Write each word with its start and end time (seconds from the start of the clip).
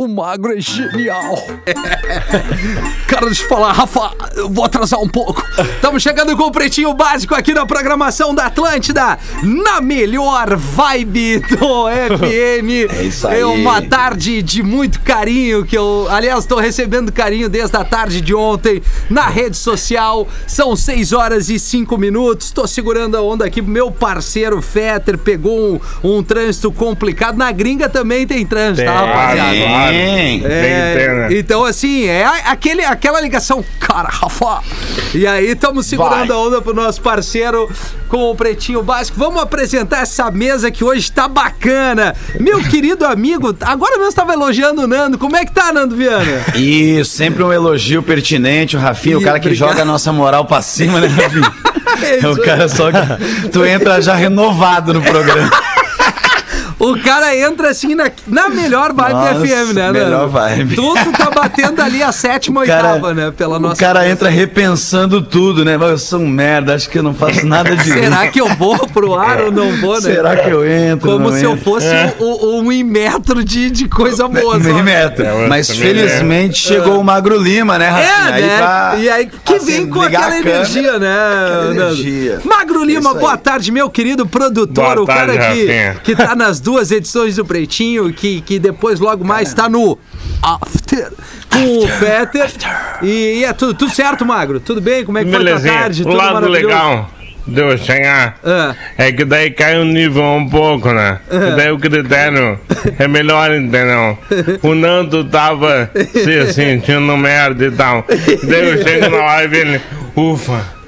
O 0.00 0.08
magro 0.08 0.56
é 0.56 0.60
genial. 0.62 1.36
Cara, 3.06 3.26
deixa 3.26 3.42
eu 3.42 3.48
falar, 3.50 3.72
Rafa, 3.72 4.12
eu 4.34 4.48
vou 4.48 4.64
atrasar 4.64 4.98
um 4.98 5.08
pouco. 5.08 5.44
Estamos 5.74 6.02
chegando 6.02 6.34
com 6.38 6.44
o 6.44 6.50
Pretinho 6.50 6.94
Básico 6.94 7.34
aqui 7.34 7.52
na 7.52 7.66
programação 7.66 8.34
da 8.34 8.46
Atlântida, 8.46 9.18
na 9.42 9.82
melhor 9.82 10.56
vibe 10.56 11.40
do 11.40 11.84
FM. 12.16 12.96
É 12.98 13.02
isso 13.02 13.28
aí. 13.28 13.40
É 13.40 13.44
uma 13.44 13.82
tarde 13.82 14.40
de 14.42 14.62
muito 14.62 15.02
carinho, 15.02 15.66
que 15.66 15.76
eu, 15.76 16.06
aliás, 16.08 16.44
estou 16.44 16.58
recebendo 16.58 17.12
carinho 17.12 17.50
desde 17.50 17.76
a 17.76 17.84
tarde 17.84 18.22
de 18.22 18.34
ontem 18.34 18.80
na 19.10 19.28
rede 19.28 19.58
social. 19.58 20.26
São 20.46 20.74
6 20.74 21.12
horas 21.12 21.50
e 21.50 21.58
5 21.58 21.98
minutos. 21.98 22.46
Estou 22.46 22.66
segurando 22.66 23.18
a 23.18 23.20
onda 23.20 23.44
aqui. 23.44 23.60
Meu 23.60 23.90
parceiro 23.90 24.62
Fetter 24.62 25.18
pegou 25.18 25.74
um, 25.74 25.80
um 26.02 26.22
trânsito 26.22 26.72
complicado. 26.72 27.36
Na 27.36 27.52
gringa 27.52 27.86
também 27.86 28.26
tem 28.26 28.46
trânsito, 28.46 28.86
tá, 28.86 29.00
rapaziada? 29.00 29.89
Tem. 29.90 30.40
Tem 30.40 30.40
que 30.40 30.48
ter, 30.48 31.14
né? 31.14 31.28
Então, 31.38 31.64
assim, 31.64 32.06
é 32.06 32.24
aquele, 32.46 32.84
aquela 32.84 33.20
ligação, 33.20 33.64
cara, 33.78 34.08
Rafa. 34.08 34.62
E 35.14 35.26
aí, 35.26 35.50
estamos 35.52 35.86
segurando 35.86 36.28
Vai. 36.28 36.36
a 36.36 36.40
onda 36.40 36.62
pro 36.62 36.74
nosso 36.74 37.00
parceiro 37.00 37.70
com 38.08 38.30
o 38.30 38.34
Pretinho 38.34 38.82
Básico. 38.82 39.18
Vamos 39.18 39.42
apresentar 39.42 40.02
essa 40.02 40.30
mesa 40.30 40.70
que 40.70 40.84
hoje 40.84 41.10
tá 41.10 41.28
bacana. 41.28 42.14
Meu 42.38 42.60
querido 42.68 43.04
amigo, 43.06 43.56
agora 43.60 43.96
mesmo 43.96 44.08
estava 44.10 44.32
elogiando 44.32 44.82
o 44.82 44.86
Nando. 44.86 45.18
Como 45.18 45.36
é 45.36 45.44
que 45.44 45.52
tá, 45.52 45.72
Nando 45.72 45.96
Viana? 45.96 46.24
Isso, 46.54 47.10
sempre 47.12 47.42
um 47.42 47.52
elogio 47.52 48.02
pertinente. 48.02 48.76
O 48.76 48.80
Rafinha, 48.80 49.18
o 49.18 49.20
Ih, 49.20 49.24
cara 49.24 49.38
que 49.40 49.48
obrigado. 49.48 49.68
joga 49.70 49.82
a 49.82 49.84
nossa 49.84 50.12
moral 50.12 50.44
pra 50.44 50.62
cima, 50.62 51.00
né, 51.00 51.06
Rafinha? 51.06 51.52
É 52.22 52.26
o 52.26 52.36
cara 52.40 52.66
só 52.66 52.90
que 52.90 53.48
tu 53.50 53.64
entra 53.64 54.00
já 54.00 54.14
renovado 54.14 54.94
no 54.94 55.02
programa. 55.02 55.50
O 56.80 56.98
cara 56.98 57.36
entra 57.36 57.68
assim 57.70 57.94
na, 57.94 58.10
na 58.26 58.48
melhor 58.48 58.92
vibe 58.92 59.12
Nossa, 59.12 59.34
do 59.34 59.46
FM, 59.46 59.74
né, 59.74 59.82
Nando? 59.82 59.98
melhor 59.98 60.28
vibe. 60.28 60.74
Tu, 60.74 60.94
tu 61.04 61.12
tá 61.12 61.30
batendo 61.30 61.80
ali 61.82 62.02
a 62.02 62.10
sétima, 62.12 62.62
O 62.62 62.66
cara, 62.66 62.94
oitava, 62.94 63.14
né? 63.14 63.30
Pela 63.36 63.56
o 63.56 63.60
nossa. 63.60 63.76
cara 63.76 64.08
entra 64.08 64.30
repensando 64.30 65.20
tudo, 65.20 65.62
né? 65.64 65.76
Mas 65.76 65.90
eu 65.90 65.98
sou 65.98 66.20
um 66.20 66.26
merda, 66.28 66.74
acho 66.74 66.88
que 66.88 66.98
eu 66.98 67.02
não 67.02 67.12
faço 67.14 67.46
nada 67.46 67.76
direito. 67.76 68.04
Será 68.04 68.26
que 68.28 68.40
eu 68.40 68.48
vou 68.54 68.78
pro 68.88 69.14
ar 69.14 69.42
ou 69.42 69.52
não 69.52 69.76
vou, 69.76 69.94
né? 69.94 70.00
Será 70.00 70.36
que 70.36 70.48
eu 70.48 70.66
entro? 70.66 71.10
Como 71.12 71.30
não 71.30 71.36
se 71.36 71.44
eu 71.44 71.52
entro? 71.52 71.64
fosse 71.64 71.86
o, 72.18 72.24
o, 72.24 72.60
um 72.60 72.84
metro 72.84 73.44
de, 73.44 73.70
de 73.70 73.86
coisa 73.86 74.26
boa. 74.26 74.58
Nem 74.58 74.82
metro. 74.82 75.24
É, 75.24 75.46
Mas 75.48 75.68
felizmente 75.70 76.58
chegou 76.58 76.98
o 76.98 77.04
Magro 77.04 77.36
Lima, 77.36 77.78
né, 77.78 77.88
Rafinha? 77.90 78.38
É, 78.38 78.40
né? 78.40 78.56
pra- 78.56 78.94
e 78.98 79.10
aí 79.10 79.30
que 79.44 79.54
assim, 79.54 79.66
vem 79.66 79.86
com 79.90 80.00
aquela 80.00 80.38
energia, 80.38 80.98
né? 80.98 81.14
Aquela 81.46 81.70
energia. 81.74 82.40
Magro 82.44 82.82
Lima, 82.84 83.12
aí. 83.12 83.18
boa 83.18 83.36
tarde, 83.36 83.70
meu 83.70 83.90
querido 83.90 84.26
produtor, 84.26 84.94
Boa 84.94 85.02
o 85.02 85.06
tarde, 85.06 85.36
cara 85.36 85.52
que, 85.52 85.60
Rafinha. 85.66 85.96
que 86.02 86.16
tá 86.16 86.34
nas 86.34 86.58
duas 86.58 86.69
edições 86.90 87.36
do 87.36 87.44
Pretinho, 87.44 88.12
que, 88.12 88.40
que 88.42 88.58
depois 88.58 89.00
logo 89.00 89.24
mais 89.24 89.52
tá 89.54 89.68
no 89.68 89.98
After 90.42 91.10
com 91.50 91.78
o 91.78 91.88
Peter. 91.98 92.50
E, 93.02 93.40
e 93.40 93.44
é 93.44 93.52
tudo, 93.52 93.74
tudo 93.74 93.90
certo, 93.92 94.24
Magro? 94.24 94.60
Tudo 94.60 94.80
bem? 94.80 95.04
Como 95.04 95.18
é 95.18 95.24
que 95.24 95.30
foi 95.30 95.40
a 95.40 95.44
Belezinha. 95.44 95.72
tarde? 95.72 96.02
O 96.02 96.04
Tudo 96.04 96.16
lado 96.16 96.34
maravilhoso? 96.34 96.66
legal 96.66 97.10
de 97.46 97.60
eu 97.60 97.76
chegar 97.78 98.38
Ah. 98.44 98.74
é 98.98 99.10
que 99.10 99.24
daí 99.24 99.50
cai 99.50 99.78
o 99.80 99.84
nível 99.84 100.22
um 100.22 100.48
pouco, 100.48 100.92
né? 100.92 101.18
E 101.30 101.56
daí 101.56 101.70
o 101.72 101.78
critério 101.78 102.60
é 102.98 103.08
melhor, 103.08 103.50
entendeu? 103.54 104.16
O 104.62 104.74
Nando 104.74 105.24
tava 105.24 105.90
se 106.12 106.46
sentindo 106.52 107.16
merda 107.16 107.64
e 107.64 107.70
tal. 107.70 108.04
Daí 108.44 108.68
eu 108.70 108.82
chego 108.82 109.08
na 109.08 109.24
live 109.24 109.56
e 109.56 109.60
ele, 109.60 109.80
ufa. 110.14 110.79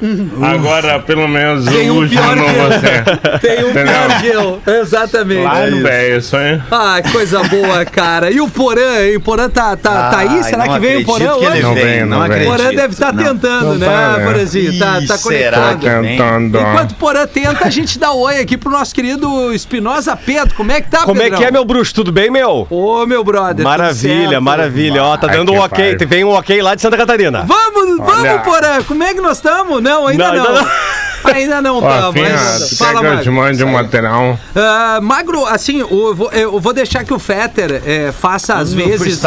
Agora 0.43 0.99
pelo 1.01 1.29
menos 1.29 1.65
Tem 1.67 1.91
um 1.91 1.99
uso 1.99 2.11
pior 2.11 2.35
que 2.35 2.41
você. 2.41 3.39
Tem 3.41 3.65
um 3.65 3.71
Entendeu? 3.71 3.85
pior 3.95 4.21
que 4.21 4.27
eu. 4.27 4.63
Exatamente. 4.81 5.43
Claro, 5.43 5.83
velho, 5.83 6.19
isso 6.19 6.37
aí. 6.37 6.61
Ah, 6.71 7.03
coisa 7.13 7.43
boa, 7.45 7.85
cara. 7.85 8.31
E 8.31 8.41
o 8.41 8.49
Porã, 8.49 9.05
hein? 9.05 9.17
O 9.17 9.21
Porã 9.21 9.49
tá, 9.49 9.77
tá, 9.77 10.11
tá 10.11 10.19
aí? 10.19 10.43
Será 10.45 10.67
não 10.67 10.75
que 10.75 10.81
vem 10.81 10.97
o 10.99 11.05
Porã 11.05 11.25
ele 11.37 11.47
hoje? 11.47 11.63
Não 11.63 11.75
vem, 11.75 11.85
vem, 11.85 12.05
não 12.05 12.19
não 12.21 12.29
vem. 12.29 12.43
O. 12.43 12.51
Porã 12.51 12.75
deve 12.75 12.93
estar 12.93 13.13
Não. 13.13 13.25
tentando, 13.25 13.65
Não 13.67 13.75
né, 13.77 13.87
tá, 13.87 14.19
né? 14.19 14.25
Porãzinho? 14.27 14.79
Tá, 14.79 15.01
tá 15.07 15.19
será 15.19 15.19
conectado. 15.19 15.79
que? 15.79 16.09
Tentando. 16.09 16.59
Enquanto 16.59 16.91
o 16.93 16.95
Porã 16.95 17.27
tenta, 17.27 17.67
a 17.67 17.71
gente 17.71 17.99
dá 17.99 18.13
oi 18.13 18.41
aqui 18.41 18.57
pro 18.57 18.71
nosso 18.71 18.95
querido 18.95 19.53
Espinosa 19.53 20.17
Pedro. 20.17 20.55
Como 20.55 20.73
é 20.73 20.81
que 20.81 20.91
tá, 20.91 21.05
Como 21.05 21.23
é 21.23 21.31
que 21.31 21.45
é, 21.45 21.51
meu 21.51 21.65
bruxo? 21.65 21.95
Tudo 21.95 22.11
bem, 22.13 22.31
meu? 22.31 22.67
Ô, 22.71 23.07
meu 23.07 23.23
brother. 23.23 23.65
Maravilha, 23.65 24.41
maravilha. 24.41 25.03
Ó, 25.05 25.17
tá 25.17 25.27
dando 25.27 25.53
um 25.53 25.59
ok. 25.59 25.97
Vem 26.07 26.25
um 26.25 26.31
ok 26.31 26.61
lá 26.61 26.75
de 26.75 26.83
Santa 26.83 26.97
Catarina. 26.97 27.45
Vamos, 27.47 27.99
vamos. 27.99 28.43
Porã. 28.43 28.83
Como 28.83 29.03
é 29.03 29.15
que 29.15 29.21
nós 29.21 29.37
estamos? 29.39 29.83
Não, 29.83 29.92
ainda 30.07 30.33
Não, 30.33 30.35
não. 30.35 30.47
ainda 30.49 30.71
Ainda 31.25 31.63
não 31.63 31.79
Ó, 31.83 31.89
ainda 31.89 32.01
não. 32.03 32.13
tu 32.13 32.15
quer 32.15 32.77
Fala, 32.77 33.01
que 33.01 33.07
eu 33.07 33.11
te 33.11 33.31
Magro. 33.31 33.33
mande 33.33 33.65
um 33.65 33.73
material? 33.73 34.39
Ah, 34.55 34.99
Magro, 35.03 35.47
assim, 35.47 35.81
eu 35.81 36.15
vou, 36.15 36.31
eu 36.33 36.61
vou 36.61 36.73
deixar 36.73 37.05
que 37.05 37.13
o 37.15 37.19
Fetter 37.19 37.83
eh, 37.87 38.13
faça 38.13 38.55
às 38.55 38.73
No 38.73 38.85
vezes 38.85 39.21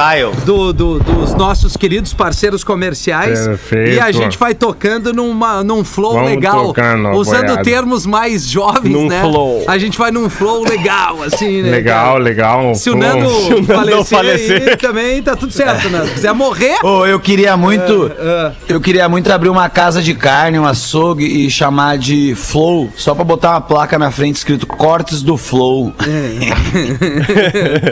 do, 0.45 0.73
do- 0.73 0.99
dos 0.99 1.33
nossos 1.35 1.75
queridos 1.77 2.13
parceiros 2.13 2.63
comerciais 2.63 3.39
Perfeito. 3.47 3.91
e 3.95 3.99
a 3.99 4.11
gente 4.11 4.37
vai 4.37 4.53
tocando 4.53 5.13
numa, 5.13 5.63
num 5.63 5.83
flow 5.83 6.13
Vamos 6.13 6.29
legal, 6.29 6.67
tocando, 6.67 7.09
usando 7.11 7.43
apoiado. 7.45 7.63
termos 7.63 8.05
mais 8.05 8.47
jovens, 8.47 8.91
Num 8.93 9.07
né? 9.07 9.21
flow. 9.21 9.63
A 9.67 9.77
gente 9.77 9.97
vai 9.97 10.11
num 10.11 10.29
flow 10.29 10.63
legal, 10.63 11.21
assim, 11.23 11.61
né? 11.61 11.69
Legal, 11.71 12.17
legal. 12.17 12.75
Se 12.75 12.89
o. 12.89 12.95
Nando, 12.95 13.29
Se 13.45 13.53
o 13.53 13.61
Nando 13.61 13.65
falecer, 14.05 14.17
falecer. 14.17 14.69
aí, 14.69 14.77
também 14.77 15.21
tá 15.21 15.35
tudo 15.35 15.51
certo, 15.51 15.89
né? 15.89 16.05
Se 16.05 16.13
quiser 16.13 16.33
morrer, 16.33 16.75
Ô, 16.83 17.05
eu 17.05 17.19
queria 17.19 17.55
muito. 17.57 18.11
É, 18.17 18.51
Eu 18.69 18.79
queria 18.81 19.07
muito 19.09 19.31
abrir 19.31 19.49
uma 19.49 19.69
casa 19.69 20.01
de 20.01 20.13
carne, 20.13 20.57
um 20.59 20.65
açougue 20.65 21.25
e 21.25 21.49
chamar 21.49 21.84
de 21.95 22.33
Flow, 22.35 22.89
só 22.95 23.13
pra 23.13 23.23
botar 23.23 23.51
uma 23.51 23.61
placa 23.61 23.99
na 23.99 24.09
frente 24.11 24.37
escrito 24.37 24.65
Cortes 24.65 25.21
do 25.21 25.35
Flow. 25.37 25.93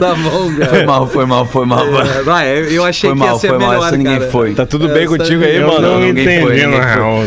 tá 0.00 0.14
bom, 0.14 0.50
Foi 0.54 0.66
cara. 0.66 0.86
mal, 0.86 1.06
foi 1.06 1.26
mal, 1.26 1.46
foi 1.46 1.66
mal. 1.66 1.84
É, 2.02 2.22
vai, 2.22 2.48
eu 2.70 2.84
achei 2.84 3.10
Foi 3.10 3.18
que 3.18 3.24
ia 3.24 3.30
mal, 3.30 3.38
ser 3.38 3.48
foi 3.48 3.58
mal, 3.58 3.68
melhor, 3.70 3.86
essa 3.88 3.96
ninguém 3.96 4.18
cara. 4.18 4.30
foi. 4.30 4.54
Tá 4.54 4.66
tudo 4.66 4.88
bem 4.88 5.04
Essa 5.04 5.16
contigo 5.18 5.44
aí, 5.44 5.60
mano? 5.60 5.80
não 5.80 6.00
ninguém 6.00 6.24
entendi, 6.24 6.42
foi, 6.42 6.54
ninguém. 6.56 6.80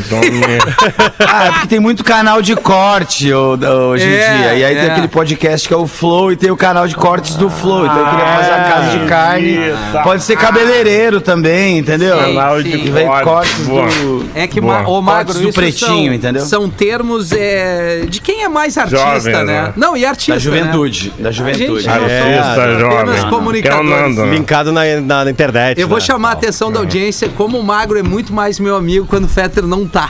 Tô 0.10 0.16
me- 0.20 1.26
Ah, 1.28 1.46
é 1.48 1.52
porque 1.52 1.68
tem 1.68 1.80
muito 1.80 2.04
canal 2.04 2.42
de 2.42 2.56
corte 2.56 3.34
hoje 3.34 4.06
em 4.06 4.14
É, 4.14 4.38
dia. 4.38 4.56
E 4.56 4.64
aí 4.66 4.76
é. 4.76 4.82
tem 4.82 4.92
aquele 4.92 5.08
podcast 5.08 5.68
que 5.68 5.74
é 5.74 5.78
o 5.78 5.88
Flow 5.88 6.32
e 6.32 6.36
tem 6.36 6.50
o 6.52 6.58
canal 6.58 6.88
de 6.88 6.96
cortes 6.96 7.36
do 7.36 7.50
Flow. 7.50 7.86
Então 7.86 7.98
eu 8.00 8.06
queria 8.10 8.26
fazer 8.26 8.52
a 8.52 8.64
casa 8.64 8.98
de 8.98 9.06
carne. 9.06 9.58
Pode 10.04 10.24
ser 10.24 10.38
cabeleireiro 10.38 11.22
também, 11.22 11.78
entendeu? 11.80 12.18
Canal 12.18 12.58
sim. 12.58 12.64
de 12.64 12.78
E 12.88 12.90
vem 12.92 13.08
cortes, 13.08 13.24
cortes 13.26 13.68
boa. 13.68 13.86
do. 13.88 14.26
É 14.36 14.48
que, 14.48 14.62
ma, 14.62 14.88
ô, 14.88 15.02
Magro, 15.02 15.26
Cortes 15.34 15.42
do 15.42 15.54
pretinho, 15.54 16.06
são, 16.08 16.14
entendeu? 16.14 16.42
São 16.46 16.57
termos 16.70 17.32
é, 17.32 18.06
de 18.08 18.20
quem 18.22 18.44
é 18.44 18.48
mais 18.50 18.78
artista, 18.78 18.98
Jovem, 19.20 19.34
né? 19.34 19.44
né? 19.44 19.74
Não, 19.76 19.96
e 19.98 20.06
artista, 20.06 20.34
Da 20.34 20.40
juventude. 20.40 21.14
Da 21.20 21.26
Né? 21.26 21.32
juventude. 21.32 21.82
gente, 21.82 21.88
É, 21.90 22.22
somos 22.22 22.38
Artista 22.38 22.80
jovem. 22.80 23.18
É 23.18 23.22
o 23.22 23.30
comunicadores. 23.30 23.90
Nando, 23.90 24.26
né? 24.26 24.32
Linkado 24.34 24.72
na, 24.72 24.82
na, 25.02 25.26
na 25.26 25.30
internet. 25.32 25.80
Eu 25.80 25.88
vou 25.88 25.98
né? 26.00 26.04
chamar 26.04 26.30
a 26.30 26.34
atenção 26.34 26.72
da 26.72 26.80
audiência, 26.80 27.30
como 27.30 27.60
o 27.60 27.64
Magro 27.64 28.00
é 28.00 28.04
muito 28.04 28.34
mais 28.34 28.60
meu 28.60 28.76
amigo 28.76 29.06
quando 29.06 29.26
o 29.26 29.30
Fetter 29.30 29.66
não 29.68 29.88
tá. 29.88 30.10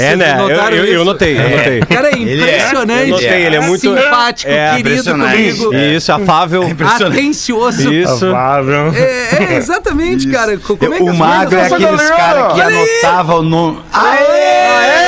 É, 0.00 0.10
Vocês 0.10 0.18
né? 0.20 0.36
Eu, 0.38 0.48
eu, 0.48 0.56
eu 0.84 0.94
isso? 0.94 1.04
notei, 1.04 1.36
eu 1.36 1.50
notei. 1.50 1.80
Cara, 1.80 2.08
é 2.10 2.12
Ele 2.14 2.30
é. 2.30 2.36
impressionante. 2.54 3.02
Eu 3.02 3.08
notei, 3.08 3.46
ele 3.46 3.56
é 3.56 3.60
muito- 3.60 3.80
simpático, 3.80 4.52
É, 4.52 4.68
querido 4.76 4.88
impressionante. 4.90 5.36
comigo. 5.58 5.74
Isso, 5.74 6.12
afável. 6.12 6.62
Impressionante. 6.68 7.18
Atencioso. 7.18 7.92
Isso. 7.92 8.26
Afável. 8.28 8.92
É, 8.94 9.54
é, 9.54 9.56
exatamente, 9.56 10.28
cara. 10.28 10.56
Como 10.56 10.94
é 10.94 10.98
que 10.98 11.02
o 11.02 11.12
magro 11.14 11.58
é 11.58 11.66
aqueles 11.66 12.10
caras 12.10 12.52
que 12.52 12.60
Olha 12.60 12.66
aí. 12.78 12.88
anotava 13.02 13.34
o 13.38 13.42
nome. 13.42 13.80
É, 13.92 15.07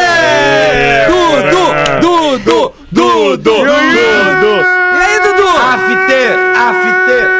Dudu, 1.08 1.64
Dudu, 2.00 2.72
Dudu, 2.90 3.36
Dudu. 3.36 3.66
E 3.66 5.02
aí, 5.02 5.20
Dudu? 5.20 5.48
After, 5.48 6.38
after. 6.56 7.30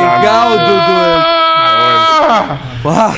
Legal, 0.00 0.50
Dudu. 0.58 0.98
Ah, 2.90 3.12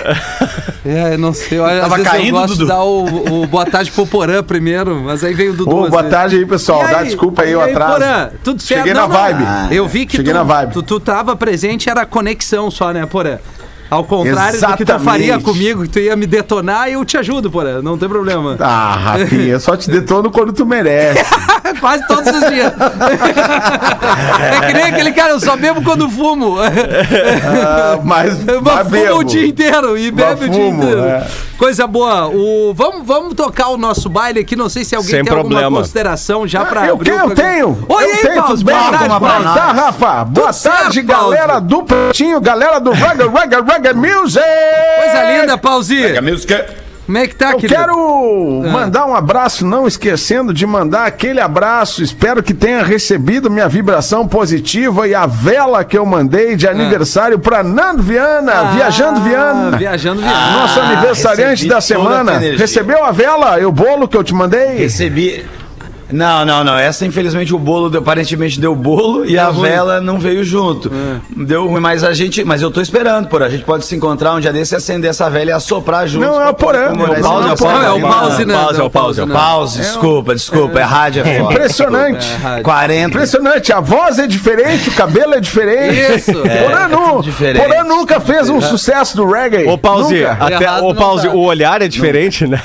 é, 0.84 1.16
não 1.16 1.32
sei. 1.32 1.58
eu- 1.58 1.64
Às 1.64 1.80
Tava 1.82 1.96
vezes 1.96 2.06
eu 2.06 2.18
caindo, 2.18 2.32
gosto 2.32 2.48
Dudu. 2.56 2.62
de 2.64 2.68
dar 2.68 2.82
o, 2.82 3.42
o 3.42 3.46
boa 3.46 3.64
tarde 3.66 3.90
pro 3.92 4.06
Porã 4.06 4.42
primeiro, 4.42 5.00
mas 5.04 5.22
aí 5.22 5.32
veio 5.34 5.52
o 5.52 5.56
Dudu. 5.56 5.70
Ô, 5.76 5.84
às 5.84 5.90
boa 5.90 6.02
vezes. 6.02 6.16
tarde 6.16 6.36
aí, 6.36 6.46
pessoal. 6.46 6.84
E 6.84 6.90
Dá 6.90 6.98
aí? 6.98 7.04
desculpa 7.06 7.42
aí 7.42 7.50
E 7.52 7.56
o 7.56 7.60
atraso. 7.60 7.92
Porã, 7.92 8.30
tudo 8.42 8.60
certo? 8.62 8.78
Cheguei 8.80 8.94
Não, 8.94 9.08
na 9.08 9.14
não. 9.14 9.20
vibe. 9.22 9.74
Eu 9.76 9.86
vi 9.86 10.06
que 10.06 10.16
Cheguei 10.16 10.32
tu, 10.32 10.36
na 10.36 10.42
vibe. 10.42 10.72
Tu, 10.72 10.82
tu 10.82 10.98
tava 11.00 11.36
presente, 11.36 11.88
era 11.88 12.04
conexão 12.06 12.70
só, 12.70 12.92
né, 12.92 13.06
Porã? 13.06 13.38
Ao 13.90 14.04
contrário 14.04 14.52
do 14.60 14.66
que 14.76 14.84
tu 14.84 14.92
Exatamente. 14.92 15.04
faria 15.04 15.38
comigo, 15.40 15.82
que 15.82 15.88
tu 15.88 15.98
ia 15.98 16.14
me 16.14 16.26
detonar, 16.26 16.88
eu 16.88 17.04
te 17.04 17.16
ajudo, 17.18 17.50
Porã. 17.50 17.82
Não 17.82 17.98
tem 17.98 18.08
problema. 18.08 18.56
Ah, 18.60 18.96
Rafinha, 18.96 19.52
eu 19.54 19.60
só 19.60 19.76
te 19.76 19.90
detono 19.90 20.30
quando 20.30 20.52
tu 20.52 20.64
merece. 20.64 21.24
Quase 21.80 22.06
todos 22.06 22.26
os 22.32 22.48
dias. 22.50 22.72
é 24.62 24.66
que 24.66 24.72
nem 24.74 24.84
aquele 24.84 25.12
cara, 25.12 25.30
eu 25.30 25.40
só 25.40 25.56
bebo 25.56 25.82
quando 25.82 26.08
fumo. 26.08 26.56
Ah, 26.60 27.98
mas 28.04 28.30
Mas 28.44 28.62
mas 28.62 28.88
fuma 28.88 29.14
o 29.18 29.24
dia 29.24 29.46
inteiro 29.46 29.96
e 29.98 30.10
bebe 30.10 30.44
o 30.46 30.48
dia 30.48 30.68
inteiro. 30.68 31.00
é. 31.04 31.26
Coisa 31.60 31.86
boa. 31.86 32.26
O, 32.28 32.72
vamos, 32.74 33.06
vamos 33.06 33.34
tocar 33.34 33.68
o 33.68 33.76
nosso 33.76 34.08
baile 34.08 34.40
aqui. 34.40 34.56
Não 34.56 34.70
sei 34.70 34.82
se 34.82 34.96
alguém 34.96 35.10
Sem 35.10 35.22
tem 35.24 35.30
alguma 35.30 35.50
problema. 35.50 35.76
consideração 35.78 36.48
já 36.48 36.64
pra 36.64 36.86
Eu, 36.86 36.94
abrir 36.94 37.10
que, 37.10 37.16
o 37.18 37.20
eu 37.20 37.34
tenho! 37.34 37.86
Oi, 37.86 38.02
eu 38.02 38.08
aí, 38.12 38.16
tenho, 38.16 38.34
Paulo. 38.36 38.48
tudo 38.48 38.64
bem? 38.64 38.74
Boa 38.74 38.90
tarde, 38.90 39.08
Paulo. 39.08 39.44
tá, 39.44 39.72
Rafa? 39.72 40.24
Boa 40.24 40.52
certo, 40.54 40.78
tarde, 40.84 41.02
Paulo. 41.02 41.30
galera 41.34 41.60
do 41.60 41.82
Pretinho, 41.82 42.40
galera 42.40 42.78
do 42.80 42.90
Reggae, 42.92 43.28
Reggae, 43.28 43.60
Reggae 43.60 43.92
Music! 43.92 44.42
Coisa 45.00 45.30
linda, 45.38 45.58
Pauzi. 45.58 46.00
Como 47.10 47.18
é 47.18 47.26
que 47.26 47.34
tá, 47.34 47.50
Eu 47.50 47.56
querido? 47.58 47.74
quero 47.80 48.62
mandar 48.70 49.04
um 49.04 49.16
abraço, 49.16 49.66
não 49.66 49.84
esquecendo 49.84 50.54
de 50.54 50.64
mandar 50.64 51.06
aquele 51.06 51.40
abraço. 51.40 52.04
Espero 52.04 52.40
que 52.40 52.54
tenha 52.54 52.84
recebido 52.84 53.50
minha 53.50 53.66
vibração 53.68 54.28
positiva 54.28 55.08
e 55.08 55.12
a 55.14 55.26
vela 55.26 55.82
que 55.84 55.98
eu 55.98 56.06
mandei 56.06 56.54
de 56.54 56.68
aniversário 56.68 57.36
pra 57.40 57.64
Nando 57.64 58.00
Viana, 58.00 58.52
Ah, 58.52 58.70
Viajando 58.76 59.20
Viana. 59.22 59.76
Viajando 59.76 60.22
Viana. 60.22 60.52
Nosso 60.60 60.78
aniversariante 60.78 61.50
recebi 61.50 61.68
da 61.70 61.78
a 61.78 61.80
semana. 61.80 62.38
Recebeu 62.38 63.04
a 63.04 63.10
vela 63.10 63.58
e 63.58 63.64
o 63.64 63.72
bolo 63.72 64.06
que 64.06 64.16
eu 64.16 64.22
te 64.22 64.32
mandei? 64.32 64.76
Recebi. 64.76 65.44
Não, 66.12 66.44
não, 66.44 66.64
não. 66.64 66.76
Essa, 66.78 67.04
infelizmente, 67.06 67.54
o 67.54 67.58
bolo 67.58 67.88
deu- 67.90 68.00
aparentemente 68.00 68.60
deu 68.60 68.74
bolo 68.74 69.24
e 69.24 69.38
a 69.38 69.50
vela 69.50 70.00
não 70.00 70.18
veio 70.18 70.44
junto. 70.44 70.90
Deu 71.36 71.66
ruim, 71.68 71.80
mas 71.80 72.02
a 72.04 72.12
gente. 72.12 72.44
Mas 72.44 72.62
eu 72.62 72.70
tô 72.70 72.80
esperando, 72.80 73.28
por. 73.28 73.42
A 73.42 73.48
gente 73.48 73.64
pode 73.64 73.84
se 73.84 73.94
encontrar 73.94 74.34
um 74.34 74.40
dia 74.40 74.52
desse 74.52 74.74
e 74.74 74.76
acender 74.76 75.10
essa 75.10 75.28
vela 75.30 75.50
e 75.50 75.52
assoprar 75.52 76.06
junto. 76.06 76.24
Não, 76.26 76.40
é 76.40 76.48
o 76.48 76.54
Porã. 76.54 76.80
É 76.80 76.92
o 76.92 77.14
É 77.14 77.18
o 77.20 77.22
pause, 77.22 77.48
é 77.48 77.52
o 77.52 77.52
Não, 77.52 77.56
pause. 77.56 77.86
é 77.88 77.92
o 77.92 78.00
pause, 78.00 78.44
né? 78.44 78.54
Pause, 78.54 78.78
é 78.78 78.80
o 78.80 78.82
Não, 78.84 78.90
pause, 78.90 79.20
é 79.20 79.22
o 79.22 79.26
não. 79.26 79.36
Pause, 79.36 79.78
desculpa, 79.80 80.34
desculpa. 80.34 80.78
É 80.80 80.82
rádio, 80.82 81.22
é 81.26 81.38
foda. 81.38 81.52
Impressionante. 81.54 82.28
É, 82.32 82.36
rádio. 82.36 82.64
40. 82.64 83.08
Impressionante, 83.08 83.72
a 83.72 83.80
voz 83.80 84.18
é 84.18 84.26
diferente, 84.26 84.88
o 84.88 84.92
cabelo 84.92 85.34
é 85.34 85.40
diferente. 85.40 85.98
Isso. 86.16 86.32
Porã, 86.32 86.88
nu- 86.88 87.06
tudo 87.16 87.22
diferente. 87.22 87.62
Porã 87.62 87.84
nunca 87.84 88.20
fez 88.20 88.48
um 88.48 88.60
sucesso 88.60 89.16
do 89.16 89.26
reggae. 89.30 89.66
Ô, 89.66 89.76
Pause, 89.78 90.14
Nunca. 90.20 90.32
até, 90.40 90.70
ô, 90.80 90.88
não 90.88 90.94
Pause, 90.94 91.28
o 91.28 91.40
olhar 91.40 91.80
é 91.82 91.88
diferente, 91.88 92.46
né? 92.46 92.60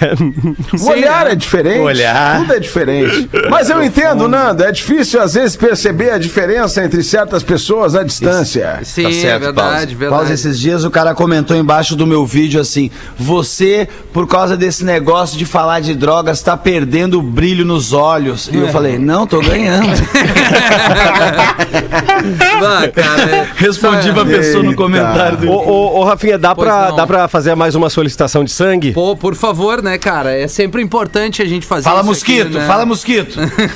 O 0.80 0.90
olhar 0.90 1.28
é 1.32 1.36
diferente. 1.36 1.80
O 1.80 1.84
olhar. 1.84 2.40
Tudo 2.40 2.54
é 2.54 2.60
diferente. 2.60 3.30
Mas 3.50 3.70
eu 3.70 3.84
entendo, 3.84 4.28
Nando, 4.28 4.64
é 4.64 4.72
difícil 4.72 5.22
às 5.22 5.34
vezes 5.34 5.56
perceber 5.56 6.12
a 6.12 6.18
diferença 6.18 6.84
entre 6.84 7.04
certas 7.04 7.44
pessoas 7.44 7.96
à 7.96 8.04
distância. 8.04 8.80
Sim, 8.84 9.04
Tá 9.04 9.10
é 9.10 9.14
certo, 9.14 9.42
verdade, 9.44 9.70
Pause. 9.72 9.96
verdade. 9.96 10.20
Pause, 10.22 10.34
esses 10.34 10.60
dias 10.60 10.84
o 10.84 10.92
cara 10.92 11.14
comentou 11.14 11.56
embaixo 11.56 11.96
do 11.96 12.06
meu 12.08 12.26
vídeo 12.26 12.60
assim: 12.62 12.90
Você, 13.18 13.88
por 14.14 14.28
causa 14.28 14.56
desse 14.58 14.84
negócio 14.86 15.38
de 15.38 15.46
falar 15.46 15.80
de 15.82 15.94
drogas, 15.94 16.42
tá 16.42 16.56
perdendo 16.58 17.20
o 17.20 17.22
brilho 17.22 17.66
nos 17.66 17.94
olhos. 17.94 18.50
É. 18.52 18.56
E 18.56 18.60
eu 18.60 18.68
falei: 18.70 18.98
Não, 18.98 19.26
tô 19.28 19.40
ganhando. 19.42 19.86
Cara, 22.94 23.22
é- 23.36 23.48
Respondi 23.56 24.12
pra 24.14 24.26
pessoa 24.26 24.64
no 24.64 24.76
comentário 24.76 25.38
do 25.38 25.50
Ô, 25.52 25.56
ô, 25.68 26.00
ô, 26.00 26.04
Rafinha, 26.04 26.38
dá 26.38 26.56
Pois 26.56 26.68
pra, 26.68 26.90
não. 26.90 26.96
dá 26.96 27.08
pra 27.08 27.28
fazer 27.28 27.56
mais 27.56 27.76
uma 27.76 27.90
solicitação 27.90 28.44
de 28.44 28.52
sangue? 28.52 28.92
Pô, 28.94 29.16
por 29.16 29.36
favor, 29.36 29.82
né, 29.82 29.98
cara? 29.98 30.32
É 30.36 30.48
sempre 30.48 30.82
importante 30.82 31.42
a 31.42 31.46
gente 31.46 31.66
fazer 31.66 31.84
Fala 31.84 32.00
isso 32.00 32.10
mosquito, 32.10 32.48
aqui, 32.48 32.58
né? 32.58 32.68
fala 32.68 32.86
mosquito. 32.86 33.25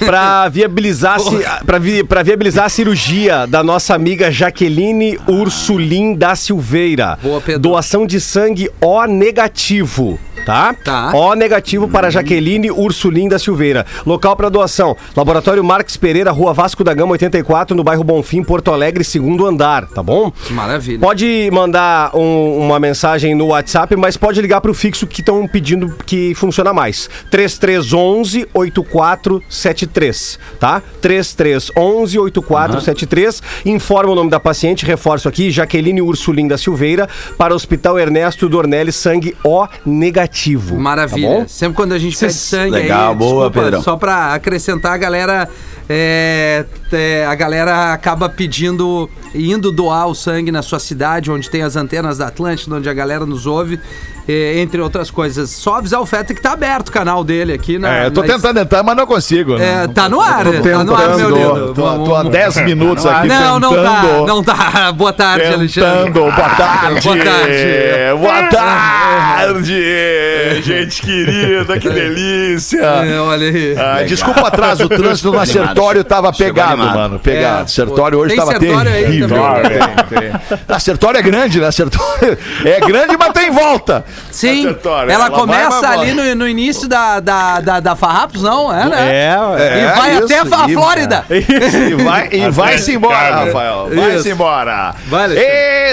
Pra 0.05 0.47
viabilizar, 0.49 1.17
pra, 1.65 1.77
vi- 1.79 2.03
pra 2.03 2.23
viabilizar 2.23 2.65
a 2.65 2.69
cirurgia 2.69 3.45
da 3.47 3.63
nossa 3.63 3.93
amiga 3.95 4.31
Jaqueline 4.31 5.17
Ursulim 5.27 6.13
da 6.15 6.35
Silveira. 6.35 7.17
Boa, 7.21 7.41
Pedro. 7.41 7.61
Doação 7.61 8.05
de 8.05 8.19
sangue 8.19 8.69
O 8.81 9.05
negativo. 9.05 10.19
Tá? 10.45 10.73
Tá. 10.73 11.11
O 11.15 11.35
negativo 11.35 11.87
para 11.87 12.09
Jaqueline 12.09 12.71
Ursulim 12.71 13.27
da 13.27 13.37
Silveira. 13.37 13.85
Local 14.05 14.35
para 14.35 14.49
doação: 14.49 14.95
Laboratório 15.15 15.63
Marques 15.63 15.95
Pereira, 15.97 16.31
Rua 16.31 16.53
Vasco 16.53 16.83
da 16.83 16.93
Gama 16.93 17.11
84, 17.11 17.75
no 17.75 17.83
bairro 17.83 18.03
Bonfim, 18.03 18.43
Porto 18.43 18.71
Alegre, 18.71 19.03
segundo 19.03 19.45
andar, 19.45 19.85
tá 19.87 20.01
bom? 20.01 20.31
Maravilha. 20.49 20.99
Pode 20.99 21.49
mandar 21.51 22.15
um- 22.15 22.57
uma 22.65 22.79
mensagem 22.79 23.35
no 23.35 23.47
WhatsApp, 23.47 23.95
mas 23.95 24.17
pode 24.17 24.41
ligar 24.41 24.59
para 24.61 24.71
o 24.71 24.73
fixo 24.73 25.05
que 25.05 25.21
estão 25.21 25.47
pedindo 25.47 25.93
que 26.05 26.33
funciona 26.35 26.73
mais. 26.73 27.09
3311 27.29 28.47
8473, 28.53 30.39
tá? 30.59 30.81
3311 31.01 32.17
8473. 32.19 33.41
Informa 33.65 34.11
o 34.11 34.15
nome 34.15 34.29
da 34.29 34.39
paciente, 34.39 34.85
reforço 34.85 35.27
aqui, 35.27 35.51
Jaqueline 35.51 36.01
Ursulim 36.01 36.47
da 36.47 36.57
Silveira, 36.57 37.07
para 37.37 37.53
o 37.53 37.55
Hospital 37.55 37.99
Ernesto 37.99 38.47
Dornelles, 38.49 38.95
sangue 38.95 39.35
O 39.43 39.67
negativo. 39.85 40.28
Maravilha. 40.75 41.27
Tá 41.29 41.35
bom? 41.41 41.47
Sempre 41.47 41.75
quando 41.75 41.93
a 41.93 41.99
gente 41.99 42.17
pede 42.17 42.33
sangue 42.33 42.71
Legal, 42.71 43.11
aí, 43.11 43.15
boa, 43.17 43.45
desculpa, 43.45 43.61
Pedrão. 43.61 43.81
só 43.83 43.95
pra 43.97 44.33
acrescentar, 44.33 44.93
a 44.93 44.97
galera 44.97 45.49
é, 45.91 46.65
é, 46.91 47.25
a 47.25 47.33
galera 47.33 47.93
acaba 47.93 48.29
pedindo, 48.29 49.09
indo 49.33 49.71
doar 49.71 50.05
o 50.07 50.13
sangue 50.13 50.51
na 50.51 50.61
sua 50.61 50.77
cidade, 50.79 51.31
onde 51.31 51.49
tem 51.49 51.63
as 51.63 51.75
antenas 51.75 52.19
da 52.19 52.27
Atlântida, 52.27 52.75
onde 52.75 52.87
a 52.87 52.93
galera 52.93 53.25
nos 53.25 53.47
ouve, 53.47 53.79
é, 54.27 54.59
entre 54.59 54.79
outras 54.79 55.09
coisas. 55.09 55.49
Só 55.49 55.77
avisar 55.77 55.99
o 55.99 56.05
Feta 56.05 56.31
que 56.35 56.41
tá 56.41 56.51
aberto 56.53 56.89
o 56.89 56.91
canal 56.91 57.23
dele 57.23 57.53
aqui 57.53 57.79
na. 57.79 58.03
É, 58.03 58.05
eu 58.05 58.11
tô 58.11 58.21
na- 58.21 58.27
tentando 58.27 58.59
entrar, 58.59 58.83
mas 58.83 58.95
não 58.95 59.07
consigo. 59.07 59.57
né? 59.57 59.83
É, 59.83 59.87
tá 59.87 60.07
no 60.07 60.21
ar, 60.21 60.45
Tô 60.45 60.51
tá 60.61 60.83
no 60.83 60.95
ar, 60.95 61.17
meu 61.17 61.31
tentando. 61.31 61.59
lindo. 61.59 61.73
Tô, 61.73 62.03
tô 62.05 62.15
há 62.15 62.23
10 62.23 62.57
minutos 62.65 63.05
aqui 63.07 63.27
Não, 63.27 63.59
não 63.59 63.73
tá, 63.75 64.01
tentando. 64.01 64.25
não 64.27 64.43
tá. 64.43 64.91
Boa 64.93 65.11
tarde, 65.13 65.45
Alexandre. 65.47 66.13
Tentando. 66.13 66.31
Boa 66.31 66.49
tarde. 66.49 67.01
Boa 67.01 67.17
tarde. 67.17 68.19
Boa 68.19 68.43
tarde. 68.49 70.61
Gente 70.61 71.01
querida, 71.01 71.79
que 71.79 71.89
delícia. 71.89 72.79
É, 72.81 73.19
olha 73.19 73.47
aí. 73.47 73.75
Ah, 73.77 74.03
desculpa 74.03 74.43
o 74.43 74.45
atraso, 74.45 74.83
o 74.85 74.89
trânsito 74.89 75.31
no 75.31 75.39
Sertório 75.79 76.03
tava 76.03 76.33
pegado, 76.33 76.77
mano. 76.77 77.19
Pegado. 77.19 77.63
É, 77.63 77.67
Sertório 77.67 78.17
pô, 78.17 78.25
hoje 78.25 78.35
tava 78.35 78.51
Sertório 78.51 78.91
aí 78.91 79.03
terrível. 79.05 79.29
também? 79.29 79.79
Tem, 80.09 80.19
tem. 80.19 80.57
A 80.67 80.79
Sertório 80.79 81.17
é 81.17 81.21
grande, 81.21 81.59
né? 81.61 81.71
Sertório 81.71 82.37
é 82.65 82.79
grande, 82.81 83.15
mas 83.17 83.31
tem 83.33 83.49
volta. 83.51 84.03
Sim, 84.31 84.59
A 84.59 84.69
Sertório, 84.69 85.11
ela, 85.11 85.25
ela 85.27 85.37
começa 85.39 85.81
vai, 85.81 85.97
ali 85.97 86.13
no, 86.13 86.35
no 86.35 86.47
início 86.47 86.87
da, 86.87 87.19
da, 87.19 87.61
da, 87.61 87.79
da 87.79 87.95
Farrapos, 87.95 88.41
não? 88.41 88.73
É, 88.73 88.85
né? 88.89 89.09
É, 89.09 89.35
E 89.37 89.79
É, 89.81 89.93
vai 89.95 90.13
isso, 90.15 90.25
até 90.25 90.39
a 90.39 90.69
e- 90.69 90.73
Flórida. 90.73 91.25
E 91.29 92.03
vai, 92.03 92.29
e 92.31 92.49
vai-se 92.49 92.93
embora. 92.93 93.45
Rafael. 93.45 93.89
Vai-se 93.93 94.29
embora. 94.29 94.93
Vai. 95.07 95.29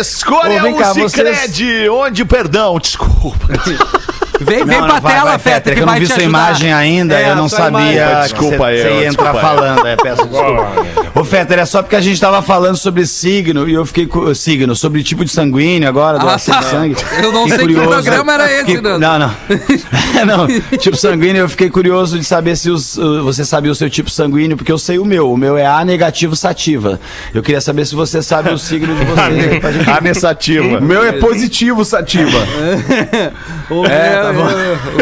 Escolha 0.00 0.64
Ô, 0.64 0.68
um 0.68 0.74
cá, 0.74 0.92
Cicred, 0.94 1.88
onde, 1.88 2.24
perdão, 2.24 2.78
desculpa. 2.78 3.46
Vem, 4.40 4.64
vem 4.64 4.78
Não, 4.78 4.86
pra 4.86 4.94
não, 4.96 5.00
vai, 5.00 5.14
tela, 5.14 5.30
vai, 5.30 5.38
Feta, 5.38 5.54
Fetter, 5.56 5.72
que 5.72 5.76
que 5.76 5.82
eu 5.82 5.86
não 5.86 5.94
vi 5.94 6.06
sua 6.06 6.16
ajudar. 6.16 6.28
imagem 6.28 6.72
ainda, 6.72 7.14
É, 7.14 7.22
eu 7.30 7.36
não 7.36 7.46
imagem. 7.46 7.48
sabia 7.48 8.06
que 8.16 8.22
Desculpa 8.22 8.56
você, 8.58 8.64
aí, 8.64 8.76
você 8.82 8.88
ia 8.88 8.94
ó, 9.08 9.12
entrar 9.12 9.34
aí. 9.34 9.40
falando, 9.40 9.86
é, 9.86 9.96
peço 9.96 10.26
desculpa. 10.26 10.66
Ô, 11.14 11.24
Fetter, 11.24 11.58
é 11.58 11.64
só 11.64 11.82
porque 11.82 11.96
a 11.96 12.00
gente 12.00 12.20
tava 12.20 12.42
falando 12.42 12.76
sobre 12.76 13.06
signo 13.06 13.66
e 13.68 13.72
eu 13.72 13.86
fiquei 13.86 14.06
cu- 14.06 14.34
signo, 14.34 14.76
sobre 14.76 15.02
tipo 15.02 15.24
de 15.24 15.30
sanguíneo 15.30 15.88
agora, 15.88 16.18
Ah, 16.18 16.20
doação 16.20 16.54
tá. 16.54 16.60
de 16.60 16.66
sangue. 16.66 16.96
Eu 17.22 17.32
não 17.32 17.44
Fiquei 17.48 17.58
sei 17.66 17.74
que 17.74 17.80
programa 17.80 18.34
era 18.34 18.52
esse, 18.52 18.64
Fiquei-. 18.66 18.80
Não, 18.98 18.98
não. 19.18 19.30
não. 20.26 20.46
Tipo 20.78 20.96
sanguíneo, 20.96 21.40
eu 21.40 21.48
fiquei 21.48 21.70
curioso 21.70 22.18
de 22.18 22.24
saber 22.24 22.56
se 22.56 22.70
os- 22.70 22.98
uh, 22.98 23.22
você 23.22 23.44
sabia 23.44 23.72
o 23.72 23.74
seu 23.74 23.88
tipo 23.88 24.10
sanguíneo, 24.10 24.56
porque 24.56 24.70
eu 24.70 24.78
sei 24.78 24.98
o 24.98 25.04
meu. 25.04 25.30
O 25.32 25.36
meu 25.36 25.56
é 25.56 25.64
A 25.66 25.84
negativo 25.84 26.36
sativa. 26.36 27.00
Eu 27.34 27.42
queria 27.42 27.60
saber 27.60 27.86
se 27.86 27.94
você 27.94 28.20
sabe 28.22 28.50
o 28.50 28.58
signo 28.58 28.94
de 28.94 29.04
vocês. 29.06 29.58
pra 29.60 29.72
gente- 29.72 29.90
A 29.90 30.00
Nessativa. 30.00 30.78
O 30.78 30.82
meu 30.82 31.02
é 31.02 31.12
positivo, 31.12 31.84
Sativa. 31.84 32.38
O 33.68 33.84
É, 33.84 34.25
tá 34.26 34.32
bom. 34.32 34.42
o 34.42 34.46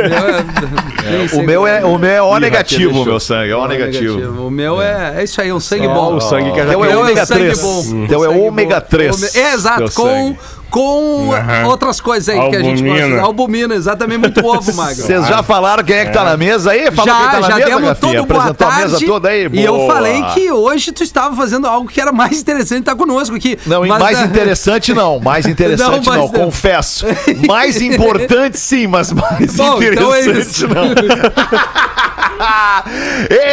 meu 0.09 0.29
é... 0.29 0.45
nem 1.19 1.29
sei 1.29 1.39
O 1.39 1.47
meu 1.47 1.67
é, 1.67 1.85
o 1.85 1.99
meu 1.99 2.11
é 2.11 2.23
O 2.23 2.39
negativo, 2.39 3.03
o 3.03 3.05
meu 3.05 3.21
sangue. 3.21 3.51
É 3.51 3.57
O 3.57 3.67
negativo. 3.67 4.47
O 4.47 4.51
meu 4.51 4.81
é, 4.81 5.15
é 5.21 5.25
isso 5.25 5.41
aí, 5.41 5.49
é 5.51 5.55
um 5.55 5.61
sangue 5.61 5.87
bom. 5.89 6.17
o 6.17 6.21
sangue 6.21 6.53
que 6.53 6.61
a 6.61 6.65
Então 6.65 6.85
é 6.85 6.97
ômega 6.97 7.27
sangue 7.27 7.41
3. 7.43 7.61
bom. 7.61 7.83
Então 8.05 8.25
é 8.25 8.29
ômega 8.29 8.81
bom. 8.81 8.87
3. 8.89 9.17
Ôme- 9.17 9.31
É, 9.35 9.55
exato, 9.55 9.93
com. 9.93 10.37
Com 10.75 11.31
Aham. 11.33 11.69
outras 11.69 12.01
coisas 12.01 12.29
aí 12.29 12.51
que 12.51 12.57
a 12.57 12.61
gente 12.61 12.81
Albumina. 12.83 13.09
gosta. 13.09 13.23
Albumina, 13.27 13.75
exatamente, 13.77 14.19
muito 14.19 14.45
ovo, 14.45 14.75
Magro. 14.75 14.97
Vocês 14.97 15.25
já 15.29 15.41
falaram 15.41 15.85
quem 15.85 15.95
é 15.95 16.05
que 16.07 16.13
tá 16.13 16.25
na 16.25 16.37
mesa 16.37 16.73
aí? 16.73 16.91
Fala 16.91 17.13
quem 17.13 17.23
já, 17.23 17.31
tá 17.31 17.41
na 17.41 17.49
já 17.49 17.55
mesa, 17.55 17.67
demos 17.69 17.89
Rafinha. 17.91 18.13
todo 18.19 18.27
boa 18.27 18.55
tarde. 18.55 18.81
mesa 18.83 19.07
toda 19.07 19.29
aí? 19.29 19.49
E 19.53 19.65
eu 19.65 19.87
falei 19.87 20.21
que 20.35 20.51
hoje 20.51 20.91
tu 20.91 21.05
estava 21.05 21.37
fazendo 21.37 21.69
algo 21.69 21.89
que 21.89 22.01
era 22.01 22.11
mais 22.11 22.41
interessante 22.41 22.81
estar 22.81 22.97
conosco 22.97 23.37
aqui. 23.37 23.57
Não, 23.67 23.87
Mas, 23.87 24.01
mais 24.01 24.19
né, 24.19 24.25
interessante 24.27 24.93
não, 24.93 25.21
mais 25.21 25.47
interessante 25.47 26.05
Não, 26.07 26.13
não, 26.15 26.23
mas 26.23 26.33
não. 26.33 26.45
confesso. 26.47 27.07
Mais 27.47 27.81
importante 27.81 28.59
sim, 28.59 28.89
mas 28.89 29.13
mais 29.13 29.55
Bom, 29.55 29.81
então 29.81 30.13
é 30.15 30.23
interessante 30.23 30.49
isso. 30.51 30.67
não. 30.67 30.87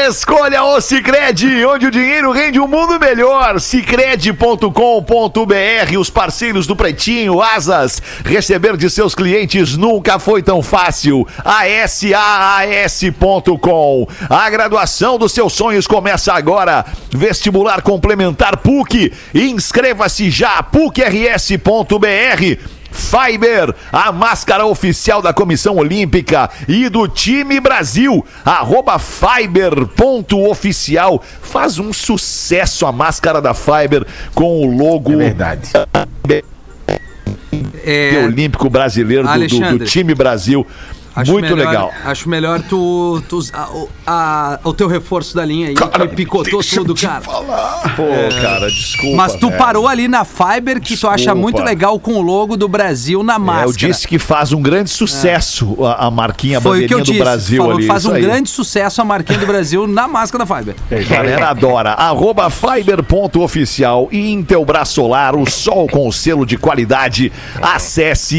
Escolha 0.07 0.63
o 0.63 0.81
Cicred, 0.81 1.65
onde 1.65 1.85
o 1.87 1.91
dinheiro 1.91 2.31
rende 2.31 2.59
um 2.59 2.67
mundo 2.67 2.99
melhor. 2.99 3.59
Cicred.com.br, 3.59 4.71
os 5.99 6.09
parceiros 6.09 6.65
do 6.65 6.75
Pretinho, 6.75 7.10
Asas. 7.41 8.01
Receber 8.23 8.77
de 8.77 8.89
seus 8.89 9.13
clientes 9.13 9.75
nunca 9.75 10.17
foi 10.19 10.41
tão 10.41 10.61
fácil. 10.61 11.27
ASAAS.com. 11.43 12.07
A 14.29 14.49
graduação 14.49 15.17
dos 15.17 15.31
seus 15.31 15.53
sonhos 15.53 15.85
começa 15.87 16.33
agora. 16.33 16.85
Vestibular 17.11 17.81
complementar 17.81 18.57
PUC. 18.57 19.11
Inscreva-se 19.33 20.29
já, 20.31 20.63
pucrs.br. 20.63 21.61
Fiber, 22.91 23.73
a 23.91 24.11
máscara 24.11 24.65
oficial 24.65 25.21
da 25.21 25.31
Comissão 25.33 25.77
Olímpica 25.77 26.49
e 26.67 26.89
do 26.89 27.07
time 27.07 27.57
Brasil, 27.59 28.25
arroba 28.43 28.99
Fiber.oficial. 28.99 29.89
Faz 31.41 31.79
um 31.79 31.93
sucesso 31.93 32.85
a 32.85 32.91
máscara 32.91 33.41
da 33.41 33.53
Fiber 33.53 34.05
com 34.35 34.61
o 34.61 34.77
logo. 34.77 35.15
Verdade. 35.17 35.71
É. 37.83 38.23
Olímpico 38.25 38.69
Brasileiro 38.69 39.23
do- 39.23 39.29
do, 39.47 39.77
do 39.79 39.85
time 39.85 40.13
Brasil. 40.15 40.65
Acho 41.13 41.31
Muito 41.33 41.43
melhor- 41.55 41.67
legal. 41.69 41.91
Acho 42.05 42.29
melhor 42.29 42.61
tu. 42.61 43.21
tu 43.27 43.39
a- 43.53 43.69
o- 43.69 43.89
a- 44.07 44.59
o 44.63 44.73
teu 44.73 44.87
reforço 44.87 45.35
da 45.35 45.43
linha 45.43 45.67
aí, 45.67 45.73
que 45.75 46.07
picotou 46.15 46.61
tudo, 46.63 46.95
cara. 46.95 47.21
Pô, 47.21 48.03
cara, 48.41 48.69
desculpa. 48.69 49.17
Mas 49.17 49.35
tu 49.35 49.47
velho. 49.47 49.57
parou 49.57 49.87
ali 49.87 50.07
na 50.07 50.23
Fiber, 50.23 50.79
que 50.79 50.95
tu 50.95 51.07
acha 51.07 51.17
Desculpa. 51.17 51.41
muito 51.41 51.61
legal 51.61 51.99
com 51.99 52.13
o 52.13 52.21
logo 52.21 52.55
do 52.55 52.67
Brasil 52.67 53.23
na 53.23 53.35
É, 53.35 53.37
máscara. 53.37 53.67
eu 53.69 53.73
disse 53.73 54.07
que 54.07 54.17
faz 54.17 54.53
um 54.53 54.61
grande 54.61 54.89
sucesso 54.89 55.77
a, 55.85 56.07
a 56.07 56.11
marquinha, 56.11 56.59
a 56.59 56.61
Foi 56.61 56.71
o 56.85 56.87
que 56.87 56.93
bandeirinha 56.95 56.95
eu 56.95 57.03
do 57.03 57.11
disse. 57.11 57.19
Brasil 57.19 57.61
Falou 57.61 57.77
ali. 57.77 57.87
faz 57.87 58.05
um 58.05 58.13
aí. 58.13 58.21
grande 58.21 58.49
sucesso 58.49 59.01
a 59.01 59.05
marquinha 59.05 59.37
do 59.39 59.45
Brasil 59.45 59.85
na 59.87 60.07
máscara 60.07 60.45
da 60.45 60.55
Fiber. 60.55 60.75
A 60.89 61.03
galera 61.13 61.49
adora. 61.49 61.91
Arroba 61.91 62.49
Fiber.oficial 62.49 64.07
e 64.11 64.31
Intelbras 64.31 64.89
Solar, 64.89 65.35
o 65.35 65.49
sol 65.49 65.87
com 65.89 66.07
o 66.07 66.11
selo 66.13 66.45
de 66.45 66.57
qualidade. 66.57 67.31
Acesse 67.61 68.37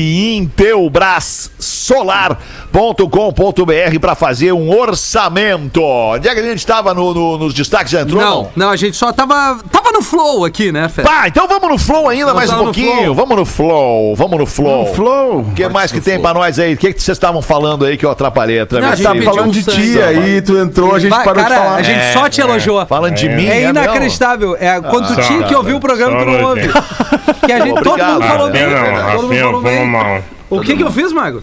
intelbrassolar.com.br 2.72 3.98
para 4.00 4.14
fazer 4.14 4.52
um 4.52 4.70
orçamento. 4.76 5.82
Onde 5.82 6.28
é 6.28 6.34
que 6.34 6.40
a 6.40 6.42
gente 6.42 6.58
estava 6.58 6.94
no, 6.94 7.12
no- 7.12 7.38
nos 7.38 7.54
destaques? 7.54 7.92
Já 7.92 8.00
entrou? 8.02 8.20
Não, 8.22 8.48
não, 8.56 8.70
a 8.70 8.76
gente 8.76 8.96
só 8.96 9.12
tava. 9.12 9.58
Tava 9.70 9.92
no 9.92 10.02
flow 10.02 10.44
aqui, 10.44 10.72
né, 10.72 10.88
Fé? 10.88 11.02
Pá, 11.02 11.28
então 11.28 11.46
vamos 11.46 11.68
no 11.68 11.78
flow 11.78 12.08
ainda 12.08 12.26
Vamos 12.32 12.38
mais 12.40 12.50
um 12.52 12.56
no 12.56 12.64
pouquinho. 12.64 13.02
flow. 13.04 13.14
Vamos 13.14 13.36
no 13.36 13.44
flow, 13.44 14.16
vamos 14.16 14.38
no 14.38 14.46
flow. 14.46 14.82
Um 14.90 14.94
flow. 14.94 15.40
O 15.40 15.52
que 15.52 15.68
mais 15.68 15.92
que 15.92 16.00
tem 16.00 16.18
pra 16.20 16.32
nós 16.34 16.58
aí? 16.58 16.74
O 16.74 16.76
que 16.76 16.92
que 16.92 17.02
vocês 17.02 17.16
estavam 17.16 17.42
falando 17.42 17.84
aí 17.84 17.96
que 17.96 18.06
eu 18.06 18.10
atrapalhei? 18.10 18.66
Não, 18.70 18.88
a 18.88 18.94
gente 18.94 19.02
Tá 19.04 19.12
pediu 19.12 19.32
falando 19.32 19.52
de 19.52 19.62
ti 19.64 20.00
aí, 20.00 20.40
tu 20.42 20.56
entrou, 20.56 20.94
a 20.94 20.98
gente 20.98 21.10
Vai, 21.10 21.24
parou 21.24 21.42
cara, 21.42 21.54
de 21.54 21.60
falar. 21.62 21.76
a 21.76 21.82
gente 21.82 22.12
só 22.12 22.28
te 22.28 22.40
elogiou. 22.40 22.86
Falando 22.86 23.14
de 23.14 23.28
mim, 23.28 23.46
É 23.46 23.54
mesmo? 23.60 23.70
inacreditável. 23.70 24.56
É 24.58 24.80
quando 24.80 25.08
tu 25.08 25.14
só, 25.14 25.22
tinha 25.22 25.42
que 25.44 25.54
ouvir 25.54 25.74
o 25.74 25.80
programa, 25.80 26.18
tu 26.18 26.24
não 26.30 26.48
ouve. 26.48 26.68
Que 27.44 27.52
a 27.52 27.60
gente, 27.60 27.82
todo 27.82 28.02
mundo 28.04 28.22
falou 28.26 28.50
bem. 28.50 28.62
Todo 28.64 28.72
mundo 28.80 29.00
Rafinha, 29.00 29.44
falou 29.44 29.60
bem. 29.62 29.86
mal. 29.86 30.22
O 30.50 30.60
que 30.60 30.76
que 30.76 30.82
eu 30.82 30.90
fiz, 30.90 31.12
Mago? 31.12 31.42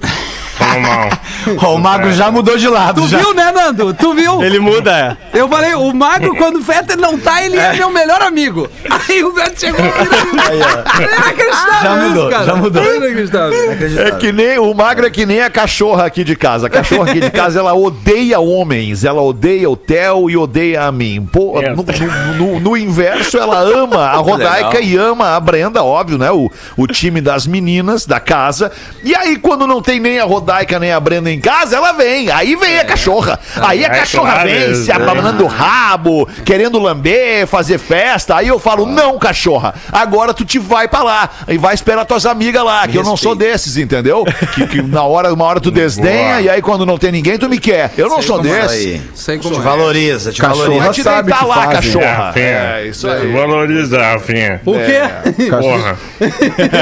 Ó, 1.62 1.74
o 1.74 1.78
Mago 1.78 2.10
já 2.12 2.30
mudou 2.30 2.56
de 2.56 2.68
lado. 2.68 3.02
Tu 3.02 3.08
já. 3.08 3.18
viu, 3.18 3.32
né, 3.34 3.50
Nando? 3.52 3.94
Tu 3.94 4.14
viu? 4.14 4.42
Ele 4.42 4.58
muda, 4.58 5.16
é. 5.32 5.38
Eu 5.38 5.48
falei, 5.48 5.74
o 5.74 5.92
Magro, 5.94 6.34
quando 6.36 6.56
o 6.56 6.62
Fetter 6.62 6.96
não 6.98 7.18
tá, 7.18 7.42
ele 7.44 7.56
é, 7.56 7.72
meu 7.74 7.90
melhor 7.90 8.20
amigo. 8.22 8.68
Aí 9.08 9.22
o 9.24 9.32
Fetter 9.32 9.58
chegou 9.58 9.80
e 9.84 11.02
É 11.02 11.14
inacreditável 11.14 11.82
Já 11.82 11.96
mudou, 11.96 12.22
isso, 12.22 12.30
cara. 12.30 12.44
já 12.44 12.56
mudou. 12.56 12.82
É. 12.82 14.08
É 14.08 14.10
que 14.12 14.32
nem 14.32 14.58
o 14.58 14.74
magro 14.74 15.06
é 15.06 15.10
que 15.10 15.24
nem 15.26 15.40
a 15.40 15.50
cachorra 15.50 16.04
aqui 16.06 16.24
de 16.24 16.36
casa. 16.36 16.66
A 16.66 16.70
cachorra 16.70 17.10
aqui 17.10 17.20
de 17.20 17.30
casa 17.30 17.58
ela 17.58 17.74
odeia 17.74 18.40
homens, 18.40 19.04
ela 19.04 19.22
odeia 19.22 19.68
o 19.70 19.76
Theo 19.76 20.28
e 20.30 20.36
odeia 20.36 20.82
a 20.84 20.92
mim. 20.92 21.26
Pô, 21.32 21.60
É. 21.60 21.70
no, 21.70 21.84
no- 21.84 22.34
no- 22.34 22.60
no 22.60 22.76
inverso 22.76 23.38
ela 23.38 23.60
ama 23.60 24.04
a 24.06 24.16
Rodaica 24.16 24.80
e 24.80 24.96
ama 24.96 25.36
a 25.36 25.40
Brenda, 25.40 25.82
óbvio, 25.82 26.18
né? 26.18 26.30
O, 26.30 26.50
o 26.76 26.86
time 26.86 27.20
das 27.20 27.46
meninas 27.46 28.04
da 28.06 28.20
casa. 28.20 28.70
E 29.02 29.14
aí 29.14 29.36
quando 29.36 29.66
não 29.66 29.80
tem 29.80 30.00
nem 30.00 30.18
a 30.18 30.24
Rodaica 30.24 30.57
nem 30.80 30.92
a 30.92 31.00
Brenda 31.00 31.30
em 31.30 31.40
casa, 31.40 31.76
ela 31.76 31.92
vem. 31.92 32.30
Aí 32.30 32.54
vem 32.56 32.78
a 32.78 32.84
cachorra. 32.84 33.38
Aí 33.56 33.84
a 33.84 33.88
É 33.88 33.90
cachorra 33.90 34.32
claro, 34.32 34.48
vem 34.48 34.74
se 34.74 34.90
é. 34.90 34.94
abanando 34.94 35.44
o 35.44 35.46
rabo, 35.46 36.28
querendo 36.44 36.78
lamber, 36.78 37.46
fazer 37.46 37.78
festa. 37.78 38.36
Aí 38.36 38.48
eu 38.48 38.58
falo: 38.58 38.86
"Não, 38.86 39.18
cachorra. 39.18 39.74
Agora 39.92 40.32
tu 40.34 40.44
te 40.44 40.58
vai 40.58 40.88
pra 40.88 41.02
lá 41.02 41.28
e 41.48 41.58
vai 41.58 41.74
esperar 41.74 42.04
tuas 42.04 42.26
amigas 42.26 42.62
lá, 42.64 42.86
que 42.88 42.96
eu 42.96 43.02
não 43.04 43.16
sou 43.16 43.34
desses, 43.34 43.76
entendeu? 43.76 44.24
Que, 44.54 44.66
que 44.66 44.82
na 44.82 45.02
hora, 45.02 45.32
uma 45.32 45.44
hora 45.44 45.60
tu 45.60 45.70
desdenha 45.78 46.28
Boa. 46.34 46.40
e 46.42 46.48
aí 46.50 46.62
quando 46.62 46.84
não 46.86 46.98
tem 46.98 47.10
ninguém 47.12 47.38
tu 47.38 47.48
me 47.48 47.58
quer. 47.58 47.92
Eu 47.96 48.08
não 48.08 48.20
sou 48.22 48.36
Como 48.38 48.48
é 48.54 48.62
desse. 48.62 48.74
aí. 48.88 49.02
Sei 49.14 49.38
como 49.38 49.54
Te 49.54 49.60
é. 49.60 49.62
valoriza, 49.62 50.32
te 50.32 50.40
Cachorro. 50.40 50.62
valoriza. 50.64 50.92
Te 50.92 51.02
sabe 51.02 51.22
deitar 51.30 51.38
que 51.40 51.44
lá, 51.48 51.54
fazem. 51.54 51.72
cachorra. 51.72 52.24
Rafinha. 52.28 52.44
É, 52.46 52.86
isso 52.86 53.08
aí. 53.08 53.32
Valoriza, 53.32 53.98
Rafinha. 53.98 54.60
O 54.64 54.72
quê? 54.74 55.48
Porra. 55.50 55.98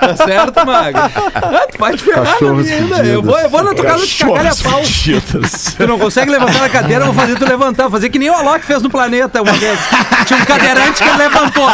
Tá 0.00 0.16
certo, 0.16 0.66
Magro? 0.66 1.00
Ah, 1.34 1.66
tu 1.72 1.78
vai 1.78 1.96
te 1.96 2.02
ferrar 2.02 2.24
Cachorros 2.32 2.67
ainda. 2.72 2.96
Eu 3.04 3.22
vou, 3.22 3.38
eu 3.38 3.48
vou 3.48 3.62
na 3.62 3.74
tua 3.74 3.84
casa 3.84 3.98
Cachorros 4.00 4.62
pau. 4.62 4.84
fedidos. 4.84 5.74
Tu 5.76 5.86
não 5.86 5.98
consegue 5.98 6.30
levantar 6.30 6.64
a 6.64 6.68
cadeira, 6.68 7.04
eu 7.04 7.12
vou 7.12 7.14
fazer 7.14 7.38
tu 7.38 7.44
levantar. 7.44 7.82
Vou 7.84 7.92
fazer 7.92 8.08
que 8.10 8.18
nem 8.18 8.30
o 8.30 8.34
Alok 8.34 8.64
fez 8.64 8.82
no 8.82 8.90
planeta 8.90 9.42
uma 9.42 9.52
vez. 9.52 9.78
Tinha 10.26 10.40
um 10.40 10.44
cadeirante 10.44 11.02
que 11.02 11.10
levantou. 11.16 11.66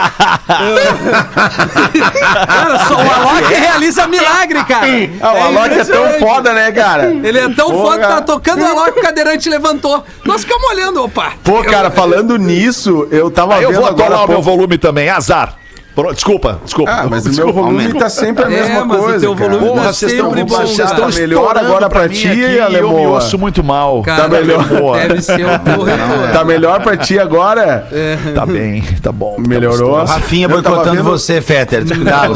Cara, 2.46 2.78
só 2.86 2.96
o 2.96 3.00
Alok 3.12 3.54
realiza 3.54 4.06
milagre, 4.06 4.64
cara. 4.64 4.86
Ah, 5.20 5.32
o 5.32 5.42
Alok 5.44 5.66
é 5.74 5.84
tão 5.84 6.04
impressionante. 6.06 6.18
foda, 6.20 6.52
né, 6.52 6.72
cara? 6.72 7.06
Ele 7.06 7.38
é 7.38 7.48
tão 7.50 7.70
Porra. 7.70 7.84
foda 7.84 7.98
que 8.02 8.08
tá 8.08 8.20
tocando 8.22 8.62
o 8.62 8.66
Alok, 8.66 8.98
o 8.98 9.02
cadeirante 9.02 9.48
levantou. 9.48 10.04
Nós 10.24 10.42
ficamos 10.42 10.64
olhando, 10.70 11.02
opa. 11.04 11.32
Pô, 11.42 11.62
cara, 11.62 11.90
falando 11.90 12.36
nisso, 12.36 13.06
eu 13.10 13.30
tava 13.30 13.56
Aí 13.56 13.62
eu 13.62 13.70
vendo 13.70 13.80
vou 13.80 13.88
agora... 13.88 14.06
atolar 14.08 14.24
o 14.26 14.28
meu 14.28 14.42
volume 14.42 14.78
também, 14.78 15.08
azar. 15.08 15.56
Pro- 15.94 16.12
Desculpa, 16.12 16.60
desculpa. 16.64 16.90
Ah, 16.90 17.06
mas 17.08 17.22
o 17.24 17.28
meu 17.28 17.46
Desculpa. 17.46 17.60
volume 17.70 17.94
tá 17.94 18.08
sempre 18.10 18.44
a 18.44 18.46
É, 18.48 18.50
mesma 18.50 18.84
mas 18.84 18.98
o 18.98 19.02
coisa, 19.04 19.20
teu 19.20 19.34
cara. 19.36 19.50
volume 19.50 19.68
Porra, 19.68 19.82
tá 19.84 19.92
vocês 19.92 20.12
estão 20.12 20.28
sempre 20.30 20.44
bom, 20.44 20.56
vocês 20.56 20.90
estão 20.90 21.10
Tá 21.10 21.20
melhor 21.20 21.56
agora 21.56 21.88
pra 21.88 22.08
mim 22.08 22.14
ti, 22.14 22.28
aqui, 22.28 22.38
e 22.40 22.42
Eu 22.42 22.50
me 22.50 22.60
Alemoa. 22.60 23.08
ouço 23.10 23.38
muito 23.38 23.62
mal. 23.62 24.02
Cara, 24.02 24.22
Tá 24.24 24.28
melhor. 24.28 24.98
Deve 25.08 25.22
ser 25.22 25.46
o 25.46 25.58
teu 25.60 25.82
retorno. 25.84 26.32
Tá 26.32 26.44
melhor 26.44 26.82
pra 26.82 26.96
ti 26.96 27.16
agora? 27.18 27.86
Tá 28.34 28.44
bem, 28.44 28.82
tá 29.00 29.12
bom. 29.12 29.36
tá 29.36 29.48
Melhorou? 29.48 29.90
gostoso. 29.90 30.12
Rafinha 30.14 30.48
boicotando 30.48 30.90
vendo- 30.96 31.04
você, 31.04 31.40
Fetter. 31.40 31.86
Cuidado. 31.86 32.34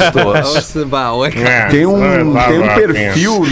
É, 1.45 1.65
Tem 1.67 1.85
um, 1.85 1.99
tem 2.47 2.59
um 2.61 2.69
perfil... 2.75 3.43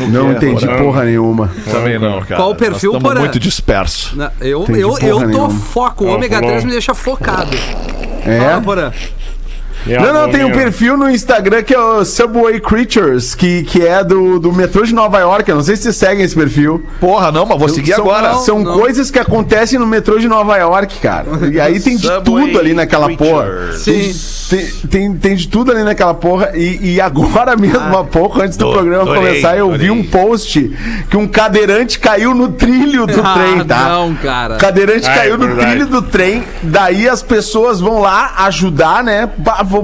Não, 0.00 0.08
não 0.24 0.32
entendi 0.32 0.66
porra 0.66 1.04
nenhuma. 1.04 1.50
Também 1.70 1.98
não, 1.98 2.20
cara. 2.20 2.36
Qual 2.36 2.50
o 2.50 2.54
perfil, 2.54 2.92
Nós 3.00 3.18
muito 3.18 3.38
disperso. 3.40 4.16
Não, 4.16 4.30
Eu, 4.40 4.62
Entendi 4.62 4.80
eu, 4.80 4.88
porra 4.90 5.06
eu 5.06 5.18
tô 5.20 5.26
nenhuma. 5.26 5.50
foco. 5.50 6.04
O 6.04 6.08
ômega 6.08 6.36
falou. 6.36 6.50
3 6.50 6.64
me 6.64 6.72
deixa 6.72 6.94
focado. 6.94 7.56
É? 8.24 8.38
Fala, 8.40 8.60
Porã. 8.60 8.92
A 9.94 10.00
Não, 10.00 10.12
não, 10.12 10.30
tem 10.30 10.44
um 10.44 10.50
perfil 10.50 10.96
no 10.96 11.08
Instagram 11.10 11.62
que 11.62 11.74
é 11.74 11.78
o 11.78 12.04
Subway 12.04 12.60
Creatures, 12.60 13.34
que, 13.34 13.62
que 13.62 13.86
é 13.86 14.02
do, 14.02 14.38
do 14.40 14.52
metrô 14.52 14.84
de 14.84 14.94
Nova 14.94 15.18
York. 15.18 15.48
Eu 15.48 15.56
não 15.56 15.62
sei 15.62 15.76
se 15.76 15.82
vocês 15.84 15.96
seguem 15.96 16.24
esse 16.24 16.34
perfil. 16.34 16.84
Porra, 17.00 17.30
não, 17.30 17.46
mas 17.46 17.58
vou 17.58 17.68
seguir 17.68 17.92
São- 17.94 18.04
agora. 18.04 18.34
São 18.34 18.60
Não. 18.60 18.78
coisas 18.78 19.10
que 19.10 19.18
acontecem 19.18 19.78
no 19.78 19.86
metrô 19.86 20.18
de 20.18 20.26
Nova 20.28 20.56
York, 20.56 20.98
cara. 21.00 21.26
E 21.52 21.60
aí 21.60 21.78
tem 21.80 21.96
de 21.96 22.06
Subway 22.06 22.46
tudo 22.46 22.58
ali 22.58 22.74
naquela 22.74 23.08
porra. 23.16 23.44
Creatures. 23.44 24.16
Sim. 24.16 24.46
Tem, 24.48 24.66
tem, 24.88 25.14
tem 25.16 25.34
de 25.34 25.48
tudo 25.48 25.72
ali 25.72 25.82
naquela 25.82 26.14
porra. 26.14 26.52
E, 26.54 26.94
e 26.94 27.00
agora 27.00 27.54
mesmo, 27.58 27.98
há 27.98 28.04
pouco, 28.04 28.40
antes 28.40 28.56
do 28.56 28.66
do- 28.66 28.72
programa 28.72 29.02
adorei, 29.02 29.22
começar, 29.28 29.56
eu 29.56 29.68
vi 29.70 29.74
adorei. 29.86 29.90
um 29.90 30.04
post 30.04 30.76
que 31.10 31.16
um 31.16 31.26
cadeirante 31.26 31.98
caiu 31.98 32.32
no 32.34 32.50
trilho 32.52 33.06
do 33.06 33.20
Ah, 33.26 33.34
trem, 33.34 33.64
tá? 33.64 33.88
não, 33.88 34.14
cara. 34.14 34.54
O 34.54 34.58
cadeirante 34.58 35.06
Ah, 35.08 35.12
é 35.12 35.16
caiu 35.16 35.36
no 35.38 35.46
verdade. 35.48 35.70
trilho 35.70 35.86
do 35.86 36.00
trem, 36.02 36.44
daí 36.62 37.08
as 37.08 37.22
pessoas 37.22 37.80
vão 37.80 38.00
lá 38.00 38.34
ajudar, 38.46 39.02
né? 39.02 39.28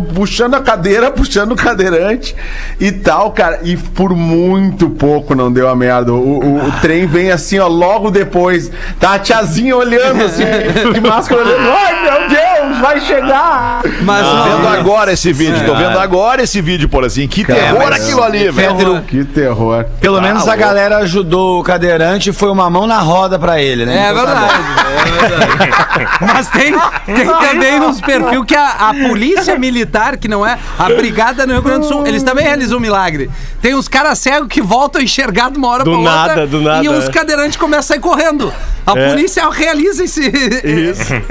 Puxando 0.01 0.55
a 0.55 0.61
cadeira, 0.61 1.11
puxando 1.13 1.53
o 1.53 1.57
cadeirante 1.57 2.35
e 2.81 2.91
tal, 2.93 3.31
cara. 3.33 3.61
E 3.63 3.77
por 3.77 4.15
muito 4.15 4.89
pouco 4.91 5.35
não 5.35 5.53
deu 5.53 5.69
a 5.69 5.77
merda. 5.77 6.13
O, 6.13 6.17
o- 6.39 6.67
o 6.69 6.73
trem 6.81 7.07
vem 7.07 7.31
assim, 7.31 7.59
ó, 7.59 7.67
logo 7.69 8.11
depois. 8.11 8.71
Tá 8.99 9.15
a 9.15 9.19
tiazinha 9.19 9.77
olhando 9.77 10.25
assim, 10.25 10.45
de 10.93 11.01
máscara 11.01 11.43
olhando. 11.43 11.69
Ai, 11.73 12.03
meu 12.03 12.29
Deus, 12.29 12.79
vai 12.81 13.01
chegar! 13.01 13.83
Mas, 14.03 14.27
Tô 14.27 14.33
ó, 14.33 14.43
vendo 14.45 14.69
agora 14.69 15.13
esse 15.13 15.33
vídeo, 15.33 15.65
tô 15.65 15.75
vendo 15.75 15.99
agora 15.99 16.43
esse 16.43 16.61
vídeo, 16.61 16.89
por 16.89 17.05
assim. 17.05 17.27
Que 17.29 17.45
terror 17.45 17.85
mas- 17.89 18.03
aquilo 18.03 18.23
ali, 18.23 18.51
velho. 18.51 18.77
Fetter, 18.77 19.03
Que 19.03 19.25
terror. 19.25 19.85
Pelo 20.01 20.17
Tá 20.17 20.23
menos 20.23 20.43
a 20.43 20.47
louco. 20.47 20.59
galera 20.61 20.99
ajudou 20.99 21.61
o 21.61 21.63
cadeirante 21.63 22.31
e 22.31 22.33
foi 22.33 22.51
uma 22.51 22.69
mão 22.71 22.87
na 22.87 22.99
roda 22.99 23.39
pra 23.39 23.61
ele, 23.61 23.85
né? 23.87 24.09
É 24.09 24.11
Então 24.13 24.25
tá 24.27 24.35
verdade, 24.35 24.63
é 25.09 25.29
verdade. 25.29 26.09
Mas 26.21 26.49
tem, 26.49 26.73
tem 27.15 27.27
também 27.27 27.81
uns 27.81 28.01
perfil 28.01 28.45
que 28.45 28.55
a, 28.57 28.69
a 28.91 28.95
polícia 29.09 29.59
militar, 29.59 29.82
que 30.19 30.29
não 30.29 30.47
é 30.47 30.59
a 30.79 30.85
brigada 30.89 31.47
no 31.47 31.53
Rio 31.55 31.63
Grande 31.63 31.81
do 31.81 31.89
Sul, 31.89 32.07
eles 32.07 32.23
também 32.23 32.45
realizam 32.45 32.79
um 32.79 32.81
milagre. 32.81 33.31
Tem 33.61 33.75
uns 33.75 33.89
caras 33.89 34.19
cegos 34.19 34.49
que 34.49 34.61
voltam 34.61 35.01
a 35.01 35.05
enxergar 35.05 35.51
de 35.51 35.59
uma 35.59 35.69
hora 35.69 35.85
Do 35.85 35.91
pra 35.91 35.99
outra. 36.01 36.15
nada, 36.15 36.47
do 36.47 36.61
nada, 36.61 36.85
E 36.85 36.89
os 36.89 37.07
é. 37.09 37.11
cadeirantes 37.11 37.57
começam 37.57 37.81
a 37.81 37.83
sair 37.83 38.01
correndo. 38.01 38.53
A 38.87 38.99
É. 38.99 39.09
polícia 39.11 39.49
realiza 39.49 40.05
esse. 40.05 40.21
Isso. 40.27 41.13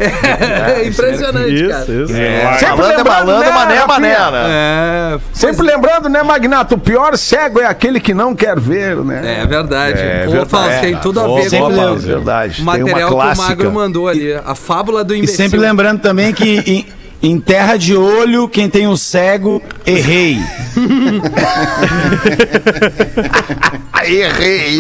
É, 0.72 0.88
impressionante, 0.88 1.68
cara. 1.68 1.82
Isso, 1.84 1.92
isso. 1.92 2.14
É, 2.16 2.58
Sempre 2.60 2.86
é 2.86 2.98
lembrando, 2.98 3.40
né, 3.40 3.52
mané 3.52 3.76
é 3.76 3.88
mané, 3.88 4.10
né? 4.32 4.46
É, 4.48 5.20
Sempre 5.34 5.66
lembrando, 5.66 6.10
né, 6.10 6.24
Magnato? 6.24 6.76
O 6.76 6.78
pior 6.78 7.18
cego 7.18 7.60
é 7.60 7.66
aquele 7.66 8.00
que 8.00 8.14
não 8.14 8.34
quer 8.36 8.60
ver, 8.60 8.96
né? 8.98 9.42
é 9.42 9.46
verdade. 9.46 10.00
É 10.00 10.24
Pô, 10.26 10.32
verdade. 10.32 10.50
Fausto, 10.50 10.82
tem 10.82 10.96
tudo 10.98 11.20
a 11.20 11.24
ver 11.24 11.50
com 11.50 11.64
o 11.64 11.98
verdade. 11.98 12.64
material 12.64 12.98
Tem 12.98 13.08
que 13.08 13.14
o 13.14 13.38
Magro 13.38 13.72
mandou 13.72 14.08
ali. 14.08 14.34
A 14.34 14.56
fábula 14.56 15.04
do 15.04 15.14
E 15.14 15.20
imbecil. 15.20 15.36
sempre 15.38 15.60
lembrando 15.60 16.00
também 16.02 16.34
que 16.34 16.88
em, 17.22 17.40
terra 17.40 17.78
de 17.78 17.96
olho, 17.96 18.50
quem 18.50 18.68
tem 18.70 18.88
o 18.88 18.98
cego, 18.98 19.62
errei. 19.86 20.40
Errei. 24.04 24.80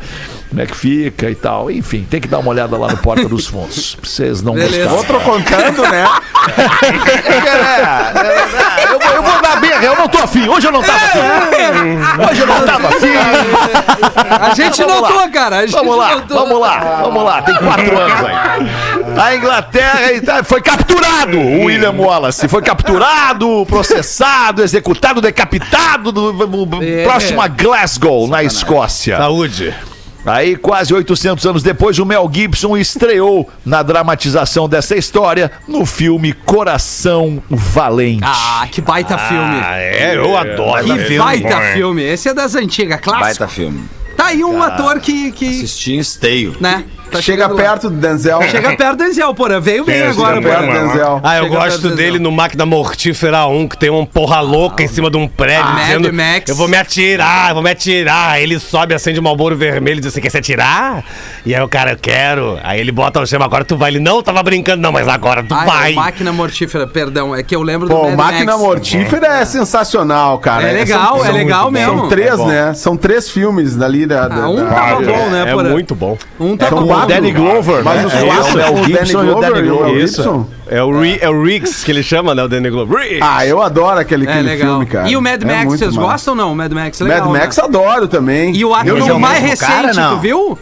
Como 0.48 0.60
é 0.60 0.66
que 0.66 0.76
fica 0.76 1.30
e 1.30 1.34
tal. 1.34 1.70
Enfim, 1.70 2.06
tem 2.10 2.20
que 2.20 2.28
dar 2.28 2.38
uma 2.40 2.50
olhada 2.50 2.76
lá 2.76 2.88
no 2.88 2.96
Porta 2.98 3.28
dos 3.28 3.46
Fundos. 3.46 3.94
Pra 3.94 4.08
vocês 4.08 4.42
não 4.42 4.54
Beleza. 4.54 4.90
gostarem. 4.90 4.98
Outro 4.98 5.20
contando, 5.20 5.82
né? 5.82 6.04
É, 7.32 8.92
eu, 8.92 8.98
vou- 8.98 9.10
eu 9.12 9.22
vou 9.22 9.40
dar 9.42 9.60
berra, 9.60 9.84
eu 9.84 9.96
não 9.96 10.08
tô 10.08 10.18
afim. 10.18 10.48
Hoje 10.48 10.66
eu 10.66 10.72
não 10.72 10.82
tava 10.82 10.96
afim. 10.98 11.18
Hoje 12.30 12.40
eu 12.40 12.46
não 12.46 12.62
tava 12.64 12.88
afim. 12.88 13.12
A 14.40 14.54
gente 14.54 14.82
lá. 14.84 14.94
notou, 15.00 15.30
cara. 15.30 15.56
A 15.58 15.66
gente 15.66 15.72
Vamos 15.74 15.96
lá, 15.96 16.14
notou. 16.16 16.38
vamos 16.38 16.60
lá, 16.60 17.00
vamos 17.02 17.24
lá. 17.24 17.42
Tem 17.42 17.54
quatro 17.56 17.98
anos 17.98 18.24
aí. 18.24 18.66
A 19.16 19.36
Inglaterra 19.36 20.20
tá- 20.24 20.42
foi 20.44 20.60
capturado. 20.62 21.38
O 21.38 21.64
William 21.66 21.92
Wallace 21.92 22.48
foi 22.48 22.62
capturado, 22.62 23.64
processado, 23.66 24.62
executado, 24.62 25.20
decapitado, 25.20 26.10
do, 26.10 26.82
É. 26.82 27.04
próximo 27.04 27.40
a 27.40 27.48
Glasgow, 27.48 28.26
na 28.26 28.42
Escócia. 28.42 29.16
Saúde. 29.18 29.74
Aí, 30.24 30.54
quase 30.56 30.94
800 30.94 31.44
anos 31.46 31.62
depois, 31.64 31.98
o 31.98 32.06
Mel 32.06 32.30
Gibson 32.32 32.76
estreou 32.76 33.50
na 33.66 33.82
dramatização 33.82 34.68
dessa 34.68 34.96
história 34.96 35.50
no 35.66 35.84
filme 35.84 36.32
Coração 36.32 37.42
Valente. 37.50 38.22
Ah, 38.24 38.66
que 38.70 38.80
baita 38.80 39.18
filme. 39.18 39.60
Ah, 39.64 39.78
é, 39.78 40.16
eu 40.16 40.36
adoro. 40.36 40.84
Que 40.84 40.96
filme. 41.00 41.18
baita 41.18 41.60
filme. 41.72 42.02
Esse 42.04 42.28
é 42.28 42.34
das 42.34 42.54
antigas, 42.54 43.00
clássico. 43.00 43.24
Baita 43.24 43.48
filme. 43.48 43.84
Tá 44.16 44.26
aí 44.26 44.44
um 44.44 44.62
ator 44.62 45.00
que, 45.00 45.32
que 45.32 45.48
Assisti 45.48 45.94
em 45.94 45.98
esteio. 45.98 46.56
né? 46.60 46.84
Tá 47.12 47.22
Chega 47.22 47.48
perto 47.48 47.90
do 47.90 47.96
Denzel. 47.96 48.42
Chega 48.50 48.76
perto 48.76 48.96
do 48.96 49.04
Denzel, 49.04 49.34
porra. 49.34 49.60
Veio 49.60 49.84
bem 49.84 50.02
agora, 50.02 50.40
porra. 50.40 50.62
Denzel. 50.62 51.20
Ah, 51.22 51.36
eu 51.38 51.44
Chega 51.44 51.56
gosto 51.56 51.82
perto 51.82 51.96
dele 51.96 52.18
no 52.18 52.32
Máquina 52.32 52.64
Mortífera 52.66 53.46
1, 53.46 53.68
que 53.68 53.76
tem 53.78 53.90
um 53.90 54.04
porra 54.06 54.40
louca 54.40 54.82
em 54.82 54.88
cima 54.88 55.10
de 55.10 55.16
um 55.16 55.28
prédio 55.28 55.64
Ah, 55.66 55.80
dizendo 55.82 56.12
Mad 56.12 56.14
Max. 56.34 56.48
eu 56.48 56.56
vou 56.56 56.68
me 56.68 56.76
atirar, 56.76 57.48
eu 57.50 57.54
vou 57.54 57.62
me 57.62 57.70
atirar. 57.70 58.30
Aí 58.32 58.42
ele 58.42 58.58
sobe, 58.58 58.94
acende 58.94 59.18
o 59.20 59.22
Malboro 59.22 59.56
vermelho 59.56 59.98
e 59.98 60.00
diz, 60.00 60.12
você 60.12 60.20
quer 60.20 60.30
se 60.30 60.38
atirar? 60.38 61.04
E 61.44 61.54
aí 61.54 61.62
o 61.62 61.68
cara, 61.68 61.92
eu 61.92 61.96
quero. 61.98 62.58
Aí 62.62 62.80
ele 62.80 62.92
bota 62.92 63.20
o 63.20 63.26
chama, 63.26 63.44
agora 63.44 63.64
tu 63.64 63.76
vai. 63.76 63.90
Ele, 63.90 64.00
não, 64.00 64.22
tava 64.22 64.42
brincando, 64.42 64.80
não, 64.82 64.92
mas 64.92 65.06
agora 65.08 65.42
tu 65.42 65.54
Ah, 65.54 65.62
é 65.62 65.66
vai. 65.66 65.92
Máquina 65.94 66.32
Mortífera, 66.32 66.86
perdão. 66.86 67.34
É 67.34 67.42
que 67.42 67.54
eu 67.54 67.62
lembro 67.62 67.88
do 67.88 67.94
Pô, 67.94 68.04
Mad 68.04 68.16
Máquina 68.16 68.52
Max. 68.52 68.60
Mortífera 68.64 69.26
é 69.40 69.44
sensacional, 69.44 70.38
cara. 70.38 70.68
É 70.68 70.72
legal, 70.72 71.18
São- 71.18 71.26
é 71.26 71.32
legal 71.32 71.70
mesmo. 71.70 71.98
São 72.00 72.08
três, 72.08 72.38
É 72.40 72.46
né? 72.46 72.74
São 72.74 72.96
três 72.96 73.28
filmes 73.30 73.76
dali 73.76 74.06
da. 74.06 74.28
da- 74.28 74.44
Ah, 74.44 74.48
um 74.50 74.56
da- 74.56 74.64
tava 74.70 75.00
bom, 75.02 75.28
né, 75.28 75.44
É 75.46 75.54
muito 75.54 75.94
bom. 75.94 76.16
Um 76.40 76.56
tava 76.56 76.76
bom. 76.80 76.86
Quatro. 77.06 77.14
Danny 77.14 77.32
Glover, 77.32 77.84
Mas 77.84 78.00
né? 78.00 78.06
os 78.06 78.14
É 78.14 78.24
quatro, 78.24 78.60
é 78.60 78.66
o 78.66 78.72
o 78.72 78.74
Danny 78.74 78.84
Gibson 78.86 79.12
e 79.24 79.28
o 79.28 79.32
Glover 79.32 79.52
Danny 79.54 79.68
o 79.70 79.76
Glover. 79.76 79.96
Isso. 80.02 80.22
Gibson. 80.22 80.46
É 80.68 80.82
o, 80.82 81.00
Ri- 81.00 81.18
é 81.20 81.28
o 81.28 81.42
Riggs 81.42 81.84
que 81.84 81.90
ele 81.90 82.02
chama, 82.02 82.34
né? 82.34 82.42
O 82.44 82.48
Danny 82.48 82.70
Glover. 82.70 82.98
Riggs. 82.98 83.20
Ah, 83.22 83.46
eu 83.46 83.62
adoro 83.62 83.98
aquele, 84.00 84.26
É 84.26 84.30
aquele 84.30 84.48
legal. 84.48 84.68
filme, 84.70 84.86
cara. 84.86 85.08
E 85.08 85.16
o 85.16 85.22
Mad 85.22 85.42
É 85.42 85.44
Max, 85.46 85.64
vocês 85.72 85.94
massa. 85.96 86.08
gostam 86.08 86.32
ou 86.34 86.38
não? 86.38 86.52
O 86.52 86.56
Mad 86.56 86.72
Max 86.72 87.00
é 87.00 87.04
legal, 87.04 87.28
Mad 87.28 87.40
Max 87.42 87.56
né? 87.56 87.64
adoro 87.64 88.08
também. 88.08 88.54
E 88.56 88.64
o, 88.64 88.68
o 88.70 89.18
mais 89.20 89.60
cara, 89.60 89.88
recente, 89.88 89.96
não. 89.96 90.16
tu 90.16 90.20
viu? 90.20 90.58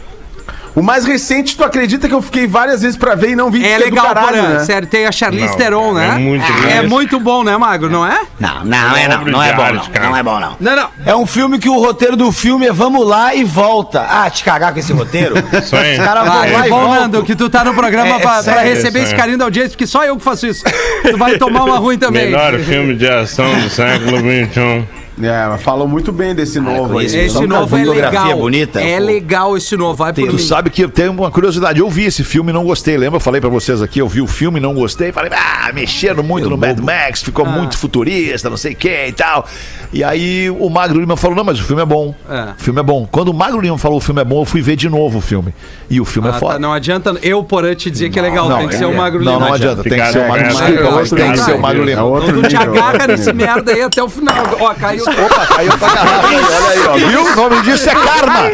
O 0.73 0.81
mais 0.81 1.03
recente, 1.05 1.57
tu 1.57 1.63
acredita 1.65 2.07
que 2.07 2.13
eu 2.13 2.21
fiquei 2.21 2.47
várias 2.47 2.81
vezes 2.81 2.95
pra 2.95 3.13
ver 3.13 3.31
e 3.31 3.35
não 3.35 3.51
vi 3.51 3.65
É 3.65 3.73
que 3.73 3.77
do 3.79 3.83
legal, 3.85 4.05
caralho, 4.05 4.37
porra. 4.37 4.49
né? 4.49 4.59
Sério, 4.63 4.87
tem 4.87 5.05
a 5.05 5.11
Charlize 5.11 5.47
Não, 5.47 5.57
Theron, 5.57 5.93
cara, 5.93 6.07
né? 6.07 6.15
é 6.15 6.19
muito 6.19 6.53
bom. 6.53 6.67
É 6.69 6.81
muito 6.87 7.19
bom, 7.19 7.43
né, 7.43 7.57
Magro? 7.57 7.89
Não 7.89 8.05
é? 8.07 8.21
Não, 8.39 8.63
não, 8.63 8.95
é 8.95 9.07
não. 9.07 9.25
Não 9.25 9.43
é 9.43 9.53
bom, 9.53 9.65
não. 9.73 10.01
Não 10.09 10.17
é 10.17 10.23
bom, 10.23 10.39
não. 10.39 10.55
Não, 10.59 10.75
não. 10.75 10.87
É 11.05 11.15
um 11.15 11.25
filme 11.25 11.59
que 11.59 11.67
o 11.67 11.77
roteiro 11.77 12.15
do 12.15 12.31
filme 12.31 12.67
é 12.67 12.71
vamos 12.71 13.05
lá 13.05 13.35
e 13.35 13.43
volta. 13.43 14.05
Ah, 14.09 14.29
te 14.29 14.43
cagar 14.45 14.71
com 14.71 14.79
esse 14.79 14.93
roteiro? 14.93 15.35
Isso 15.53 15.75
aí. 15.75 15.97
Os 15.99 16.05
caras 16.05 16.23
vão 16.25 16.35
lá 16.37 16.47
é 16.63 16.67
e 16.67 16.69
bom. 16.69 16.93
Nando, 16.95 17.23
que 17.23 17.35
tu 17.35 17.49
tá 17.49 17.63
no 17.65 17.73
programa 17.73 18.15
É, 18.15 18.19
pra, 18.19 18.39
é 18.39 18.43
pra 18.43 18.61
receber 18.61 19.03
esse 19.03 19.13
é. 19.13 19.17
carinho 19.17 19.37
da 19.37 19.43
audiência, 19.45 19.71
porque 19.71 19.87
só 19.87 20.05
eu 20.05 20.15
que 20.15 20.23
faço 20.23 20.47
isso. 20.47 20.63
Tu 21.03 21.17
vai 21.17 21.37
tomar 21.37 21.63
uma 21.65 21.77
ruim 21.77 21.97
também. 21.97 22.25
Melhor 22.27 22.57
filme 22.59 22.95
de 22.95 23.07
ação 23.09 23.53
do 23.59 23.69
século 23.69 24.17
XXI. 24.19 25.00
É, 25.21 25.47
mas 25.47 25.61
falam 25.61 25.87
muito 25.87 26.11
bem 26.11 26.33
desse 26.33 26.59
novo 26.59 26.97
aí. 26.97 27.05
Esse 27.05 27.29
Só 27.29 27.41
novo 27.41 27.75
é 27.75 27.79
fotografia 27.81 28.21
legal. 28.21 28.37
bonita, 28.37 28.81
é 28.81 28.97
pô. 28.99 29.05
legal 29.05 29.57
esse 29.57 29.75
novo, 29.75 29.95
vai 29.95 30.13
por 30.13 30.27
Tu 30.29 30.39
sabe 30.39 30.69
que 30.69 30.83
eu 30.83 30.89
tenho 30.89 31.11
uma 31.11 31.29
curiosidade. 31.29 31.79
Eu 31.79 31.89
vi 31.89 32.05
esse 32.05 32.23
filme 32.23 32.49
e 32.49 32.53
não 32.53 32.63
gostei. 32.63 32.97
Lembra? 32.97 33.17
Eu 33.17 33.21
falei 33.21 33.41
pra 33.41 33.49
vocês 33.49 33.81
aqui, 33.81 33.99
eu 33.99 34.07
vi 34.07 34.21
o 34.21 34.27
filme 34.27 34.59
e 34.59 34.61
não 34.61 34.73
gostei. 34.73 35.11
Falei, 35.11 35.31
ah, 35.33 35.71
mexeram 35.73 36.23
muito 36.23 36.49
no 36.49 36.57
Mad 36.57 36.79
Max, 36.79 37.21
ficou 37.21 37.45
muito 37.45 37.77
futurista, 37.77 38.49
não 38.49 38.57
sei 38.57 38.73
o 38.73 38.75
que 38.75 39.07
e 39.07 39.11
tal. 39.11 39.45
E 39.93 40.03
aí 40.03 40.49
o 40.49 40.69
Magro 40.69 40.99
Lima 40.99 41.17
falou: 41.17 41.35
não, 41.35 41.43
mas 41.43 41.59
o 41.59 41.63
filme 41.63 41.81
é 41.81 41.85
bom. 41.85 42.15
É. 42.29 42.51
O 42.57 42.63
filme 42.63 42.79
é 42.79 42.83
bom. 42.83 43.07
Quando 43.11 43.27
o 43.29 43.33
Magro 43.33 43.59
Lima 43.59 43.77
falou 43.77 43.97
o 43.97 44.01
filme 44.01 44.21
é 44.21 44.25
bom, 44.25 44.41
eu 44.41 44.45
fui 44.45 44.61
ver 44.61 44.75
de 44.77 44.87
novo 44.89 45.17
o 45.17 45.21
filme. 45.21 45.53
E 45.89 45.99
o 45.99 46.05
filme 46.05 46.29
Ah, 46.29 46.35
é 46.35 46.39
foda. 46.39 46.53
tá, 46.53 46.59
não 46.59 46.71
adianta 46.71 47.13
eu, 47.21 47.43
porém, 47.43 47.75
te 47.75 47.91
dizer 47.91 48.09
que 48.09 48.17
é 48.17 48.21
legal. 48.21 48.47
tem 48.57 48.67
que 48.69 48.75
ser 48.75 48.85
o 48.85 48.95
Magro 48.95 49.23
Não, 49.23 49.33
Lima. 49.33 49.45
não 49.47 49.53
adianta. 49.53 49.83
Tem 49.83 49.99
que 49.99 50.11
ser 50.11 50.19
o 50.19 50.27
Magro 50.29 50.45
Obrigado, 50.55 51.01
Desculpa, 51.01 51.23
tem 51.23 51.31
que 51.33 51.37
ser 51.39 51.51
o 51.55 51.61
Magro 51.61 51.81
É 51.83 51.85
Lima. 51.85 52.01
Então 52.23 52.41
tu 52.41 52.47
te 52.47 52.55
agarra 52.55 53.07
nesse 53.07 53.33
merda 53.33 53.71
aí 53.73 53.81
até 53.81 54.01
o 54.01 54.07
final. 54.09 54.35
Ó, 54.59 54.73
caiu. 54.73 55.01
Opa, 55.25 55.45
caiu 55.47 55.77
pra 55.77 55.87
aí, 55.87 56.35
olha 56.43 56.69
aí, 56.69 56.87
ó. 56.87 56.93
Viu? 57.09 57.35
Nome 57.35 57.60
disso 57.71 57.89
é 57.89 57.93
karma. 57.93 58.51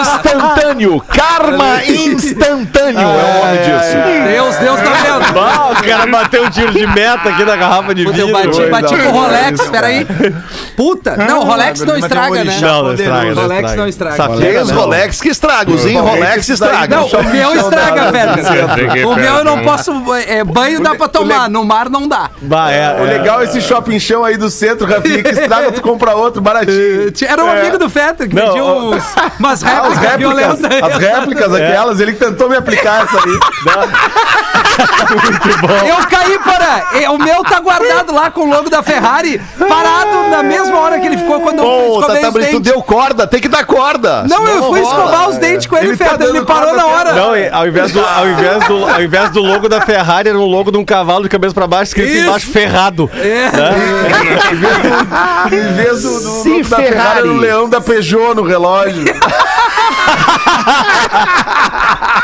Instantâneo. 0.00 1.00
Karma 1.08 1.84
instantâneo 1.84 3.00
é 3.00 3.04
o 3.04 3.44
nome 3.44 3.58
disso. 3.58 4.24
Deus, 4.28 4.56
Deus 4.56 4.80
tá 4.80 4.90
vendo. 5.02 5.38
Ah, 5.38 5.70
o 5.70 5.84
cara 5.84 6.06
bateu 6.06 6.44
um 6.44 6.50
tiro 6.50 6.72
de 6.72 6.86
meta 6.86 7.28
aqui 7.28 7.44
na 7.44 7.56
garrafa 7.56 7.94
de 7.94 8.04
Puta, 8.04 8.18
eu 8.18 8.26
vidro. 8.26 8.42
bati, 8.42 8.56
Coisa 8.56 8.70
bati 8.70 8.96
com 8.96 9.08
o 9.08 9.12
Rolex, 9.12 9.60
isso, 9.60 9.70
peraí. 9.70 10.06
Puta, 10.76 11.16
não, 11.16 11.40
o 11.40 11.44
Rolex 11.44 11.80
não 11.80 11.96
estraga, 11.96 12.44
né? 12.44 12.58
Não, 12.60 12.82
não 12.84 12.94
estraga, 12.94 13.32
O 13.32 13.34
Rolex 13.34 13.74
não 13.74 13.88
estraga. 13.88 14.16
Safira, 14.16 14.40
Tem 14.40 14.58
os. 14.58 14.70
Rolex 14.70 15.20
que 15.20 15.28
estragam, 15.28 15.74
os 15.74 15.86
em 15.86 15.96
Rolex 15.98 16.48
estragam. 16.48 17.08
Não, 17.10 17.20
o 17.20 17.24
meu 17.24 17.54
estraga, 17.56 18.12
velho. 18.12 19.08
O 19.08 19.14
meu 19.14 19.34
eu 19.36 19.44
não 19.44 19.62
posso. 19.62 19.92
É, 20.26 20.42
banho 20.44 20.80
dá 20.80 20.94
pra 20.94 21.08
tomar, 21.08 21.48
no 21.48 21.64
mar 21.64 21.88
não 21.88 22.08
dá. 22.08 22.30
Bah, 22.42 22.70
é, 22.70 23.00
O 23.00 23.06
é. 23.06 23.18
legal 23.18 23.40
é 23.40 23.44
esse 23.44 23.60
shopping 23.60 23.98
chão 23.98 24.24
aí 24.24 24.36
do 24.36 24.50
centro, 24.50 24.86
Rafinha, 24.86 25.22
que 25.22 25.30
estraga, 25.30 25.72
tu 25.72 25.80
compra 25.82 26.14
outro 26.14 26.40
baratinho. 26.40 27.12
Era 27.26 27.44
um 27.44 27.50
amigo 27.50 27.78
do 27.78 27.88
Fetter 27.88 28.28
que 28.28 28.34
Não, 28.46 28.66
ó. 28.66 28.94
uns, 28.94 29.04
umas 29.38 29.62
Ah, 29.64 29.68
as 29.86 29.96
réplicas 29.98 29.98
réplicas, 29.98 30.18
violentas. 30.18 30.64
as 30.82 30.98
réplicas 30.98 31.54
aquelas, 31.54 32.00
ele 32.00 32.12
tentou 32.14 32.48
me 32.48 32.56
aplicar 32.56 33.04
essa 33.04 33.16
aí. 33.18 33.38
Eu 35.88 35.96
caí 36.08 36.38
para. 36.38 37.10
O 37.12 37.18
meu 37.18 37.44
tá 37.44 37.60
guardado 37.60 38.12
lá 38.12 38.28
com 38.30 38.40
o 38.42 38.50
logo 38.50 38.68
da 38.68 38.82
Ferrari, 38.82 39.40
parado 39.68 40.28
na 40.30 40.42
mesma 40.42 40.76
hora 40.78 40.98
que 40.98 41.06
ele 41.06 41.16
ficou 41.16 41.40
quando 41.40 41.58
eu 41.58 41.64
Pô, 41.64 42.00
escovei 42.00 42.22
tá, 42.22 42.28
os 42.28 42.34
tu 42.34 42.40
dentes. 42.40 42.60
deu 42.60 42.82
corda, 42.82 43.24
tem 43.26 43.40
que 43.40 43.48
dar 43.48 43.64
corda. 43.64 44.24
Não, 44.28 44.44
eu 44.46 44.64
fui 44.64 44.80
rola. 44.80 44.94
escovar 45.04 45.28
os 45.28 45.38
dentes 45.38 45.66
com 45.68 45.76
ele, 45.76 45.88
Ele 45.88 45.96
tá. 45.96 46.16
Ele 46.18 46.44
parou 46.44 46.74
na 46.74 46.86
hora. 46.86 47.12
Não, 47.12 47.30
ao 47.52 47.66
invés, 47.68 47.92
do, 47.92 48.00
ao, 48.04 48.26
invés 48.28 48.64
do, 48.66 48.84
ao 48.84 49.02
invés 49.02 49.30
do 49.30 49.40
logo 49.42 49.68
da 49.68 49.80
Ferrari, 49.80 50.28
era 50.30 50.38
um 50.38 50.44
logo 50.44 50.72
de 50.72 50.78
um 50.78 50.84
cavalo 50.84 51.22
de 51.22 51.28
cabeça 51.28 51.54
pra 51.54 51.66
baixo, 51.68 51.90
escrito 51.90 52.10
Isso. 52.10 52.26
embaixo 52.26 52.46
ferrado. 52.48 53.08
É. 53.14 53.50
Em 55.54 55.72
vez 55.74 56.02
do, 56.02 56.08
do, 56.20 56.42
Se 56.42 56.62
do 56.62 56.68
da 56.68 56.76
Ferrari, 56.76 56.94
Ferrari. 56.94 57.18
era 57.20 57.28
o 57.28 57.36
leão 57.36 57.68
da 57.68 57.80
Peugeot 57.80 58.33
no 58.34 58.44
relógio. 58.44 59.14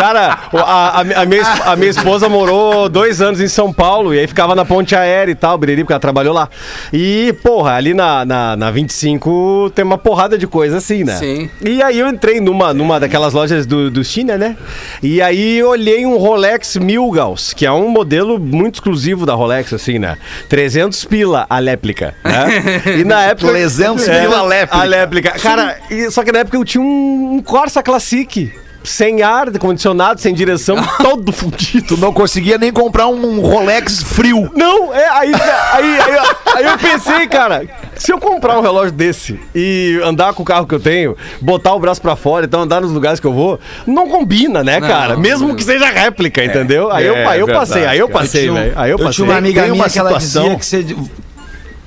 Cara, 0.00 0.38
a, 0.54 0.60
a, 0.60 1.00
a 1.00 1.26
minha, 1.26 1.42
a 1.66 1.76
minha 1.76 1.90
esposa 1.90 2.26
morou 2.26 2.88
dois 2.88 3.20
anos 3.20 3.38
em 3.38 3.48
São 3.48 3.70
Paulo 3.70 4.14
e 4.14 4.18
aí 4.18 4.26
ficava 4.26 4.54
na 4.54 4.64
ponte 4.64 4.96
aérea 4.96 5.30
e 5.30 5.34
tal, 5.34 5.58
Biriri, 5.58 5.82
porque 5.82 5.92
ela 5.92 6.00
trabalhou 6.00 6.32
lá. 6.32 6.48
E, 6.90 7.34
porra, 7.42 7.72
ali 7.74 7.92
na, 7.92 8.24
na, 8.24 8.56
na 8.56 8.70
25 8.70 9.70
tem 9.74 9.84
uma 9.84 9.98
porrada 9.98 10.38
de 10.38 10.46
coisa 10.46 10.78
assim, 10.78 11.04
né? 11.04 11.16
Sim. 11.16 11.50
E 11.62 11.82
aí 11.82 11.98
eu 11.98 12.08
entrei 12.08 12.40
numa, 12.40 12.72
numa 12.72 12.98
daquelas 12.98 13.34
lojas 13.34 13.66
do, 13.66 13.90
do 13.90 14.02
China, 14.02 14.38
né? 14.38 14.56
E 15.02 15.20
aí 15.20 15.58
eu 15.58 15.68
olhei 15.68 16.06
um 16.06 16.16
Rolex 16.16 16.76
Milgauss, 16.78 17.52
que 17.52 17.66
é 17.66 17.72
um 17.72 17.90
modelo 17.90 18.38
muito 18.38 18.76
exclusivo 18.76 19.26
da 19.26 19.34
Rolex, 19.34 19.72
assim, 19.74 19.98
né? 19.98 20.16
300 20.48 21.04
pila 21.04 21.46
a 21.48 21.58
léplica, 21.58 22.14
né? 22.24 22.80
E 23.00 23.04
na 23.04 23.22
época... 23.24 23.48
300 23.52 24.04
pila 24.08 24.38
a 24.38 24.42
léplica. 24.42 24.82
A 24.82 24.84
léplica. 24.84 25.30
Cara, 25.32 25.76
e- 25.90 26.10
só 26.10 26.24
que 26.24 26.32
na 26.32 26.38
época 26.40 26.56
eu 26.56 26.64
tinha 26.64 26.82
um, 26.82 27.34
um 27.36 27.42
Corsa 27.42 27.82
Classic. 27.82 28.50
Sem 28.82 29.22
ar, 29.22 29.50
condicionado, 29.58 30.20
sem 30.20 30.32
direção, 30.34 30.76
todo 31.02 31.32
fudido. 31.32 31.86
Tu 31.88 31.96
não 31.96 32.12
conseguia 32.12 32.56
nem 32.58 32.72
comprar 32.72 33.06
um 33.08 33.40
Rolex 33.40 34.02
frio. 34.02 34.50
Não, 34.54 34.94
é, 34.94 35.08
aí, 35.10 35.32
aí, 35.72 36.00
aí, 36.00 36.14
eu- 36.14 36.54
aí 36.56 36.64
eu 36.64 36.78
pensei, 36.78 37.26
cara, 37.26 37.66
se 37.96 38.12
eu 38.12 38.18
comprar 38.18 38.58
um 38.58 38.62
relógio 38.62 38.92
desse 38.92 39.38
e 39.54 40.00
andar 40.04 40.32
com 40.32 40.42
o 40.42 40.46
carro 40.46 40.66
que 40.66 40.74
eu 40.74 40.80
tenho, 40.80 41.16
botar 41.40 41.74
o 41.74 41.78
braço 41.80 42.00
pra 42.00 42.16
fora, 42.16 42.46
então 42.46 42.62
andar 42.62 42.80
nos 42.80 42.90
lugares 42.92 43.20
que 43.20 43.26
eu 43.26 43.32
vou, 43.32 43.60
não 43.86 44.08
combina, 44.08 44.64
né, 44.64 44.80
Não, 44.80 44.88
cara? 44.88 45.14
não 45.14 45.20
Mesmo 45.20 45.48
combina. 45.48 45.58
que 45.58 45.64
seja 45.64 45.90
réplica, 45.90 46.42
entendeu? 46.44 46.90
Aí 46.90 47.06
eu, 47.06 47.14
é 47.16 47.26
aí 47.26 47.40
eu 47.40 47.46
verdade, 47.46 47.68
passei, 47.68 47.86
aí 47.86 47.98
eu 47.98 48.08
passei, 48.08 48.50
velho. 48.50 48.72
Aí 48.76 48.90
eu 48.90 48.94
Eu 48.96 49.04
passei. 49.04 49.12
tinha 49.24 49.26
uma 49.28 49.36
amiga 49.38 49.62
minha 49.62 49.74
uma 49.74 49.88
que 49.90 49.98
ela 49.98 50.18
dizia 50.18 50.56
que 50.56 50.64
você 50.64 50.84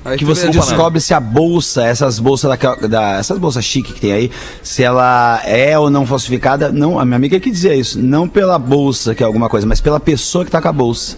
Aí 0.06 0.18
que 0.18 0.26
você 0.26 0.50
descobre 0.50 1.00
se 1.00 1.13
a 1.13 1.20
bolsa, 1.20 1.86
essas 1.86 2.20
bolsas 2.20 2.50
daquela- 2.50 2.76
da, 2.88 3.13
essas 3.18 3.38
bolsas 3.38 3.63
chique 3.63 3.94
que 3.94 4.02
tem 4.02 4.12
aí, 4.12 4.32
se 4.62 4.84
ela 4.84 5.42
é 5.46 5.78
ou 5.80 5.89
não 5.89 6.06
falsificada, 6.06 6.72
não, 6.72 7.00
a 7.00 7.06
minha 7.06 7.16
amiga 7.16 7.39
que 7.39 7.50
dizia 7.50 7.74
isso, 7.74 8.00
não 8.00 8.28
pela 8.28 8.60
bolsa 8.60 9.16
que 9.16 9.24
é 9.24 9.26
alguma 9.26 9.48
coisa, 9.50 9.66
mas 9.66 9.80
pela 9.80 10.00
pessoa 10.00 10.44
que 10.44 10.52
tá 10.52 10.62
com 10.62 10.68
a 10.68 10.74
bolsa. 10.74 11.18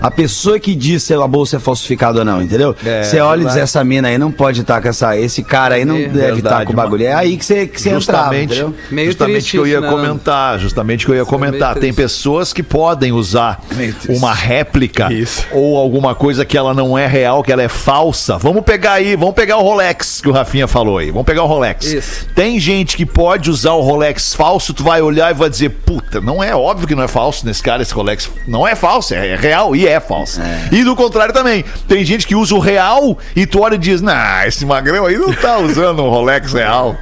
A 0.00 0.10
pessoa 0.10 0.58
que 0.60 0.74
diz 0.74 1.02
se 1.02 1.14
a 1.14 1.26
bolsa 1.26 1.56
é 1.56 1.58
falsificada 1.58 2.18
ou 2.18 2.24
não, 2.24 2.42
entendeu? 2.42 2.74
É, 2.84 3.02
você 3.02 3.20
olha 3.20 3.42
e 3.42 3.46
diz 3.46 3.56
essa 3.56 3.82
mina 3.82 4.08
aí 4.08 4.18
não 4.18 4.30
pode 4.30 4.60
estar 4.60 4.80
com 4.82 4.88
essa, 4.88 5.16
esse 5.16 5.42
cara 5.42 5.76
aí 5.76 5.84
não 5.84 5.96
É, 5.96 6.00
deve 6.00 6.16
estar 6.16 6.32
verdade, 6.34 6.66
com 6.66 6.72
o 6.72 6.76
bagulho. 6.76 7.04
É 7.04 7.14
aí 7.14 7.36
que 7.36 7.44
você 7.44 7.66
que 7.66 7.80
você 7.80 7.90
entrava, 7.90 8.34
Justamente, 8.34 8.52
entendeu? 8.52 8.74
Meio 8.90 9.06
justamente 9.06 9.32
triste 9.34 9.50
que 9.52 9.56
eu 9.58 9.66
ia 9.66 9.72
isso, 9.78 9.82
né, 9.82 9.88
comentar, 9.90 10.58
justamente 10.58 11.06
que 11.06 11.12
eu 11.12 11.16
ia 11.16 11.24
comentar. 11.24 11.70
meio 11.74 11.80
Tem 11.80 11.94
pessoas 11.94 12.52
que 12.52 12.62
podem 12.62 13.12
usar 13.12 13.60
uma 14.08 14.34
réplica 14.34 15.12
Isso. 15.12 15.46
ou 15.52 15.76
alguma 15.78 16.14
coisa 16.14 16.44
que 16.44 16.56
ela 16.56 16.74
não 16.74 16.96
é 16.98 17.06
real, 17.06 17.42
que 17.42 17.52
ela 17.52 17.62
é 17.62 17.68
falsa. 17.68 18.25
Vamos 18.40 18.62
pegar 18.64 18.92
aí, 18.94 19.14
vamos 19.16 19.34
pegar 19.34 19.56
o 19.58 19.62
Rolex 19.62 20.20
que 20.20 20.28
o 20.28 20.32
Rafinha 20.32 20.66
falou 20.66 20.98
aí. 20.98 21.10
Vamos 21.10 21.24
pegar 21.26 21.42
o 21.44 21.46
Rolex. 21.46 21.86
Isso. 21.86 22.26
Tem 22.34 22.58
gente 22.58 22.96
que 22.96 23.06
pode 23.06 23.50
usar 23.50 23.72
o 23.72 23.80
Rolex 23.80 24.34
falso, 24.34 24.74
tu 24.74 24.82
vai 24.82 25.00
olhar 25.00 25.30
e 25.30 25.34
vai 25.34 25.48
dizer, 25.48 25.68
puta, 25.70 26.20
não 26.20 26.42
é 26.42 26.54
óbvio 26.54 26.88
que 26.88 26.94
não 26.94 27.02
é 27.02 27.08
falso 27.08 27.46
nesse 27.46 27.62
cara, 27.62 27.82
esse 27.82 27.94
Rolex. 27.94 28.28
Não 28.46 28.66
é 28.66 28.74
falso, 28.74 29.14
é 29.14 29.36
real 29.36 29.74
e 29.76 29.86
é 29.86 30.00
falso. 30.00 30.40
E 30.72 30.82
do 30.84 30.96
contrário 30.96 31.32
também. 31.32 31.64
Tem 31.88 32.04
gente 32.04 32.26
que 32.26 32.34
usa 32.34 32.54
o 32.54 32.58
real 32.58 33.16
e 33.34 33.46
tu 33.46 33.60
olha 33.62 33.74
e 33.74 33.78
diz, 33.78 34.00
nah, 34.02 34.46
esse 34.46 34.64
magrão 34.66 35.06
aí 35.06 35.16
não 35.16 35.32
tá 35.32 35.58
usando 35.58 36.02
um 36.02 36.08
Rolex 36.10 36.52
real. 36.52 36.96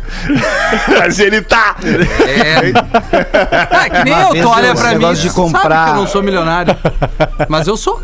Mas 0.98 1.18
ele 1.18 1.40
tá. 1.42 1.76
É. 1.82 2.72
Ah, 3.70 3.88
que 3.90 4.04
nem 4.04 4.12
Uma 4.14 4.37
eu, 4.37 4.42
tu 4.42 4.48
olha 4.48 4.74
pra 4.74 4.94
mim 4.94 5.12
de 5.12 5.22
sabe 5.22 5.34
comprar- 5.34 5.84
que 5.87 5.90
eu 5.90 5.96
não 5.96 6.06
sou 6.06 6.22
milionário. 6.22 6.76
Mas 7.48 7.66
eu 7.66 7.76
sou. 7.76 8.02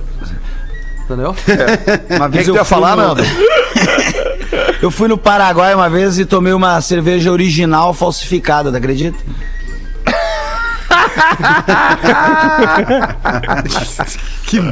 Entendeu? 1.12 1.35
Uma 2.16 2.27
O 2.27 2.31
que, 2.31 2.37
vez 2.37 2.44
que 2.44 2.51
eu 2.51 2.55
ia 2.55 2.64
fui 2.64 2.77
falar, 2.77 2.96
no- 2.96 3.03
Nando? 3.09 3.23
Eu 4.83 4.90
fui 4.90 5.09
no 5.09 5.18
Paraguai 5.18 5.75
uma 5.75 5.90
vez 5.90 6.18
e 6.18 6.25
tomei 6.25 6.55
uma 6.55 6.81
cerveja 6.81 7.31
original 7.31 7.92
falsificada, 7.92 8.70
tu 8.70 8.77
acredita? 8.79 9.18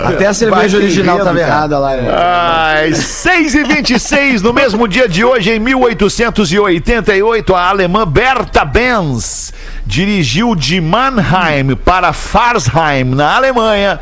Até 0.04 0.26
a 0.26 0.34
cerveja 0.34 0.76
original 0.78 1.20
tava 1.20 1.38
errada 1.40 1.78
lá. 1.78 1.96
né? 1.96 2.10
Ai, 2.12 2.92
6 2.94 3.54
e 3.54 3.62
26 3.64 4.42
no 4.42 4.52
mesmo 4.52 4.88
dia 4.88 5.08
de 5.08 5.24
hoje, 5.24 5.52
em 5.52 5.60
1888, 5.60 7.54
a 7.54 7.68
alemã 7.68 8.04
Berta 8.06 8.64
Benz 8.64 9.52
dirigiu 9.86 10.54
de 10.56 10.80
Mannheim 10.80 11.76
para 11.76 12.12
Farsheim, 12.12 13.04
na 13.04 13.36
Alemanha. 13.36 14.00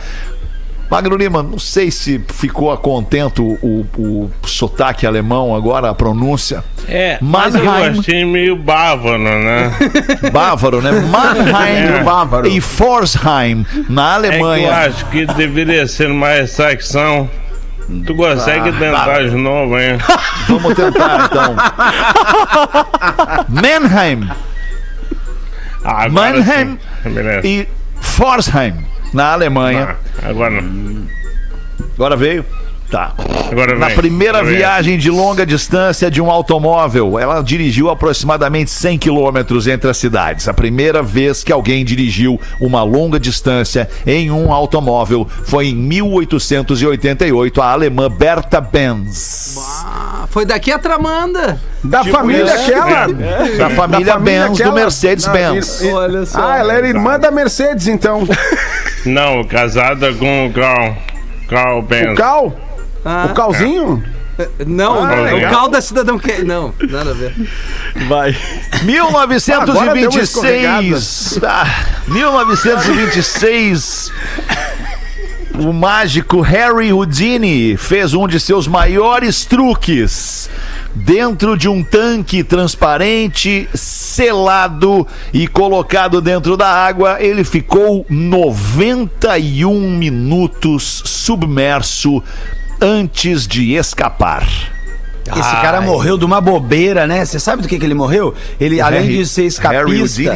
Magno 0.91 1.17
Lima, 1.17 1.43
não 1.43 1.59
sei 1.59 1.91
se 1.91 2.21
ficou 2.29 2.71
a 2.73 2.79
contento 2.79 3.43
o, 3.63 3.85
o 3.99 4.31
sotaque 4.47 5.07
alemão 5.07 5.55
agora, 5.55 5.91
a 5.91 5.95
pronúncia. 5.95 6.63
É, 6.89 7.19
mas 7.21 7.55
eu 7.57 7.65
Mannheim. 7.65 7.99
achei 7.99 8.25
meio 8.25 8.55
bávaro, 8.57 9.19
né? 9.19 9.73
Bávaro, 10.33 10.81
né? 10.81 10.93
Mannheim 10.93 11.99
É. 11.99 12.03
Bávaro. 12.05 12.47
e 12.47 12.61
Forsheim, 12.61 13.67
na 13.89 14.17
É 14.19 14.21
que 14.21 14.27
eu 14.27 14.31
Alemanha. 14.47 14.73
acho 14.87 15.05
que 15.07 15.27
deveria 15.27 15.87
ser 15.89 16.09
mais 16.09 16.51
secção. 16.53 17.29
Tu 18.05 18.15
consegue 18.15 18.73
tentar 18.73 19.23
de 19.29 19.35
novo, 19.37 19.79
hein? 19.79 19.99
Vamos 20.49 20.75
tentar, 20.75 21.29
então. 21.31 21.57
Mannheim 23.49 24.29
Ah, 25.85 26.09
Mannheim 26.09 26.45
sim. 26.45 26.79
E 27.45 27.69
Forsheim, 28.01 28.86
na 29.17 29.33
Alemanha. 29.33 29.97
Ah, 30.23 30.29
agora 30.29 30.61
não. 30.61 31.07
Agora 31.95 32.15
veio? 32.17 32.45
Tá. 32.91 33.13
Agora 33.51 33.75
Na 33.77 33.87
vem. 33.89 33.97
primeira 33.97 34.45
Vem. 34.45 34.59
viagem 34.59 34.97
de 34.97 35.11
longa 35.11 35.45
distância 35.45 36.09
de 36.09 36.23
um 36.23 36.31
automóvel, 36.31 37.19
ela 37.19 37.43
dirigiu 37.43 37.91
aproximadamente 37.91 38.71
100 38.71 38.97
quilômetros 38.99 39.67
entre 39.67 39.91
as 39.91 39.97
cidades. 39.97 40.47
A 40.47 40.55
primeira 40.55 41.03
vez 41.03 41.43
que 41.43 41.51
alguém 41.53 41.85
dirigiu 41.85 42.41
uma 42.61 42.85
longa 42.85 43.19
distância 43.19 43.91
em 44.07 44.31
um 44.31 44.53
automóvel 44.53 45.27
foi 45.47 45.67
em 45.71 45.75
1888, 45.75 47.61
a 47.61 47.73
alemã 47.73 48.09
Berta 48.09 48.61
Benz. 48.61 49.57
Ah, 49.85 50.27
foi 50.31 50.45
daqui 50.47 50.71
a 50.71 50.79
Tramanda. 50.79 51.61
Da 51.83 52.05
família 52.05 52.45
isso. 52.55 52.71
aquela. 52.71 53.09
Da 53.59 53.71
família 53.71 54.17
Benz 54.17 54.49
do 54.59 54.63
aquela- 54.63 54.75
Mercedes-Benz. 54.75 55.83
Olha 55.93 56.25
só. 56.25 56.39
Ah, 56.53 56.59
ela 56.59 56.73
era 56.73 56.87
irmã 56.87 57.19
da 57.19 57.33
Mercedes, 57.33 57.89
então. 57.89 58.23
Não, 59.07 59.43
casada 59.45 60.13
com 60.15 60.47
o 60.47 60.53
Carl. 60.53 60.95
Carl 61.49 61.81
Benz. 61.83 62.13
O 62.13 62.17
Cal? 62.17 62.57
Ah, 63.05 63.29
O 63.31 63.35
Calzinho? 63.35 64.03
Não, 64.67 65.03
Ah, 65.03 65.15
o 65.15 65.23
legal. 65.35 65.51
cal 65.51 65.67
da 65.69 65.81
cidadão 65.81 66.19
que. 66.19 66.43
Não, 66.45 66.75
nada 66.91 67.13
a 67.13 67.15
ver. 67.15 67.33
Vai. 68.07 68.37
1926. 68.83 71.39
Ah, 71.43 71.85
1926. 72.09 74.13
O 75.59 75.73
mágico 75.73 76.43
Harry 76.43 76.93
Houdini 76.93 77.79
fez 77.79 78.13
um 78.13 78.29
de 78.29 78.39
seus 78.39 78.69
maiores 78.69 79.47
truques. 79.47 80.51
Dentro 81.05 81.57
de 81.59 81.69
um 81.69 81.83
tanque 81.85 82.43
transparente, 82.43 83.69
selado 83.75 85.07
e 85.33 85.47
colocado 85.47 86.21
dentro 86.23 86.57
da 86.57 86.69
água, 86.69 87.19
ele 87.23 87.45
ficou 87.45 88.07
91 88.09 89.91
minutos 89.97 91.03
submerso 91.05 92.23
antes 92.81 93.47
de 93.47 93.75
escapar. 93.75 94.47
Esse 95.29 95.57
cara 95.61 95.81
morreu 95.81 96.17
de 96.17 96.25
uma 96.25 96.41
bobeira, 96.41 97.07
né? 97.07 97.25
Você 97.25 97.39
sabe 97.39 97.61
do 97.63 97.69
que, 97.69 97.79
que 97.79 97.85
ele 97.85 97.95
morreu? 97.95 98.33
Ele, 98.59 98.81
além 98.81 99.03
Harry- 99.03 99.17
de 99.19 99.27
ser 99.27 99.45
escapista. 99.45 100.35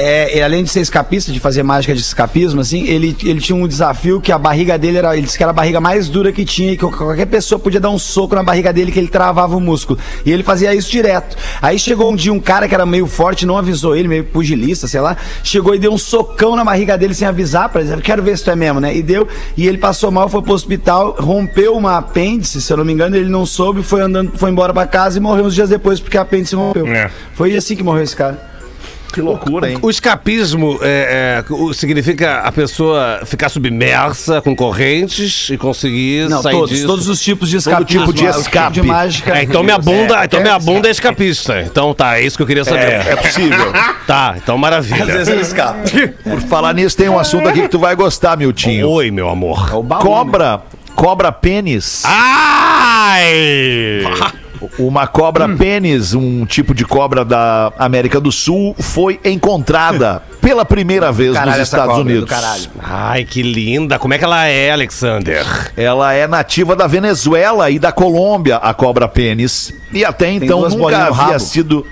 É, 0.00 0.32
ele, 0.32 0.42
além 0.42 0.62
de 0.62 0.70
ser 0.70 0.80
escapista, 0.80 1.32
de 1.32 1.40
fazer 1.40 1.64
mágica 1.64 1.92
de 1.92 2.00
escapismo, 2.00 2.60
assim, 2.60 2.86
ele, 2.86 3.16
ele 3.24 3.40
tinha 3.40 3.56
um 3.56 3.66
desafio 3.66 4.20
que 4.20 4.30
a 4.30 4.38
barriga 4.38 4.78
dele 4.78 4.98
era. 4.98 5.16
Ele 5.16 5.26
disse 5.26 5.36
que 5.36 5.42
era 5.42 5.50
a 5.50 5.52
barriga 5.52 5.80
mais 5.80 6.08
dura 6.08 6.30
que 6.30 6.44
tinha 6.44 6.72
e 6.72 6.76
que 6.76 6.86
qualquer 6.86 7.26
pessoa 7.26 7.58
podia 7.58 7.80
dar 7.80 7.90
um 7.90 7.98
soco 7.98 8.36
na 8.36 8.44
barriga 8.44 8.72
dele 8.72 8.92
que 8.92 8.98
ele 9.00 9.08
travava 9.08 9.56
o 9.56 9.60
músculo. 9.60 9.98
E 10.24 10.30
ele 10.30 10.44
fazia 10.44 10.72
isso 10.72 10.88
direto. 10.88 11.36
Aí 11.60 11.76
chegou 11.80 12.12
um 12.12 12.14
dia 12.14 12.32
um 12.32 12.38
cara 12.38 12.68
que 12.68 12.74
era 12.76 12.86
meio 12.86 13.08
forte, 13.08 13.44
não 13.44 13.58
avisou 13.58 13.96
ele, 13.96 14.06
meio 14.06 14.22
pugilista, 14.22 14.86
sei 14.86 15.00
lá, 15.00 15.16
chegou 15.42 15.74
e 15.74 15.80
deu 15.80 15.92
um 15.92 15.98
socão 15.98 16.54
na 16.54 16.64
barriga 16.64 16.96
dele 16.96 17.12
sem 17.12 17.26
avisar, 17.26 17.68
pra 17.68 17.82
dizer, 17.82 18.00
quero 18.00 18.22
ver 18.22 18.38
se 18.38 18.44
tu 18.44 18.52
é 18.52 18.56
mesmo, 18.56 18.78
né? 18.78 18.96
E 18.96 19.02
deu, 19.02 19.26
e 19.56 19.66
ele 19.66 19.78
passou 19.78 20.12
mal, 20.12 20.28
foi 20.28 20.42
pro 20.42 20.52
hospital, 20.52 21.16
rompeu 21.18 21.76
uma 21.76 21.98
apêndice, 21.98 22.62
se 22.62 22.72
eu 22.72 22.76
não 22.76 22.84
me 22.84 22.92
engano, 22.92 23.16
ele 23.16 23.28
não 23.28 23.44
soube, 23.44 23.82
foi 23.82 24.00
andando, 24.00 24.30
foi 24.38 24.48
embora 24.48 24.72
pra 24.72 24.86
casa 24.86 25.18
e 25.18 25.20
morreu 25.20 25.46
uns 25.46 25.56
dias 25.56 25.68
depois 25.68 25.98
porque 25.98 26.16
a 26.16 26.22
apêndice 26.22 26.54
rompeu. 26.54 26.86
É. 26.86 27.10
Foi 27.34 27.56
assim 27.56 27.74
que 27.74 27.82
morreu 27.82 28.04
esse 28.04 28.14
cara. 28.14 28.47
Que 29.12 29.20
loucura, 29.20 29.70
hein? 29.70 29.78
O 29.80 29.90
escapismo 29.90 30.78
é, 30.82 31.42
é, 31.42 31.72
significa 31.74 32.40
a 32.40 32.52
pessoa 32.52 33.22
ficar 33.24 33.48
submersa 33.48 34.40
com 34.42 34.54
correntes 34.54 35.48
e 35.50 35.56
conseguir 35.56 36.28
Não, 36.28 36.42
sair 36.42 36.52
todos, 36.52 36.70
disso. 36.70 36.86
todos 36.86 37.08
os 37.08 37.20
tipos 37.20 37.48
de 37.48 37.56
escapismo. 37.56 37.86
tipo 37.86 38.12
de 38.12 38.24
o 38.24 38.28
tipo 38.28 38.40
escape. 38.40 38.72
de 38.74 38.82
mágica. 38.82 39.38
É, 39.38 39.42
então 39.42 39.62
minha 39.62 39.78
bunda, 39.78 40.24
então 40.24 40.40
minha 40.40 40.58
bunda 40.58 40.88
é 40.88 40.90
escapista. 40.90 41.60
Então 41.62 41.94
tá, 41.94 42.18
é 42.18 42.22
isso 42.22 42.36
que 42.36 42.42
eu 42.42 42.46
queria 42.46 42.64
saber. 42.64 42.80
É, 42.92 43.12
é 43.12 43.16
possível. 43.16 43.72
Tá, 44.06 44.36
então 44.42 44.56
maravilha. 44.56 45.02
ele 45.02 45.42
escapa. 45.42 45.80
Por 46.24 46.40
falar 46.40 46.72
nisso, 46.72 46.96
tem 46.96 47.08
um 47.10 47.18
assunto 47.18 47.46
aqui 47.46 47.62
que 47.62 47.68
tu 47.68 47.78
vai 47.78 47.94
gostar, 47.94 48.38
Miltinho. 48.38 48.88
Oi, 48.88 49.10
meu 49.10 49.28
amor. 49.28 49.68
É 49.70 49.74
o 49.74 49.82
baú, 49.82 50.00
Cobra, 50.00 50.62
cobra 50.94 51.30
pênis. 51.30 52.02
Ai! 52.06 53.28
Uma 54.78 55.06
cobra 55.06 55.48
pênis, 55.48 56.14
um 56.14 56.44
tipo 56.46 56.74
de 56.74 56.84
cobra 56.84 57.24
da 57.24 57.72
América 57.78 58.20
do 58.20 58.32
Sul, 58.32 58.74
foi 58.78 59.20
encontrada 59.24 60.22
pela 60.40 60.64
primeira 60.64 61.12
vez 61.12 61.32
Caralho, 61.32 61.50
nos 61.50 61.60
essa 61.60 61.76
Estados 61.76 61.96
do 61.96 62.02
Unidos. 62.02 62.28
caralho. 62.28 62.70
Ai, 62.80 63.24
que 63.24 63.42
linda. 63.42 63.98
Como 63.98 64.14
é 64.14 64.18
que 64.18 64.24
ela 64.24 64.46
é, 64.46 64.70
Alexander? 64.70 65.44
Ela 65.76 66.12
é 66.14 66.26
nativa 66.26 66.74
da 66.74 66.86
Venezuela 66.86 67.70
e 67.70 67.78
da 67.78 67.92
Colômbia, 67.92 68.56
a 68.56 68.72
cobra 68.74 69.06
pênis. 69.08 69.72
E 69.92 70.04
até 70.04 70.30
então 70.30 70.68
nunca 70.68 71.06
havia 71.06 71.12
rabo. 71.12 71.40
sido. 71.40 71.86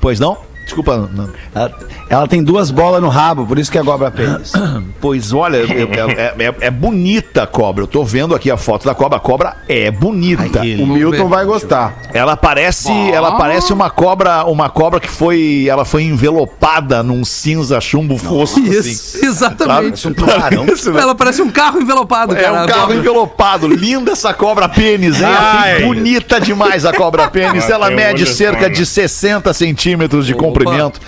Pois 0.00 0.18
não? 0.20 0.38
Desculpa, 0.64 0.96
Nando. 0.96 1.32
Ela, 1.54 1.72
ela 2.08 2.28
tem 2.28 2.42
duas 2.42 2.70
bolas 2.70 3.00
no 3.02 3.08
rabo, 3.08 3.46
por 3.46 3.58
isso 3.58 3.70
que 3.70 3.78
é 3.78 3.82
cobra 3.84 4.10
pênis. 4.10 4.52
Pois 5.00 5.34
olha, 5.34 5.58
eu- 5.58 5.88
é, 6.16 6.34
é- 6.46 6.54
é 6.66 6.70
bonita 6.70 7.42
a 7.42 7.46
cobra. 7.46 7.82
Eu 7.82 7.86
tô 7.86 8.02
vendo 8.02 8.34
aqui 8.34 8.50
a 8.50 8.56
foto 8.56 8.86
da 8.86 8.94
cobra. 8.94 9.18
A 9.18 9.20
cobra 9.20 9.56
é 9.68 9.90
bonita. 9.90 10.60
O 10.80 10.86
Milton 10.86 11.28
vai 11.28 11.44
gostar. 11.44 11.94
Ela 12.14 12.36
parece, 12.38 12.90
ela 13.12 13.32
parece 13.36 13.70
uma 13.72 13.90
cobra, 13.90 14.44
uma 14.46 14.70
cobra 14.70 14.98
que 14.98 15.08
foi, 15.10 15.66
ela 15.68 15.84
foi 15.84 16.04
envelopada 16.04 17.02
num 17.02 17.22
cinza 17.24 17.78
chumbo 17.82 18.16
fosco 18.16 18.60
Isso, 18.60 19.16
assim. 19.18 19.26
exatamente. 19.26 20.00
Sabe? 20.00 20.14
Parece, 20.16 20.90
né? 20.90 21.00
Ela 21.04 21.14
parece 21.14 21.42
um 21.42 21.50
carro 21.50 21.80
envelopado, 21.80 22.34
É 22.34 22.40
cara. 22.42 22.64
um 22.64 22.66
carro 22.66 22.94
envelopado. 22.94 23.68
Linda 23.68 24.12
essa 24.12 24.32
cobra 24.32 24.68
pênis, 24.68 25.20
hein? 25.20 25.26
Ai. 25.28 25.82
Bonita 25.82 26.40
demais 26.40 26.86
a 26.86 26.92
cobra 26.94 27.28
pênis. 27.28 27.68
Ela 27.68 27.90
mede 27.90 28.24
cerca 28.26 28.70
de 28.70 28.86
60 28.86 29.52
centímetros 29.52 30.26
de 30.26 30.32
Opa. 30.32 30.42
Comprimento. 30.54 31.00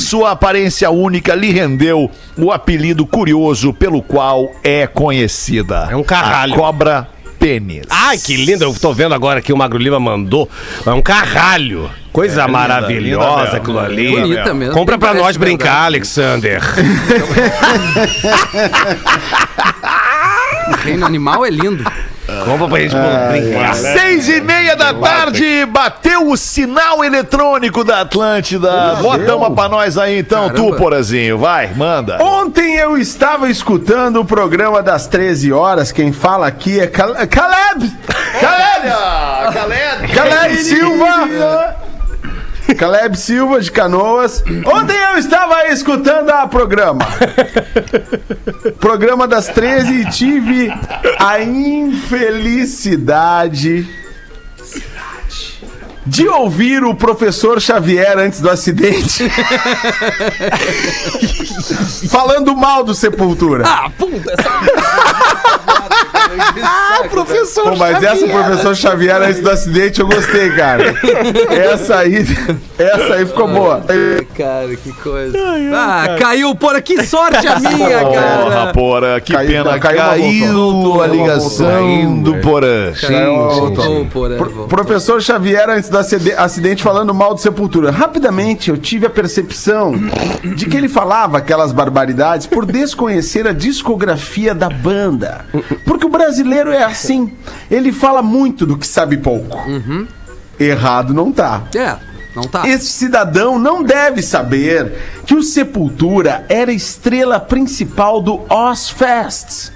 Sua 0.00 0.30
aparência 0.30 0.90
única 0.90 1.34
lhe 1.34 1.50
rendeu 1.50 2.10
o 2.36 2.52
apelido 2.52 3.06
curioso 3.06 3.72
pelo 3.72 4.02
qual 4.02 4.50
é 4.62 4.86
conhecida. 4.86 5.88
É 5.90 5.96
um 5.96 6.02
carralho. 6.02 6.54
A 6.54 6.56
cobra 6.56 7.08
pênis. 7.38 7.86
Ai, 7.90 8.18
que 8.18 8.36
lindo. 8.36 8.64
Eu 8.64 8.72
tô 8.74 8.92
vendo 8.92 9.14
agora 9.14 9.42
que 9.42 9.52
o 9.52 9.56
Magro 9.56 9.78
Lima 9.78 9.98
mandou. 9.98 10.48
É 10.86 10.90
um 10.90 11.02
carralho. 11.02 11.90
Coisa 12.12 12.46
maravilhosa 12.46 13.44
linda 13.44 13.56
aquilo 13.56 13.78
ali. 13.80 14.10
Bonita 14.10 14.54
mesmo. 14.54 14.74
Compra 14.74 14.96
pra 14.98 15.12
nós 15.12 15.36
brincar, 15.36 15.90
verdade. 15.90 15.96
Alexander. 15.96 16.62
O 20.68 20.76
reino 20.76 21.04
animal 21.04 21.44
é 21.44 21.50
lindo. 21.50 21.84
Compra 22.44 22.68
pra 22.68 22.80
gente 22.80 22.94
brincar. 22.96 23.74
Seis 23.74 24.28
e 24.28 24.40
meia 24.40 24.74
da 24.76 24.92
tarde, 24.94 25.66
bateu 25.66 26.28
o 26.28 26.36
sinal 26.36 27.04
eletrônico 27.04 27.84
da 27.84 28.00
Atlântida. 28.00 28.96
Bota 29.00 29.36
uma 29.36 29.50
pra 29.50 29.68
nós 29.68 29.96
aí 29.98 30.18
então, 30.18 30.48
tu, 30.50 30.54
Caramba. 30.62 30.76
Porazinho. 30.76 31.38
Vai, 31.38 31.72
manda. 31.74 32.22
Ontem 32.22 32.76
eu 32.76 32.96
estava 32.98 33.48
escutando 33.48 34.20
o 34.20 34.24
programa 34.24 34.82
das 34.82 35.06
13 35.06 35.52
horas. 35.52 35.92
Quem 35.92 36.12
fala 36.12 36.46
aqui 36.46 36.80
é 36.80 36.86
Cal- 36.86 37.14
Caleb! 37.28 37.92
Caleb! 38.40 39.52
Caleb! 39.52 40.08
Caleb 40.12 40.56
Silva! 40.62 41.81
Caleb 42.74 43.16
Silva 43.16 43.60
de 43.60 43.70
Canoas. 43.70 44.42
Ontem 44.66 44.96
eu 45.12 45.18
estava 45.18 45.68
escutando 45.68 46.30
a 46.30 46.46
programa. 46.46 47.04
Programa 48.80 49.28
das 49.28 49.48
13 49.48 49.92
e 49.92 50.08
tive 50.10 50.72
a 51.18 51.42
infelicidade 51.42 53.86
de 56.04 56.28
ouvir 56.28 56.82
o 56.84 56.94
professor 56.94 57.58
Xavier 57.60 58.18
antes 58.18 58.40
do 58.40 58.50
acidente 58.50 59.30
falando 62.10 62.56
mal 62.56 62.82
do 62.82 62.92
Sepultura. 62.94 63.64
Ah, 63.66 63.90
puta, 63.96 64.32
essa. 64.32 64.50
Ah, 66.62 67.04
professor 67.10 67.70
Pô, 67.70 67.76
mas 67.76 68.02
essa 68.02 68.26
professor 68.26 68.74
Xavier 68.76 69.20
antes 69.22 69.40
do 69.40 69.50
acidente 69.50 70.00
eu 70.00 70.06
gostei, 70.06 70.50
cara. 70.50 70.94
Essa 71.50 71.96
aí, 71.98 72.24
essa 72.78 73.14
aí 73.14 73.26
ficou 73.26 73.48
boa. 73.48 73.82
Cara, 74.36 74.74
que 74.76 74.92
coisa. 74.92 75.36
Ah, 75.74 76.16
caiu, 76.18 76.54
porra, 76.54 76.80
que 76.80 77.02
sorte 77.04 77.46
a 77.48 77.58
minha, 77.60 77.98
Porra, 78.00 78.12
cara. 78.14 78.72
Porra, 78.72 79.20
que 79.20 79.32
Caiu, 79.32 79.48
pena. 79.64 79.78
Caiu, 79.78 79.98
caiu 79.98 81.02
a 81.02 81.06
ligação 81.06 81.66
Caiu, 81.70 82.10
do? 82.22 82.34
Porã. 82.36 82.92
Professor 84.68 85.20
Xavier 85.22 85.68
antes 85.70 85.88
do 85.88 85.98
acide- 85.98 86.32
acidente 86.32 86.82
falando 86.82 87.12
mal 87.14 87.34
do 87.34 87.40
Sepultura. 87.40 87.90
Rapidamente 87.90 88.70
eu 88.70 88.76
tive 88.76 89.06
a 89.06 89.10
percepção 89.10 89.92
de 90.56 90.66
que 90.66 90.76
ele 90.76 90.88
falava 90.88 91.38
aquelas 91.38 91.72
barbaridades 91.72 92.46
por 92.46 92.64
desconhecer 92.66 93.46
a 93.46 93.52
discografia 93.52 94.54
da 94.54 94.68
banda. 94.68 95.44
Porque 95.84 96.06
o 96.06 96.08
brasileiro 96.08 96.70
é 96.70 96.84
assim. 96.84 97.32
Ele 97.70 97.92
fala 97.92 98.22
muito 98.22 98.64
do 98.66 98.76
que 98.76 98.86
sabe 98.86 99.16
pouco. 99.16 99.58
Errado 100.58 101.12
não 101.12 101.32
tá. 101.32 101.62
É, 101.74 101.96
não 102.34 102.44
tá. 102.44 102.68
Esse 102.68 102.86
cidadão 102.86 103.58
não 103.58 103.82
deve 103.82 104.22
saber 104.22 104.92
que 105.26 105.34
o 105.34 105.42
Sepultura 105.42 106.44
era 106.48 106.70
a 106.70 106.74
estrela 106.74 107.40
principal 107.40 108.20
do 108.22 108.40
Ozfest. 108.48 109.72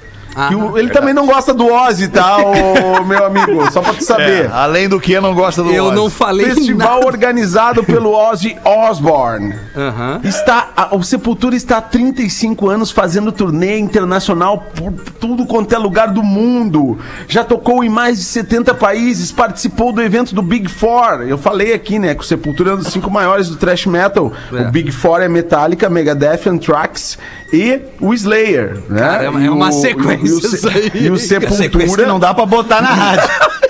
Que 0.48 0.54
o- 0.54 0.76
ele 0.76 0.90
também 0.90 1.14
não 1.14 1.26
gosta 1.26 1.54
do 1.54 1.66
Ozzy, 1.72 2.08
tá, 2.08 2.36
ô, 2.38 3.02
meu 3.04 3.24
amigo? 3.24 3.70
Só 3.72 3.80
pra 3.80 3.94
tu 3.94 4.04
saber. 4.04 4.46
É, 4.46 4.50
além 4.52 4.88
do 4.88 5.00
que, 5.00 5.18
não 5.18 5.34
gosta 5.34 5.62
do 5.62 5.70
Eu 5.72 5.86
Ozzy. 5.86 5.94
não 5.96 6.10
falei 6.10 6.46
Festival 6.50 6.94
nada. 6.96 7.06
organizado 7.06 7.82
pelo 7.84 8.12
Ozzy 8.12 8.56
Osbourne. 8.64 9.54
Aham. 9.76 10.20
Está, 10.24 10.68
a- 10.76 10.94
o 10.94 11.02
Sepultura 11.02 11.56
está 11.56 11.78
há 11.78 11.80
35 11.80 12.68
anos 12.68 12.90
fazendo 12.90 13.32
turnê 13.32 13.78
internacional 13.78 14.58
por 14.74 14.92
tudo 15.18 15.46
quanto 15.46 15.74
é 15.74 15.78
lugar 15.78 16.08
do 16.08 16.22
mundo. 16.22 16.98
Já 17.28 17.42
tocou 17.44 17.82
em 17.82 17.88
mais 17.88 18.18
de 18.18 18.24
70 18.24 18.74
países, 18.74 19.32
participou 19.32 19.92
do 19.92 20.02
evento 20.02 20.34
do 20.34 20.42
Big 20.42 20.68
Four. 20.68 21.22
Eu 21.26 21.38
falei 21.38 21.72
aqui, 21.72 21.98
né, 21.98 22.14
que 22.14 22.20
o 22.22 22.24
Sepultura 22.26 22.70
é 22.70 22.74
um 22.74 22.78
dos 22.78 22.88
cinco 22.88 23.10
maiores 23.10 23.48
do 23.48 23.56
thrash 23.56 23.86
metal. 23.86 24.32
É. 24.52 24.62
O 24.62 24.70
Big 24.70 24.90
Four 24.92 25.20
é 25.22 25.28
Metallica, 25.28 25.88
Megadeth, 25.88 26.46
Anthrax 26.48 27.18
e 27.52 27.80
o 28.00 28.12
Slayer, 28.14 28.78
né? 28.88 29.00
Cara, 29.00 29.24
é 29.24 29.28
uma- 29.30 29.40
E 29.40 29.46
é 29.46 29.50
uma 29.50 29.68
o- 29.68 29.72
sequência 29.72 30.26
E 30.26 30.32
o, 30.32 30.38
isso 30.38 30.68
aí. 30.68 30.90
e 30.94 31.10
o 31.10 31.16
Sequência 31.18 31.68
que 31.68 31.78
Sepultura 31.78 32.06
não 32.06 32.18
dá 32.18 32.32
pra 32.34 32.46
botar 32.46 32.80
na 32.82 32.88
rádio. 32.92 33.28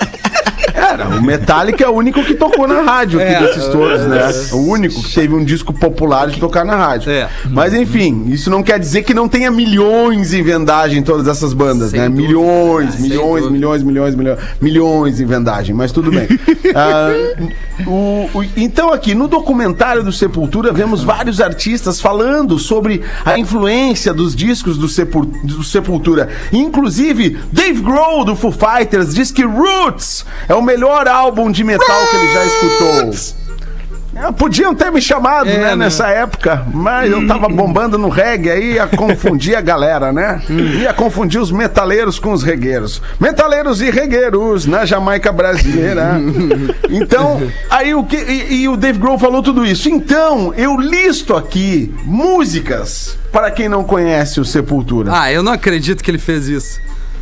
Era, 0.75 1.09
o 1.09 1.23
Metallica 1.23 1.83
é 1.85 1.89
o 1.89 1.93
único 1.93 2.23
que 2.23 2.35
tocou 2.35 2.69
na 2.69 2.83
rádio 2.83 3.19
aqui 3.21 3.33
É, 3.33 3.41
desses 3.41 3.67
todos, 3.69 4.03
né? 4.07 4.31
O 4.53 4.59
único 4.71 5.03
que 5.03 5.15
teve 5.15 5.35
um 5.35 5.43
disco 5.43 5.73
popular 5.73 6.29
de 6.29 6.39
tocar 6.39 6.67
na 6.67 6.77
rádio. 6.77 7.11
É. 7.11 7.29
Mas 7.51 7.73
enfim, 7.73 8.27
isso 8.29 8.51
não 8.51 8.63
quer 8.63 8.79
dizer 8.79 9.03
que 9.03 9.15
não 9.15 9.27
tenha 9.27 9.51
milhões 9.51 10.35
em 10.35 10.43
vendagem 10.43 11.03
todas 11.03 11.27
essas 11.29 11.55
bandas, 11.55 11.91
Sem 11.93 12.01
né? 12.01 12.09
dúvida. 12.11 12.29
Milhões, 12.29 12.93
Sem 12.93 13.03
milhões, 13.03 13.51
milhões, 13.51 13.83
milhões, 13.83 14.15
milhões, 14.15 14.39
milhões 14.61 15.21
em 15.21 15.25
vendagem, 15.25 15.75
mas 15.75 15.91
tudo 15.93 16.11
bem. 16.11 16.29
Ah, 16.75 17.09
o- 17.87 18.29
o- 18.35 18.45
então 18.57 18.93
aqui, 18.93 19.15
no 19.15 19.29
documentário 19.29 20.03
do 20.03 20.13
Sepultura, 20.13 20.73
vemos 20.73 21.03
vários 21.03 21.41
artistas 21.41 22.01
falando 22.01 22.59
sobre 22.59 23.03
a 23.25 23.39
influência 23.39 24.15
dos 24.15 24.35
discos 24.35 24.79
do, 24.79 24.89
Sepul- 24.89 25.27
do 25.45 25.63
Sepultura. 25.65 26.29
Inclusive, 26.53 27.39
Dave 27.53 27.81
Grohl, 27.83 28.25
do 28.25 28.35
Foo 28.37 28.53
Fighters, 28.53 29.15
diz 29.15 29.31
que 29.31 29.45
Roots 29.45 30.25
é 30.49 30.55
o 30.55 30.63
melhor 30.63 31.07
álbum 31.09 31.51
de 31.51 31.63
metal 31.65 32.07
que 32.11 32.17
ele 32.17 32.33
já 32.33 32.45
escutou. 32.47 33.46
É, 34.17 34.33
podiam 34.33 34.75
ter 34.75 34.91
me 34.91 35.01
chamado, 35.01 35.49
É, 35.51 35.59
né, 35.59 35.65
né? 35.71 35.77
nessa 35.77 36.09
época, 36.09 36.67
mas 36.73 37.11
eu 37.11 37.27
tava 37.27 37.49
bombando 37.49 37.99
no 37.99 38.09
reggae, 38.09 38.51
aí 38.51 38.73
ia 38.75 38.87
confundir 38.87 39.55
a 39.57 39.61
galera, 39.61 40.13
né? 40.13 40.41
Ia 40.49 40.93
confundir 40.95 41.39
os 41.41 41.51
metaleiros 41.51 42.19
com 42.19 42.33
os 42.33 42.43
regueiros. 42.43 43.03
Metaleiros 43.21 43.81
e 43.83 43.91
regueiros 43.91 44.65
na 44.67 44.85
Jamaica 44.87 45.31
brasileira. 45.33 46.17
Então, 46.89 47.43
aí 47.69 47.95
o 47.95 48.05
que. 48.05 48.17
E, 48.17 48.63
e 48.63 48.69
o 48.69 48.77
Dave 48.77 48.99
Grohl 48.99 49.19
falou 49.19 49.43
tudo 49.43 49.67
isso. 49.67 49.89
Então, 49.89 50.55
eu 50.57 50.77
listo 50.77 51.35
aqui 51.35 51.93
músicas 52.05 53.19
para 53.33 53.51
quem 53.51 53.69
não 53.69 53.83
conhece 53.85 54.41
o 54.41 54.45
Sepultura. 54.45 55.11
Ah, 55.15 55.31
eu 55.33 55.43
não 55.43 55.53
acredito 55.53 56.03
que 56.03 56.11
ele 56.11 56.19
fez 56.19 56.49
isso. 56.49 56.81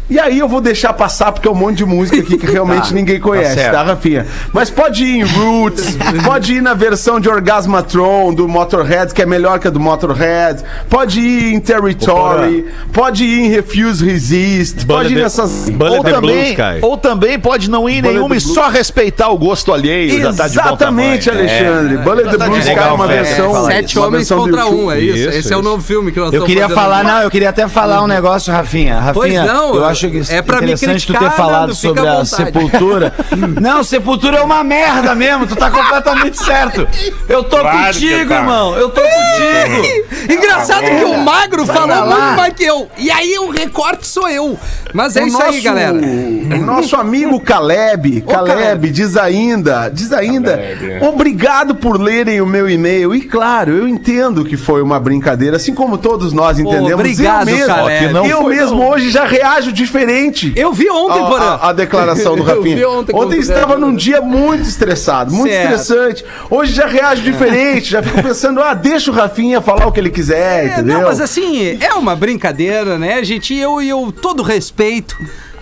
E 0.09 0.21
aí 0.21 0.39
eu 0.39 0.47
vou 0.47 0.61
deixar 0.61 0.93
passar, 0.93 1.33
porque 1.33 1.49
é 1.49 1.51
um 1.51 1.55
monte 1.55 1.79
de 1.79 1.85
música 1.87 2.19
aqui 2.21 2.37
que 2.37 2.47
realmente 2.47 2.93
ninguém 2.95 3.19
conhece, 3.19 3.55
certo. 3.55 3.73
tá, 3.73 3.83
Rafinha? 3.83 4.27
Mas 4.53 4.69
pode 4.69 5.03
ir 5.03 5.17
em 5.17 5.23
Roots, 5.23 5.97
pode 6.25 6.55
ir 6.55 6.61
na 6.61 6.75
versão 6.75 7.19
de 7.19 7.29
Orgasmatron 7.29 8.35
do 8.35 8.47
Motorhead, 8.47 9.15
que 9.15 9.23
é 9.23 9.27
melhor 9.27 9.59
que 9.59 9.67
a 9.67 9.71
do 9.71 9.81
Motorhead, 9.81 10.63
pode 10.91 11.21
ir 11.21 11.55
em 11.55 11.59
Territory, 11.61 12.67
pode 12.93 13.25
ir 13.25 13.41
em 13.47 13.49
Refuse 13.49 14.05
Resist, 14.05 14.85
pode 14.87 15.13
ir 15.13 15.17
the- 15.17 15.23
nessas... 15.23 15.71
Bullet 15.71 15.97
Ou 15.99 16.05
the 16.05 16.11
também, 16.11 16.37
Blues, 16.45 16.57
cara. 16.57 16.79
ou 16.83 16.97
também 16.99 17.39
pode 17.39 17.71
não 17.71 17.89
ir 17.89 18.03
Bullet 18.03 18.15
nenhuma 18.17 18.35
the 18.35 18.37
e 18.37 18.41
só 18.43 18.69
respeitar 18.69 19.31
o 19.31 19.39
gosto 19.39 19.73
alheio. 19.73 20.35
tá 20.35 20.45
Exatamente. 20.45 21.31
Alexandre. 21.31 21.97
Bullet 21.99 22.31
the 22.31 22.37
tá 22.37 22.47
Blues, 22.47 22.65
de 22.65 22.75
cara, 22.75 22.81
legal, 22.83 22.95
uma 22.97 23.07
versão... 23.07 23.65
Sete 23.65 23.99
uma 23.99 24.07
homens 24.09 24.29
versão 24.29 24.39
contra 24.45 24.67
um, 24.67 24.93
é 24.93 25.01
isso. 25.01 25.17
Isso, 25.19 25.39
Esse 25.39 25.53
é 25.53 25.57
o 25.57 25.63
novo 25.63 25.83
filme 25.83 26.13
que 26.13 26.19
nós 26.19 26.27
Eu 26.27 26.45
estamos 26.45 26.49
queria 26.49 26.69
fazendo 26.69 26.79
falar, 26.79 27.05
não, 27.05 27.23
eu 27.23 27.31
queria 27.31 27.49
até 27.49 27.67
falar 27.69 28.03
um 28.03 28.07
negócio, 28.07 28.53
Rafinha. 28.53 29.01
Pois 29.15 29.33
Rafinha, 29.33 29.53
não, 29.53 29.75
eu 29.75 29.85
acho 29.95 30.11
que 30.11 30.33
é 30.35 30.43
pra 30.43 30.57
interessante 30.59 31.07
tu 31.07 31.13
ter 31.13 31.31
falado 31.33 31.61
Nando, 31.69 31.75
sobre 31.75 32.07
a. 32.07 32.25
Sepultura. 32.25 33.13
não, 33.61 33.83
Sepultura 33.83 34.39
é 34.39 34.43
uma 34.43 34.63
merda 34.63 35.15
mesmo, 35.15 35.47
tu 35.47 35.57
tá 35.57 35.71
completamente 35.71 36.37
certo. 36.43 36.87
Eu 37.29 37.45
tô 37.45 37.59
Claro 37.59 37.87
contigo, 37.87 38.29
tá. 38.29 38.37
irmão, 38.37 38.75
eu 38.77 38.89
tô 38.91 39.01
contigo. 39.01 40.33
Engraçado 40.33 40.85
Tá 40.85 40.91
que 40.91 41.05
o 41.05 41.19
Magro 41.19 41.67
falou 41.67 41.89
lá. 41.89 42.05
muito 42.21 42.37
mais 42.37 42.55
que 42.55 42.65
eu. 42.65 42.89
E 42.99 43.11
aí 43.11 43.39
o 43.39 43.51
recorte 43.51 44.07
sou 44.07 44.29
eu. 44.29 44.59
Mas 44.93 45.17
é 45.17 45.25
O 45.25 45.27
isso 45.27 45.43
aí, 45.43 45.61
galera. 45.61 45.95
O 45.97 46.65
nosso 46.65 46.97
amigo 46.97 47.41
Caleb, 47.41 48.21
Caleb, 48.23 48.55
Caleb. 48.63 48.91
diz 48.91 49.17
ainda, 49.17 49.89
diz 49.89 50.13
ainda, 50.13 50.51
Caleb. 50.57 51.05
obrigado 51.07 51.75
por 51.75 52.01
lerem 52.01 52.41
o 52.41 52.47
meu 52.47 52.69
e-mail. 52.69 53.15
E 53.15 53.21
claro, 53.23 53.73
eu 53.73 53.89
entendo 53.89 54.45
que 54.45 54.57
foi 54.57 54.83
uma 54.83 54.99
brincadeira, 55.01 55.57
assim 55.57 55.75
como 55.75 55.99
todos 55.99 56.33
nós 56.33 56.59
entendemos. 56.59 56.93
obrigado, 56.95 57.49
eu 57.49 57.57
mesmo, 57.57 57.75
Caleb. 57.75 58.15
Eu 58.31 58.45
mesmo 58.45 58.79
não. 58.79 58.89
hoje 58.91 59.11
já 59.11 59.25
reajo 59.25 59.73
de 59.73 59.84
diferente. 59.85 60.53
Eu 60.57 60.73
vi 60.73 60.89
ontem, 60.91 61.21
a, 61.23 61.27
Porã. 61.27 61.45
a- 61.45 61.69
a 61.69 61.73
declaração 61.73 62.37
do 62.37 62.43
Eu 62.49 62.63
vi 62.63 62.71
Rafinha. 62.71 62.89
ontem 62.91 63.15
Ontem, 63.15 63.39
estava 63.39 63.77
num 63.77 63.95
dia 63.95 64.21
muito 64.21 64.63
estressado, 64.63 65.33
muito 65.33 65.51
Certo. 65.53 65.75
estressante. 65.81 66.25
Hoje 66.51 66.73
já 66.73 66.87
reage 66.87 67.23
diferente, 67.23 67.91
já 67.91 68.03
fico 68.03 68.23
pensando, 68.23 68.61
ah, 68.63 68.75
deixa 68.75 69.11
o 69.11 69.15
Rafinha 69.15 69.61
falar 69.61 69.87
o 69.87 69.93
que 69.93 70.01
ele 70.01 70.11
quiser, 70.11 70.65
É, 70.65 70.73
entendeu? 70.73 70.99
não, 70.99 71.05
mas 71.09 71.21
assim, 71.21 71.79
é 71.81 71.93
uma 71.95 72.15
brincadeira, 72.17 72.99
né, 72.99 73.23
gente? 73.25 73.55
Eu 73.55 73.81
e 73.83 73.89
eu, 73.89 74.13
todo 74.13 74.43
respeito. 74.43 75.17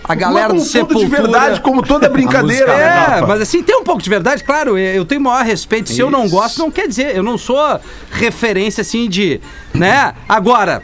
A 0.05 0.15
galera 0.15 0.53
Mas 0.53 0.69
do 0.69 0.79
com 0.79 0.85
tudo 0.85 0.95
de 0.95 0.99
Sepultura. 1.05 1.21
verdade, 1.31 1.61
como 1.61 1.81
toda 1.81 2.09
brincadeira, 2.11 2.67
né, 2.75 2.83
É, 2.83 2.89
Rafa? 2.89 3.27
mas 3.27 3.41
assim, 3.41 3.63
tem 3.63 3.73
um 3.77 3.83
pouco 3.85 4.01
de 4.01 4.09
verdade, 4.09 4.43
claro, 4.43 4.77
eu 4.77 5.05
tenho 5.05 5.21
maior 5.21 5.45
respeito. 5.45 5.89
Se 5.93 6.01
eu 6.01 6.11
não 6.11 6.25
Isso. 6.25 6.35
gosto, 6.35 6.59
não 6.59 6.69
quer 6.69 6.89
dizer, 6.89 7.15
eu 7.15 7.23
não 7.23 7.37
sou 7.37 7.79
referência 8.11 8.81
assim 8.81 9.07
de, 9.07 9.39
né? 9.73 10.13
Agora, 10.27 10.83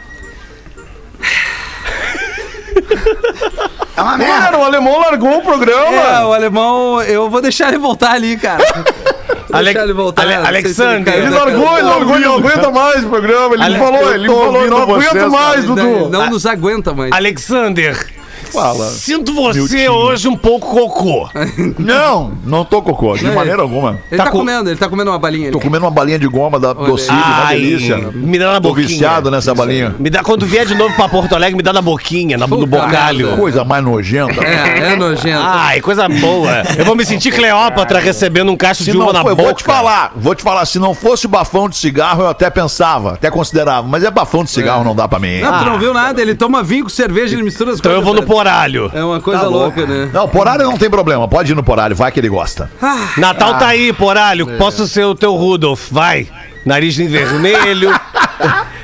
É 3.98 4.02
uma 4.02 4.18
merda. 4.18 4.34
Cara, 4.44 4.58
o 4.58 4.64
alemão 4.64 4.98
largou 5.00 5.38
o 5.40 5.42
programa. 5.42 5.98
é, 5.98 6.24
o 6.24 6.34
alemão, 6.34 7.02
eu 7.02 7.30
vou 7.30 7.42
deixar 7.42 7.68
ele 7.68 7.78
voltar 7.78 8.12
ali, 8.14 8.38
cara. 8.38 8.64
Vou 9.50 9.58
Ale- 9.58 9.66
deixar 9.74 9.84
ele 9.84 9.94
voltar. 9.94 10.22
Ale- 10.22 10.68
se 10.70 10.76
caiu 11.04 11.24
Ele 11.24 11.30
da 11.32 11.44
largou, 11.44 11.78
ele 11.80 11.88
largou, 11.88 12.16
ele 12.18 12.26
não 12.26 12.36
aguenta 12.38 12.70
mais 12.70 13.04
o 13.04 13.10
programa. 13.10 13.56
Ele 13.56 13.64
Ale- 13.64 13.80
falou, 13.80 14.14
ele 14.14 14.28
falou, 14.28 14.68
não 14.68 14.78
aguento 14.84 15.32
mais, 15.32 15.66
Não, 15.66 15.76
Dudu. 15.76 16.10
não 16.10 16.30
nos 16.30 16.46
aguenta 16.46 16.94
mais. 16.94 17.12
Alexander, 17.12 18.08
Fala. 18.52 18.86
sinto 18.90 19.34
você 19.34 19.88
hoje 19.90 20.28
um 20.28 20.36
pouco 20.36 20.68
cocô. 20.70 21.30
Não, 21.78 22.32
não 22.46 22.66
tô 22.66 22.82
cocô, 22.82 23.16
de 23.16 23.24
Não, 23.26 23.34
maneira 23.36 23.62
alguma. 23.62 24.00
Ele 24.12 24.18
Tá 24.18 24.26
tá, 24.26 24.32
com- 24.32 24.40
comendo, 24.40 24.70
ele 24.70 24.78
tá 24.78 24.88
comendo 24.90 25.12
uma 25.12 25.20
balinha 25.20 25.46
ali. 25.46 25.52
Tô 25.52 25.60
comendo 25.60 25.86
uma 25.86 25.92
balinha 25.92 26.18
de 26.20 26.28
goma 26.28 26.60
da 26.60 26.74
Docile, 26.74 27.12
uma 27.18 27.46
Ai, 27.46 27.60
delícia. 27.60 27.98
me 28.14 28.38
dá 28.40 28.54
na 28.54 28.62
Tô 28.62 28.70
boquinha. 28.70 28.88
viciado 28.88 29.32
nessa 29.32 29.54
balinha. 29.54 29.96
Me 30.00 30.10
dá, 30.10 30.24
quando 30.24 30.46
vier 30.46 30.66
de 30.66 30.76
novo 30.76 30.94
pra 30.96 31.08
Porto 31.10 31.34
Alegre, 31.36 31.56
me 31.56 31.64
dá 31.64 31.72
na 31.74 31.82
boquinha, 31.82 32.38
na, 32.38 32.48
no 32.48 32.56
Puta 32.58 32.68
bocalho. 32.68 33.28
merda. 33.28 33.42
Coisa 33.42 33.64
mais 33.64 33.84
nojenta. 33.84 34.44
É, 34.44 34.94
é 34.94 34.96
nojento. 34.96 35.42
Ai, 35.44 35.82
coisa 35.82 36.08
boa. 36.10 36.64
Eu 36.78 36.86
vou 36.86 36.96
me 36.96 37.06
sentir 37.06 37.32
Cleópatra 37.32 38.00
recebendo 38.00 38.52
um 38.52 38.58
cacho 38.58 38.84
Se 38.84 38.92
de 38.92 38.98
uva 38.98 39.08
não 39.08 39.14
na 39.14 39.22
for, 39.22 39.30
eu 39.30 39.36
boca. 39.36 39.48
vou 39.50 39.54
te 39.58 39.64
falar, 39.64 40.12
vou 40.16 40.36
te 40.36 40.44
falar, 40.44 40.66
se 40.66 40.80
não 40.80 40.94
fosse 40.94 41.26
o 41.26 41.30
bafão 41.30 41.70
de 41.70 41.78
cigarro, 41.78 42.24
eu 42.24 42.30
até 42.30 42.50
pensava, 42.50 43.14
até 43.14 43.30
considerava, 43.30 43.88
mas 43.88 44.04
é 44.04 44.12
bafão 44.12 44.44
de 44.44 44.50
cigarro, 44.52 44.84
não 44.84 44.96
dá 44.96 45.08
pra 45.08 45.20
mim. 45.20 45.40
Não, 45.42 45.60
tu 45.60 45.66
não 45.66 45.80
viu 45.80 45.94
nada, 45.94 46.22
ele 46.22 46.36
toma 46.36 46.64
vinho 46.64 46.84
com 46.84 46.90
cerveja, 46.90 47.36
ele 47.36 47.44
mistura 47.44 47.72
as 47.72 47.80
Então 47.80 47.92
eu 47.92 47.98
coisas. 48.02 48.14
vou 48.14 48.22
no. 48.22 48.30
Poralho. 48.40 48.92
É 48.94 49.04
uma 49.04 49.20
coisa 49.20 49.42
Tá 49.42 49.48
louca, 49.48 49.86
né? 49.86 50.10
Não, 50.14 50.28
Poralho 50.28 50.64
não 50.64 50.78
tem 50.78 50.90
problema, 50.90 51.28
pode 51.28 51.52
ir 51.52 51.56
no 51.56 51.64
Poralho, 51.64 51.96
vai 51.96 52.12
que 52.12 52.20
ele 52.20 52.30
gosta. 52.30 52.72
Natal 53.18 53.58
tá 53.58 53.68
aí, 53.68 53.92
poralho. 53.94 54.48
Posso 54.58 54.88
ser 54.88 55.04
o 55.04 55.14
teu 55.16 55.36
Rudolf. 55.36 55.90
Vai. 55.92 56.28
Nariz 56.66 57.00
em 57.00 57.08
vermelho. 57.08 57.90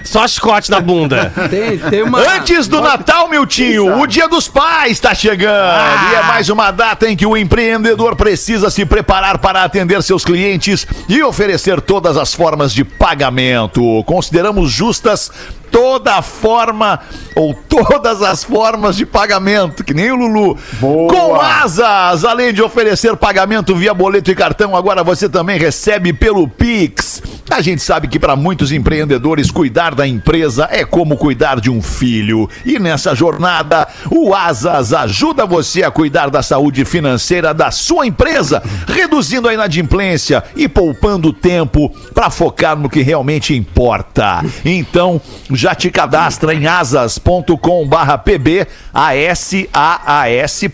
Só 0.04 0.28
chicote 0.28 0.70
na 0.70 0.80
bunda. 0.80 1.34
Tem, 1.50 1.78
tem 1.78 2.04
uma. 2.04 2.20
Antes 2.20 2.68
do 2.68 2.80
Natal, 2.80 3.28
Miltinho, 3.28 4.00
o 4.00 4.06
Dia 4.06 4.28
dos 4.28 4.48
Pais 4.48 4.92
está 4.92 5.16
chegando. 5.16 5.82
E 6.12 6.16
é 6.16 6.24
mais 6.24 6.48
uma 6.48 6.70
data 6.70 7.10
em 7.10 7.16
que 7.16 7.26
o 7.26 7.36
empreendedor 7.36 8.16
precisa 8.16 8.70
se 8.70 8.86
preparar 8.86 9.40
para 9.40 9.64
atender 9.64 10.02
seus 10.04 10.24
clientes 10.24 10.86
e 11.10 11.24
oferecer 11.24 11.82
todas 11.82 12.18
as 12.18 12.34
formas 12.34 12.72
de 12.72 12.84
pagamento. 12.84 14.04
Consideramos 14.06 14.72
justas 14.72 15.32
toda 15.76 16.22
forma 16.22 17.02
ou 17.36 17.54
todas 17.54 18.22
as 18.22 18.46
formas 18.46 18.96
de 18.96 19.06
pagamento, 19.06 19.84
que 19.84 19.94
nem 19.94 20.10
o 20.10 20.16
Lulu. 20.16 20.58
Boa. 20.80 21.14
Com 21.14 21.36
asas, 21.36 22.24
além 22.24 22.54
de 22.54 22.62
oferecer 22.62 23.18
pagamento 23.18 23.76
via 23.76 23.94
boleto 23.94 24.32
e 24.32 24.36
cartão, 24.36 24.74
agora 24.74 25.04
você 25.04 25.28
também 25.28 25.60
recebe 25.60 26.14
pelo 26.14 26.48
Pix. 26.48 27.22
A 27.50 27.62
gente 27.62 27.82
sabe 27.82 28.08
que 28.08 28.18
para 28.18 28.36
muitos 28.36 28.72
empreendedores 28.72 29.52
cuidar 29.52 29.94
da 29.94 30.08
empresa 30.08 30.68
é 30.72 30.84
como 30.84 31.18
cuidar 31.18 31.60
de 31.60 31.70
um 31.70 31.82
filho. 31.82 32.50
E 32.66 32.80
nessa 32.80 33.14
jornada, 33.14 33.88
o 34.10 34.34
Asas 34.34 34.94
ajuda 34.94 35.46
você 35.46 35.84
a 35.84 35.92
cuidar 35.92 36.30
da 36.30 36.42
saúde 36.42 36.86
financeira 36.86 37.54
da 37.54 37.70
sua 37.70 38.08
empresa, 38.08 38.64
reduzindo 38.88 39.48
a 39.48 39.54
inadimplência 39.54 40.44
e 40.56 40.68
poupando 40.68 41.34
tempo 41.34 41.90
para 42.14 42.30
focar 42.30 42.78
no 42.78 42.90
que 42.90 43.02
realmente 43.02 43.54
importa. 43.54 44.44
Então, 44.64 45.22
já 45.52 45.65
te 45.74 45.90
cadastra 45.90 46.54
em 46.54 46.68
asas.com/pb, 46.68 48.68
asas.com/pb 48.94 50.66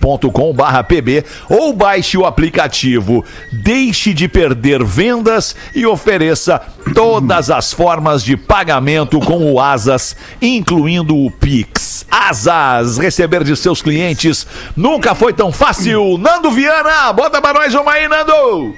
ou 1.50 1.72
baixe 1.72 2.18
o 2.18 2.26
aplicativo. 2.26 3.24
Deixe 3.54 4.14
de 4.14 4.28
perder 4.28 4.84
vendas 4.84 5.56
e 5.74 5.86
ofereça 5.86 6.62
todas 6.94 7.50
as 7.50 7.72
formas 7.72 8.24
de 8.24 8.36
pagamento 8.36 9.20
com 9.20 9.52
o 9.52 9.60
Asas, 9.60 10.16
incluindo 10.42 11.16
o 11.16 11.30
Pix. 11.30 12.06
Asas, 12.10 12.98
receber 12.98 13.44
de 13.44 13.56
seus 13.56 13.82
clientes 13.82 14.46
nunca 14.76 15.16
foi 15.16 15.32
tão 15.32 15.52
fácil. 15.52 16.18
Nando 16.18 16.52
Viana, 16.52 17.14
bota 17.14 17.42
pra 17.42 17.54
nós 17.54 17.74
uma 17.74 17.92
aí, 17.92 18.08
Nando! 18.08 18.76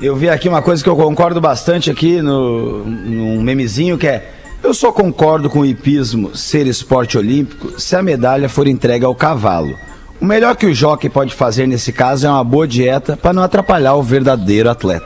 Eu 0.00 0.16
vi 0.16 0.28
aqui 0.28 0.48
uma 0.48 0.60
coisa 0.60 0.82
que 0.82 0.88
eu 0.88 0.96
concordo 0.96 1.40
bastante 1.40 1.90
aqui 1.90 2.20
no, 2.20 2.84
num 2.84 3.42
memezinho 3.42 3.96
que 3.96 4.06
é 4.06 4.30
eu 4.64 4.72
só 4.72 4.90
concordo 4.90 5.50
com 5.50 5.60
o 5.60 5.66
hipismo 5.66 6.34
ser 6.34 6.66
esporte 6.66 7.18
olímpico 7.18 7.78
se 7.78 7.94
a 7.94 8.02
medalha 8.02 8.48
for 8.48 8.66
entregue 8.66 9.04
ao 9.04 9.14
cavalo. 9.14 9.78
O 10.20 10.24
melhor 10.26 10.56
que 10.56 10.64
o 10.64 10.72
jockey 10.74 11.10
pode 11.10 11.34
fazer 11.34 11.66
nesse 11.66 11.92
caso 11.92 12.26
é 12.26 12.30
uma 12.30 12.42
boa 12.42 12.66
dieta 12.66 13.14
para 13.20 13.32
não 13.34 13.42
atrapalhar 13.42 13.94
o 13.94 14.02
verdadeiro 14.02 14.70
atleta. 14.70 15.04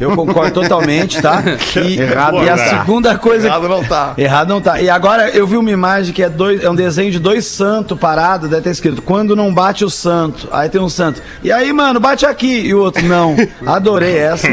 Eu 0.00 0.16
concordo 0.16 0.52
totalmente, 0.62 1.20
tá? 1.20 1.42
E, 1.84 2.00
Errado 2.00 2.42
e 2.42 2.48
a 2.48 2.56
tá. 2.56 2.64
segunda 2.78 3.18
coisa. 3.18 3.46
Errado 3.48 3.68
não 3.68 3.84
tá. 3.84 4.14
Errado 4.16 4.48
não 4.48 4.60
tá. 4.62 4.80
E 4.80 4.88
agora 4.88 5.28
eu 5.30 5.46
vi 5.46 5.58
uma 5.58 5.70
imagem 5.70 6.14
que 6.14 6.22
é, 6.22 6.30
dois, 6.30 6.62
é 6.64 6.70
um 6.70 6.74
desenho 6.74 7.10
de 7.10 7.18
dois 7.18 7.44
santos 7.44 7.98
parados, 7.98 8.48
deve 8.48 8.62
ter 8.62 8.70
escrito, 8.70 9.02
quando 9.02 9.36
não 9.36 9.52
bate 9.52 9.84
o 9.84 9.90
santo. 9.90 10.48
Aí 10.50 10.68
tem 10.70 10.80
um 10.80 10.88
santo. 10.88 11.20
E 11.42 11.52
aí, 11.52 11.70
mano, 11.72 12.00
bate 12.00 12.24
aqui. 12.24 12.60
E 12.60 12.72
o 12.74 12.80
outro, 12.80 13.04
não. 13.06 13.36
Adorei 13.66 14.16
essa. 14.16 14.48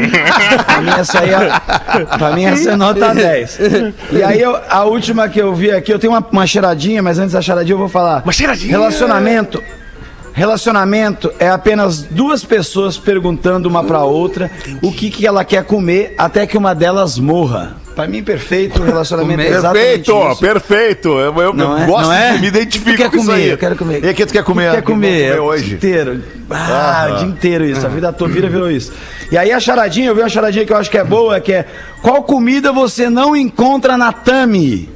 pra 0.66 0.80
mim 0.82 0.90
essa 0.90 1.20
aí 1.20 1.30
é, 1.32 2.04
pra 2.18 2.30
mim 2.32 2.44
essa 2.44 2.72
é 2.72 2.76
nota 2.76 3.14
10. 3.14 3.58
E 4.12 4.22
aí 4.22 4.40
eu- 4.42 4.58
a 4.68 4.84
última 4.84 5.26
que 5.28 5.40
eu 5.40 5.54
vi 5.54 5.70
aqui, 5.70 5.90
eu 5.92 5.98
tenho 5.98 6.12
uma, 6.12 6.26
uma 6.30 6.46
cheiradinha, 6.46 7.02
mas 7.02 7.18
antes 7.18 7.32
da 7.32 7.40
cheiradinha 7.40 7.74
eu 7.74 7.78
vou 7.78 7.88
falar. 7.88 8.22
Uma 8.24 8.32
cheiradinha. 8.32 8.72
Relacionamento. 8.72 9.62
Relacionamento 10.32 11.30
é 11.38 11.48
apenas 11.48 12.02
duas 12.02 12.44
pessoas 12.44 12.96
perguntando 12.96 13.68
uma 13.68 13.84
pra 13.84 14.02
outra 14.02 14.50
o 14.82 14.90
que, 14.92 15.10
que 15.10 15.26
ela 15.26 15.44
quer 15.44 15.64
comer 15.64 16.14
até 16.16 16.46
que 16.46 16.56
uma 16.56 16.74
delas 16.74 17.18
morra. 17.18 17.76
Pra 17.94 18.06
mim, 18.06 18.22
perfeito. 18.22 18.80
O 18.80 18.84
relacionamento 18.86 19.42
é 19.42 19.48
exatamente 19.48 20.10
Perfeito, 20.10 20.30
isso. 20.32 20.40
perfeito. 20.40 21.08
Eu, 21.10 21.36
eu 21.42 21.52
Não 21.52 21.76
é? 21.76 21.84
gosto 21.84 22.06
Não 22.06 22.12
é? 22.14 22.32
de 22.32 22.38
me 22.40 22.46
identifico 22.46 22.90
Tu 22.92 22.96
quer 22.96 23.10
com 23.10 23.16
isso 23.18 23.26
comer, 23.26 23.42
aí. 23.42 23.48
eu 23.50 23.58
quero 23.58 23.76
comer. 23.76 24.02
E 24.02 24.08
o 24.10 24.14
que 24.14 24.24
tu 24.24 24.32
quer 24.32 24.42
comer? 24.42 24.70
Quer 24.72 24.82
comer, 24.82 25.30
O 25.32 25.34
que 25.34 25.40
o 25.40 25.44
hoje? 25.44 25.64
dia 25.64 25.74
inteiro. 25.76 26.22
Ah, 26.50 27.08
o 27.12 27.16
dia 27.18 27.28
inteiro 27.28 27.64
isso. 27.66 27.84
A 27.84 27.90
vida 27.90 28.10
toda 28.10 28.32
vira 28.32 28.48
virou 28.48 28.70
isso. 28.70 28.92
E 29.30 29.36
aí 29.36 29.52
a 29.52 29.60
charadinha, 29.60 30.08
eu 30.08 30.14
vi 30.14 30.22
uma 30.22 30.28
charadinha 30.30 30.64
que 30.64 30.72
eu 30.72 30.76
acho 30.78 30.90
que 30.90 30.96
é 30.96 31.04
boa, 31.04 31.38
que 31.38 31.52
é 31.52 31.66
qual 32.00 32.22
comida 32.22 32.72
você 32.72 33.10
não 33.10 33.36
encontra 33.36 33.98
na 33.98 34.10
Tami? 34.10 34.88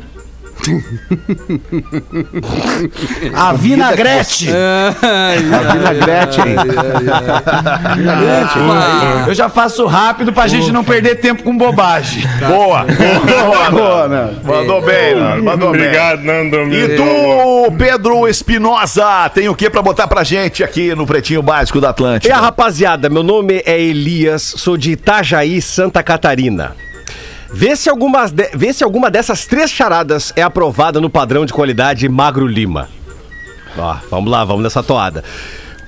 A 3.34 3.52
vinagrete. 3.52 4.48
A 4.50 5.64
vinagrete, 5.64 6.40
hein? 6.40 6.56
Eu 9.28 9.34
já 9.34 9.48
faço 9.48 9.86
rápido 9.86 10.32
pra 10.32 10.46
gente 10.46 10.70
não 10.72 10.82
perder 10.84 11.16
tempo 11.16 11.42
com 11.42 11.56
bobagem. 11.56 12.22
Boa. 12.46 12.84
Boa, 12.84 13.70
Boa, 13.70 14.08
né? 14.08 14.30
Mandou 14.44 14.82
bem, 14.82 15.14
Nando, 15.14 15.44
mandou 15.44 15.72
bem. 15.72 15.80
Obrigado, 15.82 16.22
Nando. 16.22 16.56
E 16.74 16.96
tu, 16.96 17.72
Pedro 17.76 18.26
Espinosa, 18.28 19.28
tem 19.30 19.48
o 19.48 19.54
que 19.54 19.68
pra 19.70 19.82
botar 19.82 20.06
pra 20.06 20.24
gente 20.24 20.62
aqui 20.64 20.94
no 20.94 21.06
Pretinho 21.06 21.42
Básico 21.42 21.80
da 21.80 21.88
E 21.88 21.90
Atlântica? 21.90 22.34
a 22.34 22.40
rapaziada, 22.40 23.08
meu 23.08 23.22
nome 23.22 23.62
é 23.66 23.80
Elias, 23.80 24.42
sou 24.56 24.76
de 24.76 24.92
Itajaí, 24.92 25.60
Santa 25.60 26.02
Catarina. 26.02 26.74
Vê 27.58 27.74
se, 27.74 27.88
algumas 27.88 28.30
de- 28.32 28.50
vê 28.54 28.70
se 28.70 28.84
alguma 28.84 29.10
dessas 29.10 29.46
três 29.46 29.70
charadas 29.70 30.30
é 30.36 30.42
aprovada 30.42 31.00
no 31.00 31.08
padrão 31.08 31.46
de 31.46 31.54
qualidade 31.54 32.06
Magro 32.06 32.46
Lima. 32.46 32.86
Ó, 33.78 33.96
vamos 34.10 34.30
lá, 34.30 34.44
vamos 34.44 34.62
nessa 34.62 34.82
toada. 34.82 35.24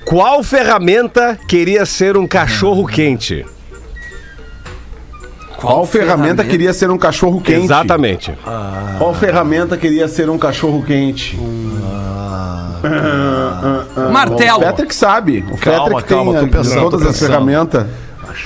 Qual 0.07 0.43
ferramenta 0.43 1.39
queria 1.47 1.85
ser 1.85 2.17
um 2.17 2.27
cachorro 2.27 2.87
quente? 2.87 3.45
Qual 5.59 5.85
ferramenta 5.85 6.43
queria 6.43 6.73
ser 6.73 6.91
um 6.91 6.97
cachorro 6.97 7.39
quente? 7.43 7.65
Exatamente. 7.65 8.33
Qual 8.97 9.15
ferramenta 9.15 9.77
queria 9.77 10.09
ser 10.09 10.31
um 10.31 10.39
cachorro 10.39 10.83
quente? 10.83 11.39
Martelo. 14.11 14.59
O 14.59 14.63
Patrick 14.63 14.95
sabe. 14.95 15.45
O 15.53 15.59
Calma, 15.59 15.91
Patrick 15.91 16.09
calma, 16.15 16.33
tô 16.33 16.39
tem 16.41 16.49
pensando, 16.49 16.91
todas 16.91 17.03
tô 17.03 17.09
as 17.11 17.19
pensando. 17.21 17.33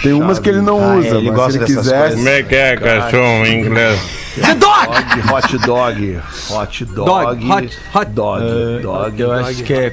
Tem 0.03 0.13
umas 0.13 0.39
que 0.39 0.49
ele 0.49 0.61
não 0.61 0.81
Ah, 0.83 0.95
usa, 0.97 1.09
é, 1.09 1.11
ele 1.19 1.31
mas 1.31 1.37
gosta 1.37 1.53
se 1.53 1.59
ele 1.59 1.67
quisesse. 1.81 2.17
Como 2.17 2.29
é 2.29 2.43
que 2.43 2.55
é 2.55 2.77
cachorro 2.77 3.47
em 3.47 3.61
inglês? 3.61 4.01
The 4.35 4.55
dog! 4.55 5.33
Hot 5.33 5.59
dog, 5.59 6.21
hot 6.51 6.85
dog, 6.87 7.05
Dog, 7.05 7.51
hot- 7.51 7.79
hot- 7.95 8.11
dog, 8.13 8.43
dog. 8.83 9.21
Eu 9.21 9.33
acho 9.33 9.63
que 9.63 9.73
é 9.75 9.93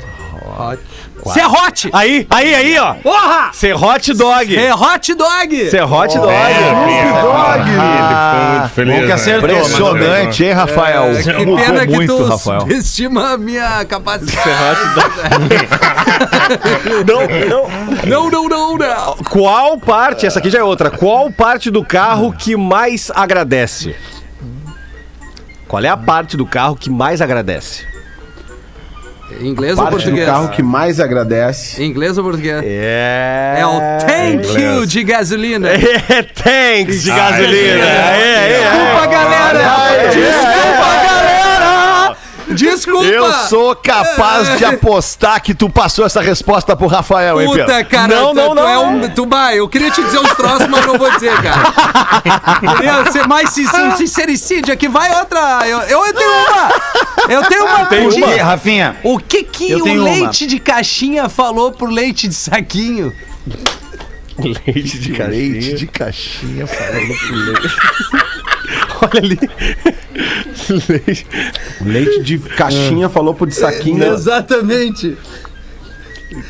Serrote! 1.34 1.90
Aí, 1.92 2.26
aí, 2.30 2.56
aí, 2.56 2.78
ó. 2.80 2.94
Porra! 2.96 3.50
Serrote 3.52 4.14
Dog. 4.14 4.54
Serrote 4.56 5.14
Dog! 5.14 5.70
Serrote 5.70 6.18
Dog. 6.18 6.32
É, 6.32 6.50
Ele 6.50 7.08
ficou 7.14 7.34
muito 8.52 8.70
feliz. 8.70 8.94
bom 8.96 9.02
que 9.02 9.08
né? 9.08 9.14
acertou, 9.14 9.50
Impressionante, 9.50 10.44
hein, 10.46 10.52
Rafael? 10.54 11.04
É, 11.12 11.24
que 11.24 11.34
Mudou 11.46 11.58
pena 11.58 11.88
que 11.88 11.94
muito, 11.94 12.16
tu 12.16 12.24
Rafael. 12.26 12.68
estima 12.70 13.34
a 13.34 13.38
minha 13.38 13.84
capacidade. 13.86 14.50
Não, 17.06 17.28
não. 17.50 17.70
Não, 18.06 18.30
não, 18.32 18.48
não, 18.50 18.78
não. 18.78 19.16
Qual 19.30 19.78
parte, 19.78 20.26
essa 20.26 20.40
aqui 20.40 20.50
já 20.50 20.60
é 20.60 20.64
outra, 20.64 20.90
qual 20.90 21.32
parte 21.32 21.70
do 21.70 21.84
carro 21.84 22.32
que 22.34 22.56
mais 22.56 23.12
agradece? 23.14 23.96
Qual 25.68 25.84
é 25.84 25.90
a 25.90 25.98
parte 25.98 26.36
do 26.36 26.46
carro 26.46 26.76
que 26.76 26.90
mais 26.90 27.22
agradece? 27.22 27.86
Inglês 29.42 29.78
ou 29.78 29.84
Parte 29.84 29.96
do 29.96 30.02
português? 30.02 30.26
carro 30.26 30.50
que 30.50 30.64
mais 30.64 31.00
agradece. 31.00 31.84
Inglês 31.84 32.18
ou 32.18 32.24
português? 32.24 32.64
É. 32.66 33.58
É 33.60 33.66
o 33.66 33.80
thank 34.06 34.60
you 34.62 34.86
de 34.86 35.04
gasolina. 35.04 35.70
É, 36.10 36.24
thanks 36.24 37.04
de 37.04 37.10
gasolina. 37.12 37.86
É, 37.86 38.20
é, 38.22 38.52
é. 38.52 38.60
Desculpa, 38.60 39.06
galera! 39.08 40.10
Desculpa, 40.10 40.86
galera! 40.86 41.09
Desculpa! 42.56 43.06
Eu 43.06 43.32
sou 43.48 43.76
capaz 43.76 44.58
de 44.58 44.66
apostar 44.66 45.42
que 45.42 45.54
tu 45.54 45.70
passou 45.70 46.06
essa 46.06 46.22
resposta 46.22 46.76
pro 46.76 46.88
Rafael, 46.88 47.40
hein, 47.42 47.48
Puta, 47.48 47.66
Pedro? 47.66 47.86
cara, 47.86 48.08
Não, 48.16 48.30
tu, 48.30 48.36
não, 48.36 48.50
tu 48.50 48.56
não. 48.56 48.68
é 48.68 48.78
um. 48.80 49.10
Tu, 49.10 49.26
bah, 49.26 49.56
eu 49.56 49.68
queria 49.70 49.92
te 49.92 50.02
dizer 50.04 50.20
os 50.20 50.30
troços, 50.34 50.68
mas 50.68 50.86
não 50.86 50.98
vou 50.98 51.12
dizer, 51.12 51.32
cara. 51.42 52.76
Queria 52.78 53.12
ser 53.12 53.28
mais 53.28 53.50
um 53.58 53.96
sincericídio 53.98 54.74
aqui. 54.74 54.88
Vai 54.88 55.16
outra. 55.20 55.62
Eu, 55.68 55.80
eu 55.82 56.14
tenho 56.14 56.32
uma. 56.32 56.70
Eu 57.30 57.44
tenho 57.44 57.66
uma. 57.66 57.86
Tem 57.86 58.08
uma? 58.08 58.34
E, 58.36 58.38
Rafinha, 58.38 58.98
O 59.04 59.20
que 59.20 59.44
que 59.44 59.72
Eu 59.72 59.80
o 59.80 59.84
tenho 59.84 60.02
uma. 60.02 60.10
leite 60.10 60.46
de 60.48 60.60
caixinha 60.60 61.30
falou 61.30 61.72
pro 61.72 61.88
leite 61.90 62.28
de 62.28 62.34
saquinho? 62.36 63.14
Leite 64.66 65.00
de 65.00 65.12
Leite 65.12 65.74
de 65.76 65.88
caixinha 65.88 66.66
falando 66.68 67.18
pro 67.18 67.36
leite. 67.46 67.76
Olha 69.02 69.20
ali. 69.20 69.40
Leite. 70.88 71.28
Leite 71.82 72.24
de 72.24 72.40
caixinha 72.40 73.10
falou 73.10 73.34
pro 73.34 73.48
de 73.48 73.56
saquinho. 73.56 74.04
Exatamente. 74.04 75.18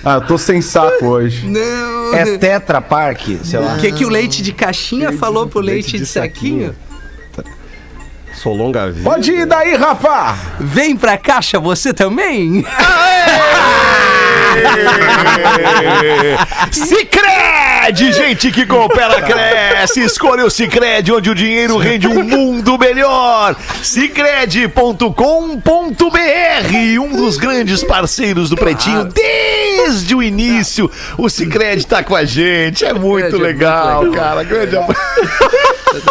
Ah, 0.04 0.16
eu 0.16 0.22
tô 0.22 0.38
sem 0.38 0.62
saco 0.62 1.06
hoje. 1.06 1.48
Não. 1.48 2.14
é 2.14 2.38
Tetra 2.38 2.82
Park, 2.82 3.22
sei 3.44 3.60
lá. 3.60 3.76
O 3.76 3.80
que 3.80 3.92
que 3.92 4.06
o 4.06 4.10
leite 4.10 4.42
de 4.42 4.52
caixinha 4.52 5.14
falou 5.14 5.48
pro 5.48 5.62
leite, 5.62 5.98
de, 5.98 6.06
saquinho? 6.06 6.76
Sou 8.36 8.54
longa 8.56 8.90
vida. 8.92 9.10
Pode 9.10 9.32
ir 9.32 9.46
daí, 9.46 9.76
Rafa! 9.76 10.38
Vem 10.60 10.96
pra 10.96 11.18
caixa 11.18 11.60
você 11.60 11.94
também? 11.94 12.66
Cicred, 16.72 18.14
gente 18.14 18.52
que 18.52 18.66
coopera, 18.66 19.22
cresce. 19.22 20.02
Escolha 20.02 20.46
o 20.46 20.50
Cicred, 20.50 21.12
onde 21.12 21.30
o 21.30 21.36
dinheiro 21.36 21.78
rende 21.78 22.08
um 22.08 22.24
mundo 22.24 22.78
melhor. 22.78 23.56
Cicred.com.br, 23.82 25.10
um 27.02 27.16
dos 27.16 27.38
grandes 27.38 27.84
parceiros 27.84 28.50
do 28.50 28.56
Pretinho 28.56 29.06
desde 29.06 30.16
o 30.16 30.22
início. 30.24 30.90
O 31.18 31.30
Cicred 31.30 31.86
tá 31.86 32.04
com 32.04 32.16
a 32.16 32.26
gente, 32.26 32.86
é 32.86 32.94
muito 32.94 33.26
Cicred 33.26 33.36
é 33.36 33.40
muito 33.40 33.60
legal, 33.60 34.02
legal. 34.04 34.24
cara. 34.24 34.44
Grande 34.44 34.78
abraço. 34.78 35.02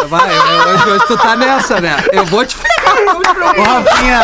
Vai, 0.09 0.29
hoje, 0.29 0.89
hoje 0.89 1.05
tu 1.07 1.17
tá 1.17 1.35
nessa, 1.37 1.79
né? 1.79 1.95
Eu 2.11 2.25
vou 2.25 2.45
te 2.45 2.53
ferrar. 2.55 2.97
Ô, 3.57 3.61
Rafinha, 3.61 4.19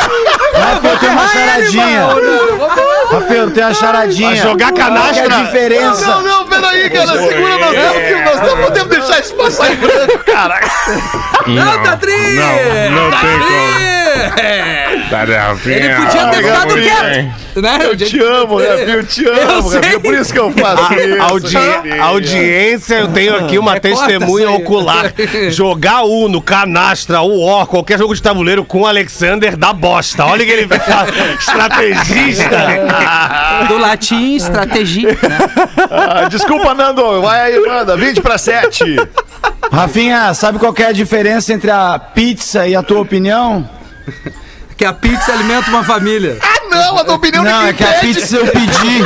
Rafinha, 0.54 0.98
tem 1.00 1.10
uma 1.10 1.28
charadinha. 1.30 2.08
Eu 3.34 3.52
tenho 3.52 3.68
uma 3.68 3.74
charadinha. 3.74 4.28
Vai 4.30 4.38
jogar 4.38 4.66
Qual 4.72 4.74
que 4.74 4.82
é 4.82 4.84
canastra? 4.86 5.26
a 5.26 5.44
diferença? 5.44 6.08
Não, 6.08 6.22
não, 6.22 6.46
peraí, 6.48 6.90
cara. 6.90 7.08
Segura, 7.08 7.58
nós 7.58 7.72
temos 7.72 8.26
nós 8.26 8.42
não 8.42 8.58
podemos 8.64 8.90
deixar 8.90 9.20
isso 9.20 9.36
passar 9.36 9.72
em 9.74 9.76
branco, 9.78 10.20
cara. 10.26 10.60
Não, 11.48 11.84
tá 11.84 11.98
tri! 11.98 12.12
Não, 12.92 13.04
não 13.04 13.12
tá 13.12 13.18
tem 13.20 13.40
tri! 13.40 14.05
Tá, 14.05 14.05
né, 15.28 15.38
Rafinha? 15.38 15.76
Ele 15.76 15.96
podia 15.96 16.28
ter 16.28 16.44
ficado 16.44 16.74
quieto. 16.76 17.62
Né? 17.62 17.78
Eu 17.84 17.96
te 17.96 18.20
amo, 18.20 18.58
Rafinha, 18.58 18.96
eu 18.96 19.06
te 19.06 19.26
amo, 19.26 19.40
Eu 19.40 19.62
sei. 19.64 19.80
Rafinha. 19.80 20.00
Por 20.02 20.14
isso 20.14 20.34
que 20.34 20.40
eu 20.40 20.52
faço 20.52 20.94
isso. 20.94 21.22
Audi- 21.22 21.58
audiência, 22.02 22.96
eu 22.96 23.08
tenho 23.08 23.36
aqui 23.38 23.58
uma 23.58 23.76
É, 23.78 23.80
testemunha 23.80 24.52
ocular. 24.52 25.14
Jogar 25.50 26.04
Uno, 26.04 26.42
canastra, 26.42 27.22
War, 27.22 27.66
qualquer 27.68 27.98
jogo 27.98 28.14
de 28.14 28.22
tabuleiro 28.22 28.66
com 28.66 28.82
o 28.82 28.86
Alexander 28.86 29.56
dá 29.56 29.72
bosta. 29.74 30.26
Olha 30.26 30.46
que 30.46 30.52
ele 30.52 30.68
fez. 30.68 30.82
Estrategista. 31.40 32.50
Do 33.68 33.78
latim, 33.78 34.36
estratégia. 34.36 35.10
Né? 35.12 35.38
Ah, 35.90 36.28
desculpa, 36.30 36.74
Nando. 36.74 37.22
Vai 37.22 37.54
aí, 37.54 37.60
manda. 37.66 37.96
20 37.96 38.22
para 38.22 38.38
7. 38.38 38.98
Rafinha, 39.72 40.34
sabe 40.34 40.60
qual 40.60 40.74
que 40.74 40.84
é 40.84 40.88
a 40.88 40.92
diferença 40.92 41.54
entre 41.54 41.72
a 41.72 41.98
pizza 42.00 42.68
e 42.68 42.76
a 42.76 42.84
tua 42.84 43.00
opinião? 43.02 43.68
Que 44.78 44.84
a 44.84 44.92
pizza 44.92 45.32
alimenta 45.32 45.70
uma 45.70 45.84
família. 45.84 46.38
Não, 46.76 46.98
a 46.98 47.04
tua 47.04 47.16
opinião 47.16 47.44
Não, 47.44 47.68
é 47.68 47.74
que 47.74 47.84
a 47.84 47.88
pede. 47.88 48.14
pizza 48.14 48.38
eu 48.38 48.48
pedi. 48.48 49.04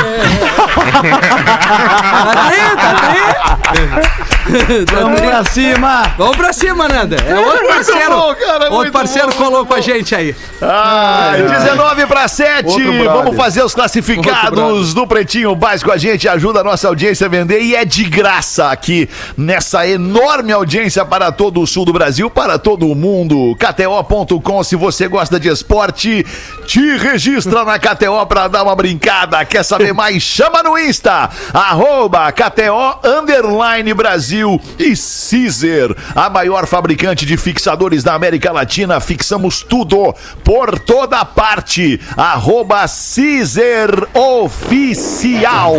Tá 2.30 2.94
tri, 2.94 4.84
tá 4.84 5.00
Vamos 5.00 5.20
pra 5.20 5.44
cima. 5.44 6.14
Vamos 6.18 6.36
pra 6.36 6.52
cima, 6.52 6.88
Nanda. 6.88 7.16
É 7.16 7.38
outro 7.38 7.68
parceiro. 7.68 8.10
bom, 8.10 8.34
cara, 8.34 8.72
outro 8.72 8.92
parceiro 8.92 9.28
bom. 9.28 9.36
colou 9.36 9.66
com 9.66 9.74
a 9.74 9.80
gente 9.80 10.14
aí. 10.14 10.34
Ah, 10.60 11.32
19 11.36 12.06
para 12.06 12.26
7. 12.26 12.66
Outro 12.68 12.92
brother. 12.92 13.12
Vamos 13.12 13.36
fazer 13.36 13.62
os 13.62 13.74
classificados 13.74 14.92
do 14.92 15.06
Pretinho 15.06 15.54
Básico. 15.54 15.92
A 15.92 15.96
gente 15.96 16.28
ajuda 16.28 16.60
a 16.60 16.64
nossa 16.64 16.88
audiência 16.88 17.26
a 17.26 17.30
vender 17.30 17.60
e 17.60 17.74
é 17.74 17.84
de 17.84 18.04
graça 18.04 18.70
aqui 18.70 19.08
nessa 19.36 19.86
enorme 19.86 20.52
audiência 20.52 21.04
para 21.04 21.30
todo 21.30 21.60
o 21.60 21.66
sul 21.66 21.84
do 21.84 21.92
Brasil, 21.92 22.28
para 22.28 22.58
todo 22.58 22.88
o 22.90 22.94
mundo. 22.94 23.56
KTO.com, 23.56 24.64
se 24.64 24.74
você 24.76 25.06
gosta 25.06 25.38
de 25.38 25.48
esporte, 25.48 26.26
te 26.66 26.96
registra 26.96 27.59
na 27.64 27.78
KTO 27.78 28.26
para 28.26 28.48
dar 28.48 28.62
uma 28.62 28.74
brincada. 28.74 29.44
Quer 29.44 29.64
saber 29.64 29.92
mais? 29.92 30.22
Chama 30.22 30.62
no 30.62 30.78
Insta, 30.78 31.30
arroba 31.52 32.30
KTO 32.32 33.00
Underline 33.04 33.94
Brasil 33.94 34.60
e 34.78 34.94
Caesar, 34.96 35.94
a 36.14 36.30
maior 36.30 36.66
fabricante 36.66 37.24
de 37.26 37.36
fixadores 37.36 38.02
da 38.02 38.14
América 38.14 38.52
Latina. 38.52 39.00
Fixamos 39.00 39.62
tudo 39.62 40.14
por 40.44 40.78
toda 40.78 41.24
parte. 41.24 42.00
Arroba 42.16 42.84
Caesar 42.86 44.08
Oficial. 44.14 45.74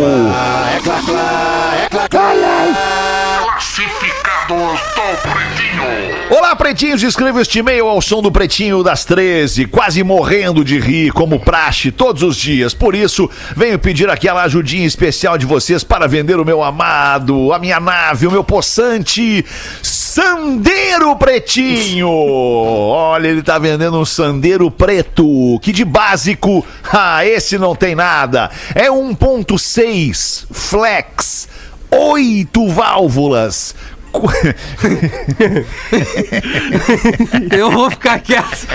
Olá, 6.34 6.56
pretinhos, 6.56 7.02
escreva 7.02 7.42
este 7.42 7.58
e-mail 7.58 7.86
ao 7.86 8.00
som 8.00 8.22
do 8.22 8.32
Pretinho 8.32 8.82
das 8.82 9.04
13, 9.04 9.66
quase 9.66 10.02
morrendo 10.02 10.64
de 10.64 10.78
rir, 10.78 11.12
como 11.12 11.38
praxe, 11.38 11.92
todos 11.92 12.22
os 12.22 12.38
dias. 12.38 12.72
Por 12.72 12.94
isso, 12.94 13.28
venho 13.54 13.78
pedir 13.78 14.08
aquela 14.08 14.42
ajudinha 14.44 14.86
especial 14.86 15.36
de 15.36 15.44
vocês 15.44 15.84
para 15.84 16.08
vender 16.08 16.40
o 16.40 16.44
meu 16.44 16.62
amado, 16.62 17.52
a 17.52 17.58
minha 17.58 17.78
nave, 17.78 18.26
o 18.26 18.30
meu 18.30 18.42
possante 18.42 19.44
Sandeiro 19.82 21.14
Pretinho. 21.16 22.08
Olha, 22.08 23.28
ele 23.28 23.42
tá 23.42 23.58
vendendo 23.58 24.00
um 24.00 24.06
Sandeiro 24.06 24.70
preto, 24.70 25.60
que 25.60 25.70
de 25.70 25.84
básico, 25.84 26.64
ah, 26.90 27.26
esse 27.26 27.58
não 27.58 27.76
tem 27.76 27.94
nada. 27.94 28.50
É 28.74 28.88
1.6 28.88 30.46
flex, 30.50 31.46
oito 31.90 32.68
válvulas. 32.68 33.74
Eu 37.50 37.70
vou 37.70 37.90
ficar 37.90 38.18
quieto. 38.20 38.66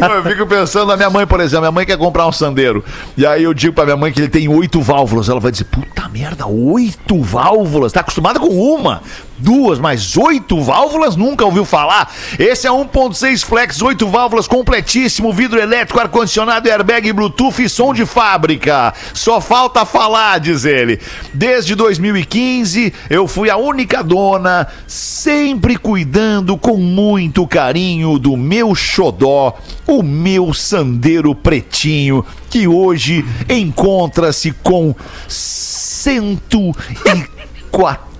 Eu 0.00 0.22
fico 0.24 0.46
pensando 0.46 0.88
na 0.88 0.96
minha 0.96 1.10
mãe, 1.10 1.26
por 1.26 1.40
exemplo. 1.40 1.62
Minha 1.62 1.72
mãe 1.72 1.86
quer 1.86 1.96
comprar 1.96 2.26
um 2.26 2.32
sandeiro. 2.32 2.84
E 3.16 3.26
aí 3.26 3.42
eu 3.42 3.54
digo 3.54 3.74
pra 3.74 3.84
minha 3.84 3.96
mãe 3.96 4.12
que 4.12 4.20
ele 4.20 4.28
tem 4.28 4.48
oito 4.48 4.80
válvulas. 4.80 5.28
Ela 5.28 5.40
vai 5.40 5.50
dizer: 5.50 5.64
puta 5.64 6.08
merda, 6.08 6.46
oito 6.46 7.20
válvulas? 7.22 7.92
Tá 7.92 8.00
acostumada 8.00 8.38
com 8.38 8.48
uma, 8.48 9.02
duas, 9.38 9.78
mas 9.78 10.16
oito 10.16 10.60
válvulas? 10.60 11.16
Nunca 11.16 11.44
ouviu 11.44 11.64
falar? 11.64 12.12
Esse 12.38 12.66
é 12.66 12.70
1.6 12.70 13.44
Flex, 13.44 13.80
oito 13.82 14.08
válvulas, 14.08 14.46
completíssimo, 14.46 15.32
vidro 15.32 15.58
elétrico, 15.58 16.00
ar-condicionado, 16.00 16.68
airbag, 16.68 17.12
Bluetooth 17.12 17.62
e 17.62 17.68
som 17.68 17.92
de 17.94 18.04
fábrica. 18.04 18.92
Só 19.14 19.40
falta 19.40 19.84
falar, 19.84 20.38
diz 20.38 20.64
ele. 20.64 21.00
Desde 21.32 21.74
2015, 21.74 22.92
eu 23.08 23.28
fui 23.28 23.50
a 23.50 23.56
única 23.56 24.02
dona, 24.02 24.66
sempre 24.86 25.76
cuidando 25.76 26.56
com 26.56 26.76
muito 26.76 27.46
carinho 27.46 28.18
do 28.18 28.36
meu 28.36 28.74
xodó, 28.74 29.56
o 29.86 30.02
meu 30.02 30.52
sandeiro 30.52 31.34
pretinho, 31.34 32.24
que 32.50 32.66
hoje 32.66 33.24
encontra-se 33.48 34.52
com 34.52 34.94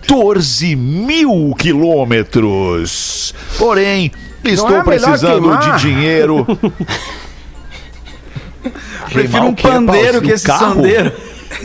114 0.09 0.75
mil 0.75 1.55
quilômetros. 1.59 3.35
Porém, 3.59 4.11
estou 4.43 4.79
é 4.79 4.83
precisando 4.83 5.55
de 5.59 5.79
dinheiro. 5.83 6.47
Prefiro 9.13 9.45
um 9.45 9.55
pandeiro 9.55 10.13
Paulo? 10.15 10.27
que 10.27 10.33
esse 10.33 10.47
Carro? 10.47 10.75
sandeiro. 10.77 11.13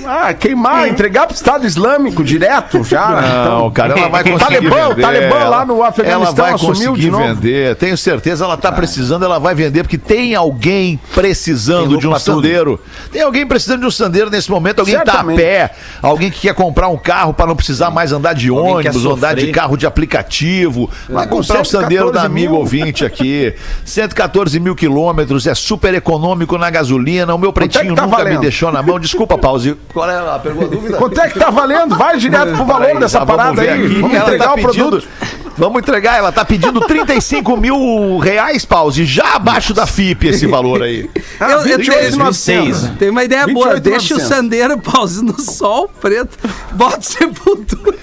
Ah, 0.05 0.34
queimar, 0.34 0.88
entregar 0.88 1.27
pro 1.27 1.36
Estado 1.36 1.65
Islâmico 1.65 2.23
direto 2.23 2.84
já. 2.84 3.45
Não, 3.45 3.69
cara, 3.71 3.97
ela 3.97 4.07
vai 4.09 4.23
conseguir 4.23 4.39
Talibã, 4.69 4.86
o 4.86 4.89
vender. 4.89 5.01
Talibã 5.01 5.36
ela- 5.36 5.49
lá 5.49 5.65
no 5.65 5.84
Afeganistão 5.84 6.45
Ela 6.47 6.57
vai 6.57 6.59
conseguir 6.59 7.09
vender. 7.11 7.75
Tenho 7.75 7.97
certeza, 7.97 8.45
ela 8.45 8.55
tá 8.57 8.71
precisando, 8.71 9.23
ela 9.25 9.39
vai 9.39 9.53
vender, 9.53 9.84
porque 9.84 9.97
tem 9.97 10.36
alguém 10.36 10.99
precisando 11.13 11.89
Tem 11.89 11.97
de 11.99 12.07
um 12.07 12.17
sandeiro. 12.17 12.79
Tem 13.11 13.21
alguém 13.21 13.45
precisando 13.45 13.81
de 13.81 13.86
um 13.88 13.91
sandeiro 13.91 14.29
nesse 14.29 14.49
momento, 14.49 14.79
alguém 14.79 14.97
que 14.97 15.05
tá 15.05 15.11
a 15.11 15.15
Certamente. 15.15 15.38
pé, 15.41 15.71
alguém 16.01 16.31
que 16.31 16.39
quer 16.41 16.53
comprar 16.55 16.88
um 16.88 16.97
carro 16.97 17.34
para 17.34 17.45
não 17.45 17.55
precisar 17.55 17.91
mais 17.91 18.11
andar 18.11 18.34
de 18.34 18.49
Alguém 18.49 18.75
ônibus, 18.75 19.05
andar 19.05 19.36
de 19.36 19.51
carro 19.51 19.75
de 19.77 19.86
aplicativo. 19.86 20.89
Vai 21.09 21.27
Com 21.27 21.38
comprar 21.38 21.61
o 21.61 21.65
sandeiro 21.65 22.11
da 22.11 22.21
114 22.21 22.25
amigo 22.25 22.55
ouvinte 22.55 23.05
aqui. 23.05 23.53
114 23.86 24.59
mil 24.59 24.75
quilômetros, 24.75 25.45
é 25.45 25.53
super 25.53 25.93
econômico 25.93 26.57
na 26.57 26.69
gasolina. 26.69 27.36
O 27.36 27.38
meu 27.38 27.49
é 27.49 27.53
pretinho 27.53 27.95
tá 27.95 28.03
nunca 28.03 28.17
me 28.17 28.23
valendo? 28.23 28.41
deixou 28.41 28.71
na 28.71 28.81
mão. 28.81 28.99
Desculpa, 28.99 29.38
pause. 29.38 29.72
Qual 29.93 30.09
é 30.09 30.17
a 30.17 30.39
pergunta? 30.39 30.67
dúvida? 30.67 30.97
Quanto 30.97 31.19
é 31.21 31.30
que 31.30 31.39
tá 31.39 31.49
valendo? 31.49 31.95
Vai 31.95 32.17
direto 32.17 32.53
pro 32.55 32.65
valor 32.65 32.86
Peraí, 32.88 32.99
dessa 32.99 33.19
vamos 33.26 33.36
parada 33.36 33.61
aí. 33.61 33.69
aqui. 33.69 33.95
Vamos 34.01 34.15
Ela 34.15 34.24
entregar 34.26 34.45
tá 34.47 34.53
o 34.53 34.61
produto. 34.61 34.91
pedindo- 35.01 35.43
Vamos 35.55 35.82
entregar, 35.84 36.17
ela 36.17 36.32
tá 36.32 36.43
pedindo 36.43 36.82
35 36.82 37.55
mil 37.55 38.17
reais, 38.17 38.65
pause, 38.65 39.05
já 39.05 39.36
abaixo 39.36 39.71
da 39.71 39.86
FIP 39.86 40.30
esse 40.30 40.47
valor 40.47 40.82
aí. 40.82 41.07
Ah, 41.39 41.51
Eu- 41.51 41.57
eu 41.59 41.63
28,900. 41.78 42.82
tenho- 42.82 42.95
Tem 42.95 43.09
uma 43.11 43.24
ideia 43.24 43.45
boa. 43.45 43.76
28,900. 43.76 43.84
Deixa 43.84 44.15
o 44.15 44.19
sandeiro 44.28 44.80
pause 44.80 45.24
no 45.24 45.39
sol 45.39 45.88
preto, 46.01 46.38
bota 46.71 46.99
o 46.99 47.03
sepultura. 47.03 47.97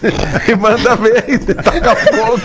E 0.46 0.54
manda 0.54 0.94
ver, 0.94 1.38
taca 1.60 1.96
fogo. 1.96 2.40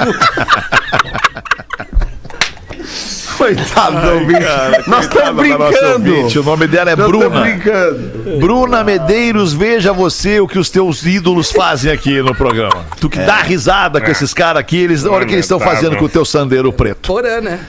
Coitado 3.43 3.99
do 3.99 4.13
ouvinte. 4.13 4.89
Nós 4.89 5.05
estamos 5.05 5.35
brincando. 5.35 6.39
O 6.39 6.43
nome 6.43 6.65
dela 6.65 6.91
é 6.91 6.95
Nós 6.95 7.07
Bruna. 7.07 7.41
brincando. 7.41 8.39
Bruna 8.39 8.83
Medeiros, 8.85 9.53
veja 9.53 9.91
você 9.91 10.39
o 10.39 10.47
que 10.47 10.57
os 10.57 10.69
teus 10.69 11.05
ídolos 11.05 11.51
fazem 11.51 11.91
aqui 11.91 12.21
no 12.21 12.33
programa. 12.33 12.85
Tu 13.01 13.09
que 13.09 13.19
dá 13.19 13.41
risada 13.41 13.99
com 13.99 14.09
esses 14.09 14.33
caras 14.33 14.61
aqui, 14.61 14.77
eles, 14.77 15.03
olha 15.03 15.25
o 15.25 15.27
que 15.27 15.33
eles 15.33 15.43
estão 15.43 15.59
fazendo 15.59 15.97
com 15.97 16.05
o 16.05 16.09
teu 16.09 16.23
sandeiro 16.23 16.71
preto. 16.71 17.07
Porã, 17.07 17.41
né? 17.41 17.59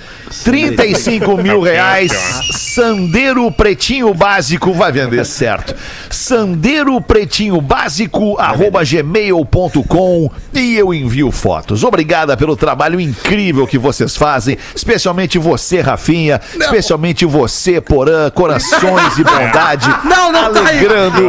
35 0.42 1.36
mil 1.36 1.60
reais, 1.62 2.12
Sandeiro 2.50 3.50
Pretinho 3.52 4.12
Básico 4.14 4.72
vai 4.72 4.90
vender 4.90 5.24
certo. 5.24 5.74
Sandeiro 6.10 7.00
Pretinho 7.00 7.60
Básico, 7.60 8.36
arroba 8.38 8.82
gmail.com 8.84 10.30
e 10.52 10.76
eu 10.76 10.94
envio 10.94 11.30
fotos. 11.30 11.84
Obrigada 11.84 12.36
pelo 12.36 12.56
trabalho 12.56 13.00
incrível 13.00 13.66
que 13.66 13.78
vocês 13.78 14.16
fazem, 14.16 14.56
especialmente 14.74 15.38
você, 15.38 15.63
Rafinha, 15.80 16.40
especialmente 16.58 17.24
você, 17.24 17.80
Porã, 17.80 18.30
corações 18.30 19.18
e 19.18 19.24
bondade, 19.24 19.88
Não, 20.04 20.30
não 20.32 20.52
tá 20.52 20.60
aí. 20.60 20.78
alegrando 20.78 21.22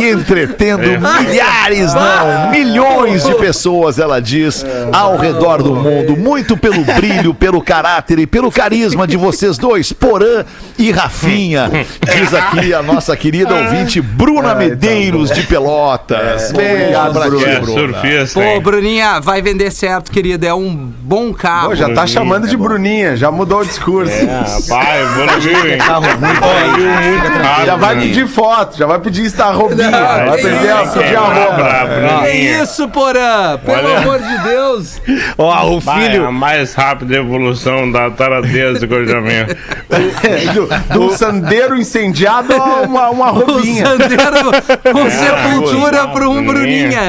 e 0.00 0.10
entretendo 0.10 0.82
milhares, 0.82 1.92
não, 1.94 2.50
milhões 2.50 3.24
de 3.24 3.34
pessoas, 3.34 3.98
ela 3.98 4.20
diz, 4.20 4.64
ao 4.92 5.16
redor 5.16 5.62
do 5.62 5.74
mundo, 5.74 6.16
muito 6.16 6.56
pelo 6.56 6.84
brilho, 6.84 7.34
pelo 7.34 7.60
caráter 7.62 8.18
e 8.18 8.26
pelo 8.26 8.50
carisma 8.50 9.06
de 9.06 9.16
vocês 9.16 9.58
dois, 9.58 9.92
Porã 9.92 10.44
e 10.78 10.90
Rafinha. 10.90 11.70
Diz 12.14 12.32
aqui 12.34 12.72
a 12.74 12.82
nossa 12.82 13.16
querida 13.16 13.54
ouvinte 13.54 14.00
Bruna 14.00 14.54
Medeiros 14.54 15.30
de 15.30 15.42
Pelotas. 15.42 16.52
Beijo 16.52 17.12
pra 17.12 17.30
ti, 17.30 17.44
É 17.44 17.60
Bruna. 17.60 17.92
surfista, 18.00 18.40
Pô? 18.40 18.60
Bruninha, 18.60 19.20
vai 19.20 19.42
vender 19.42 19.70
certo, 19.70 20.10
querida. 20.10 20.46
É 20.46 20.54
um 20.54 20.74
bom 20.74 21.32
carro. 21.32 21.70
Pô, 21.70 21.74
já 21.74 21.86
tá 21.86 21.92
Bruninha, 22.02 22.06
chamando 22.08 22.48
de 22.48 22.54
é. 22.54 22.58
Bruninha, 22.58 23.16
já 23.16 23.30
mudou 23.30 23.60
o 23.60 23.64
discurso. 23.64 23.79
Ah, 24.28 24.58
pai, 24.68 25.04
hein? 25.70 25.78
Carro 25.78 26.02
muito 26.18 26.40
rápido. 27.42 27.66
Já 27.66 27.76
vai 27.76 27.96
pedir 27.98 28.26
foto, 28.28 28.76
já 28.78 28.86
vai 28.86 28.98
pedir 28.98 29.24
Não, 29.90 30.26
vai 30.26 30.36
pedir, 30.36 30.84
isso, 30.84 30.98
pedir 30.98 31.16
É, 31.82 31.86
Bruninha. 31.86 32.62
isso, 32.62 32.88
Porã? 32.88 33.58
Pelo 33.64 33.78
Olha. 33.88 33.98
amor 33.98 34.18
de 34.18 34.38
Deus. 34.42 35.00
Ó, 35.38 35.76
o 35.76 35.80
filho. 35.80 36.26
a 36.26 36.32
mais 36.32 36.74
rápida 36.74 37.16
evolução 37.16 37.90
da 37.90 38.10
eu 38.94 39.06
já 39.06 39.20
vi. 39.20 39.30
Do, 40.54 40.68
do 41.08 41.16
sandeiro 41.16 41.76
incendiado 41.76 42.52
a 42.54 42.82
uma, 42.82 43.10
uma 43.10 43.24
O 43.32 43.42
arrobinha. 43.42 43.84
sandeiro 43.86 44.50
com 44.92 45.10
sepultura 45.10 46.02
boa. 46.02 46.08
para 46.12 46.28
um 46.28 46.44
Bruninha. 46.44 47.00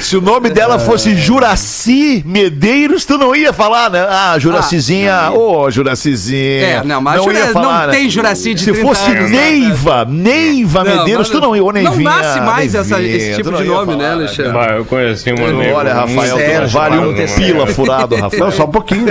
Se 0.00 0.16
o 0.16 0.20
nome 0.20 0.50
dela 0.50 0.78
fosse 0.78 1.14
Juraci 1.16 2.22
Medeiros, 2.26 3.04
tu 3.04 3.18
não 3.18 3.34
ia 3.34 3.52
falar, 3.52 3.90
né? 3.90 4.06
Ah, 4.08 4.36
Juracizinha. 4.38 5.30
Ô, 5.38 5.70
Juracizinha. 5.70 6.66
É, 6.66 6.82
não, 6.84 7.00
mas 7.00 7.22
Jura- 7.22 7.52
não 7.52 7.90
tem 7.90 8.10
Juraci 8.10 8.54
de 8.54 8.60
Se 8.62 8.72
30 8.72 8.86
fosse 8.88 9.10
anos, 9.10 9.30
né? 9.30 9.50
Neiva, 9.50 10.04
Neiva 10.04 10.84
Não, 10.84 10.96
Medeiros, 10.98 11.28
tu 11.28 11.40
não 11.40 11.54
ia. 11.56 11.62
Ô, 11.62 11.66
não 11.66 11.72
Neivinha, 11.72 12.10
nasce 12.10 12.40
mais 12.40 12.74
essa- 12.74 13.00
esse 13.02 13.34
tipo 13.36 13.50
não 13.50 13.58
de 13.58 13.64
nome, 13.64 13.92
né, 13.96 14.02
falar, 14.04 14.12
Alexandre? 14.14 14.52
Bah, 14.52 14.66
eu 14.76 14.84
conheci 14.84 15.32
uma 15.32 15.52
nega 15.52 15.74
Olha, 15.76 15.94
Rafael, 15.94 16.16
tu 16.16 16.28
não 16.30 16.36
Sérgio, 16.38 16.68
vale 16.78 16.96
um 16.98 17.14
pila 17.14 17.26
sério. 17.28 17.66
furado, 17.74 18.16
Rafael. 18.16 18.44
Não, 18.44 18.50
só 18.52 18.64
um 18.64 18.70
pouquinho, 18.70 19.06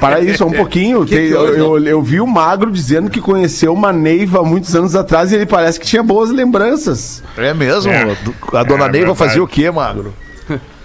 para 0.00 0.16
aí, 0.16 0.36
só 0.36 0.46
um 0.46 0.52
pouquinho. 0.52 1.04
Tem- 1.06 1.28
que 1.28 1.30
eu, 1.30 1.54
eu, 1.56 1.84
eu 1.86 2.02
vi 2.02 2.20
o 2.20 2.26
Magro 2.26 2.70
dizendo 2.70 3.10
que 3.10 3.20
conheceu 3.20 3.72
uma 3.72 3.92
Neiva 3.92 4.40
há 4.40 4.44
muitos 4.44 4.74
anos 4.74 4.94
atrás 4.94 5.32
e 5.32 5.36
ele 5.36 5.46
parece 5.46 5.78
que 5.80 5.86
tinha 5.86 6.02
boas 6.02 6.30
lembranças. 6.30 7.22
É 7.36 7.52
mesmo? 7.54 7.90
É. 7.92 8.16
A 8.54 8.62
dona 8.62 8.84
É 8.84 8.88
Neiva 8.88 9.06
verdade. 9.08 9.18
fazia 9.18 9.42
o 9.42 9.46
quê, 9.46 9.70
Magro? 9.70 10.12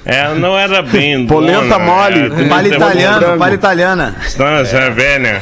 É, 0.10 0.34
não 0.36 0.58
era 0.58 0.82
bem 0.82 1.26
Polenta 1.28 1.62
dona, 1.62 1.80
mole, 1.80 2.28
é, 2.28 2.30
tem 2.30 2.48
Palha 2.48 2.68
italiana, 2.70 3.38
palha 3.38 3.54
italiana. 3.54 4.16
Estância 4.26 4.90
velha. 4.92 5.42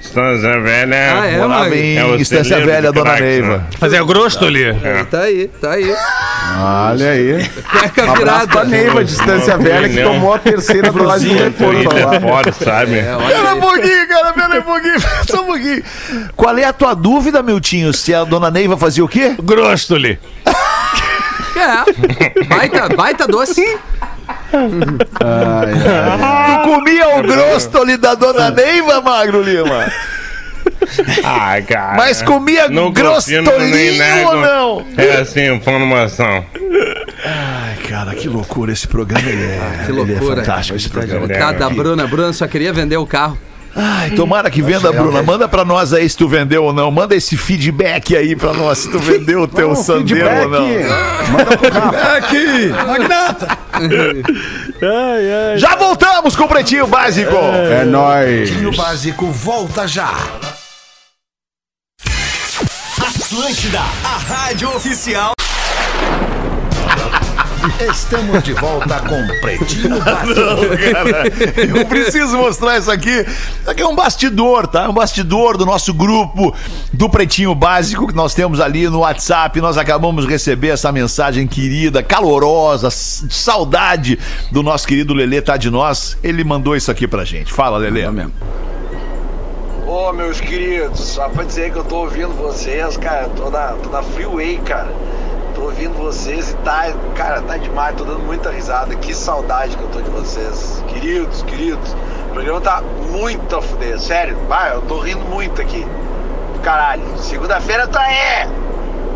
Estância 0.00 0.60
velha. 0.60 0.96
Ah, 1.22 1.26
é, 1.26 1.38
Morava 1.38 1.74
em 1.74 1.96
É 1.96 2.16
Estância 2.16 2.60
Velha, 2.64 2.92
dona 2.92 3.04
craques, 3.12 3.24
Neiva. 3.24 3.56
né? 3.56 3.64
Fazer 3.78 4.04
grosso 4.04 4.44
ali. 4.44 4.74
Tá 5.10 5.20
aí, 5.20 5.48
tá 5.60 5.70
aí. 5.70 5.94
Olha 6.60 7.10
aí. 7.10 7.50
Peca 7.72 8.04
Um 8.04 8.12
abraço 8.12 8.48
pra 8.48 8.64
virada. 8.64 8.84
Neiva, 8.84 9.04
distância 9.04 9.56
velha, 9.56 9.88
que 9.88 10.02
tomou 10.02 10.34
a 10.34 10.38
terceira 10.38 10.92
do 10.92 11.02
lado 11.02 11.20
de 11.20 11.28
Muito 11.28 11.42
reforço 11.42 11.96
é 11.98 12.04
lá. 12.04 12.20
forte, 12.20 12.64
sabe? 12.64 12.92
Pera 13.02 13.54
um 13.54 13.60
pouquinho, 13.60 14.08
cara, 14.08 14.32
pera 14.34 14.58
um 14.58 14.62
pouquinho, 14.62 15.00
só 15.26 15.40
um 15.42 15.46
pouquinho. 15.46 15.82
Qual 16.36 16.58
é 16.58 16.64
a 16.64 16.72
tua 16.72 16.92
dúvida, 16.94 17.42
Miltinho? 17.42 17.90
Se 17.94 18.14
a 18.14 18.24
dona 18.24 18.50
Neiva 18.50 18.76
fazia 18.76 19.04
o 19.04 19.08
quê? 19.08 19.34
Grosso 19.42 19.94
ali. 19.94 20.18
É. 21.56 22.44
Baita, 22.44 22.88
baita 22.96 23.26
doce. 23.26 23.64
Tu 25.18 26.62
comia 26.64 27.18
o 27.18 27.22
grostoli 27.22 27.96
da 27.96 28.14
dona 28.14 28.50
Neiva, 28.50 29.00
Magro 29.00 29.42
Lima? 29.42 29.90
Ah, 31.24 31.56
cara. 31.66 31.96
Mas 31.96 32.22
comia 32.22 32.68
grostolinho 32.68 34.26
ou 34.28 34.36
não? 34.36 34.86
É 34.96 35.20
assim, 35.20 35.52
informação. 35.52 36.44
Ai, 37.24 37.76
cara, 37.88 38.14
que 38.14 38.28
loucura 38.28 38.72
esse 38.72 38.86
programa. 38.86 39.26
Ele 39.28 39.44
é, 39.44 39.82
Que 39.84 39.92
ele 39.92 40.00
é 40.00 40.04
loucura. 40.04 40.36
fantástico 40.36 40.76
esse 40.76 40.88
programa. 40.88 41.26
Coitada 41.26 41.58
da 41.58 41.70
Bruna. 41.70 42.06
Bruna 42.06 42.32
só 42.32 42.46
queria 42.46 42.72
vender 42.72 42.96
o 42.96 43.06
carro. 43.06 43.38
Ai, 43.76 44.10
tomara 44.10 44.50
que 44.50 44.62
venda, 44.62 44.92
Bruna. 44.92 45.22
Manda 45.22 45.48
pra 45.48 45.64
nós 45.64 45.92
aí 45.92 46.08
se 46.08 46.16
tu 46.16 46.28
vendeu 46.28 46.64
ou 46.64 46.72
não. 46.72 46.90
Manda 46.90 47.14
esse 47.14 47.36
feedback 47.36 48.16
aí 48.16 48.36
pra 48.36 48.52
nós 48.52 48.78
se 48.78 48.90
tu 48.90 48.98
vendeu 48.98 49.42
o 49.42 49.48
teu 49.48 49.74
sandeiro 49.74 50.28
ou 50.42 50.48
não. 50.48 50.66
Manda 51.30 51.56
pro 51.56 51.70
Rafa. 51.70 51.98
Já 55.56 55.74
voltamos 55.76 56.36
com 56.36 56.44
o 56.44 56.48
Pretinho 56.48 56.86
Básico. 56.86 57.34
É 57.34 57.84
nóis. 57.84 58.50
O 58.64 58.72
básico 58.76 59.26
volta 59.26 59.88
já. 59.88 60.12
Atlântida, 62.96 63.80
a 63.80 64.18
rádio 64.18 64.68
oficial. 64.68 65.33
Estamos 67.90 68.42
de 68.42 68.52
volta 68.52 69.00
com 69.00 69.26
Pretinho 69.40 69.98
Básico. 70.04 70.34
Cara, 70.92 71.78
eu 71.78 71.86
preciso 71.86 72.36
mostrar 72.36 72.78
isso 72.78 72.90
aqui. 72.90 73.10
Isso 73.10 73.70
aqui 73.70 73.82
é 73.82 73.86
um 73.86 73.94
bastidor, 73.94 74.66
tá? 74.66 74.84
É 74.84 74.88
um 74.88 74.92
bastidor 74.92 75.56
do 75.56 75.64
nosso 75.64 75.94
grupo 75.94 76.54
do 76.92 77.08
Pretinho 77.08 77.54
Básico 77.54 78.06
que 78.06 78.14
nós 78.14 78.34
temos 78.34 78.60
ali 78.60 78.88
no 78.88 79.00
WhatsApp. 79.00 79.60
Nós 79.60 79.78
acabamos 79.78 80.26
de 80.26 80.30
receber 80.30 80.68
essa 80.68 80.92
mensagem 80.92 81.46
querida, 81.46 82.02
calorosa, 82.02 82.90
saudade 82.90 84.18
do 84.50 84.62
nosso 84.62 84.86
querido 84.86 85.14
Lelê 85.14 85.40
tá 85.40 85.56
de 85.56 85.70
nós. 85.70 86.18
Ele 86.22 86.44
mandou 86.44 86.76
isso 86.76 86.90
aqui 86.90 87.08
pra 87.08 87.24
gente. 87.24 87.52
Fala, 87.52 87.78
Lelê. 87.78 88.02
É 88.02 88.10
mesmo. 88.10 88.34
Ô, 89.86 90.12
meus 90.12 90.40
queridos, 90.40 91.00
só 91.00 91.28
pra 91.28 91.44
dizer 91.44 91.72
que 91.72 91.78
eu 91.78 91.84
tô 91.84 91.98
ouvindo 91.98 92.34
vocês, 92.34 92.96
cara, 92.96 93.28
tô 93.28 93.48
na, 93.48 93.68
tô 93.68 93.88
na 93.90 94.02
freeway, 94.02 94.58
cara. 94.64 94.92
Ouvindo 95.64 95.94
vocês 95.94 96.50
e 96.50 96.54
tá, 96.56 96.92
cara, 97.14 97.40
tá 97.40 97.56
demais, 97.56 97.96
tô 97.96 98.04
dando 98.04 98.20
muita 98.20 98.50
risada. 98.50 98.94
Que 98.96 99.14
saudade 99.14 99.74
que 99.78 99.82
eu 99.82 99.88
tô 99.88 100.02
de 100.02 100.10
vocês. 100.10 100.84
Queridos, 100.88 101.42
queridos. 101.44 101.96
O 102.28 102.34
programa 102.34 102.60
tá 102.60 102.82
muito 103.10 103.56
a 103.56 103.62
fuder, 103.62 103.98
sério. 103.98 104.36
Vai, 104.46 104.74
eu 104.74 104.82
tô 104.82 105.00
rindo 105.00 105.24
muito 105.24 105.62
aqui. 105.62 105.86
Caralho, 106.62 107.02
segunda-feira 107.16 107.86
tá 107.86 108.00
aí! 108.02 108.46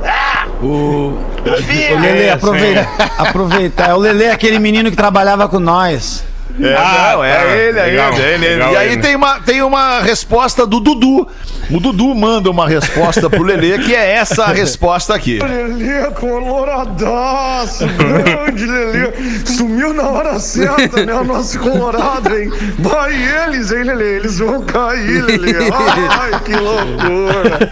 Ah! 0.05 0.47
O, 0.63 0.67
o 1.15 2.01
Lelê, 2.01 2.27
É, 2.27 2.33
aproveita, 2.33 2.89
aproveitar. 3.19 3.95
O 3.95 3.99
Lelê 3.99 4.25
é 4.25 4.33
aquele 4.33 4.59
menino 4.59 4.91
que 4.91 4.97
trabalhava 4.97 5.49
com 5.51 5.59
nós. 5.61 6.25
É, 6.61 6.75
Ah, 6.75 7.11
não, 7.15 7.25
é 7.25 7.35
tá. 7.37 7.45
ele, 7.57 7.79
é 7.79 7.83
Legal, 7.85 8.13
ele, 8.15 8.23
é 8.23 8.35
ele. 8.35 8.49
legal 8.49 8.73
E 8.73 8.77
aí 8.77 8.93
ele. 8.93 9.03
tem 9.03 9.15
uma, 9.17 9.41
tem 9.41 9.63
uma 9.63 10.01
resposta 10.01 10.67
do 10.67 10.81
Dudu. 10.81 11.27
O 11.71 11.81
Dudu 11.81 12.15
manda 12.15 12.51
uma 12.51 12.67
resposta 12.67 13.29
pro 13.29 13.43
Lelê, 13.43 13.79
que 13.79 13.95
é 13.95 14.13
essa 14.15 14.47
resposta 14.53 15.15
aqui. 15.15 15.39
Lelê 15.39 16.11
coloradaço, 16.13 17.87
grande 17.87 18.67
Lelê. 18.67 19.13
Sumiu 19.45 19.93
na 19.93 20.09
hora 20.09 20.39
certa, 20.39 21.05
né? 21.05 21.15
O 21.15 21.25
nosso 21.25 21.59
colorado, 21.59 22.35
hein? 22.37 22.51
Vai 22.79 23.13
eles, 23.45 23.71
hein, 23.71 23.83
Lelê? 23.85 24.17
Eles 24.17 24.39
vão 24.39 24.63
cair, 24.63 25.23
Lelê. 25.25 25.53
Ai, 25.71 26.41
que 26.45 26.53
loucura. 26.55 27.69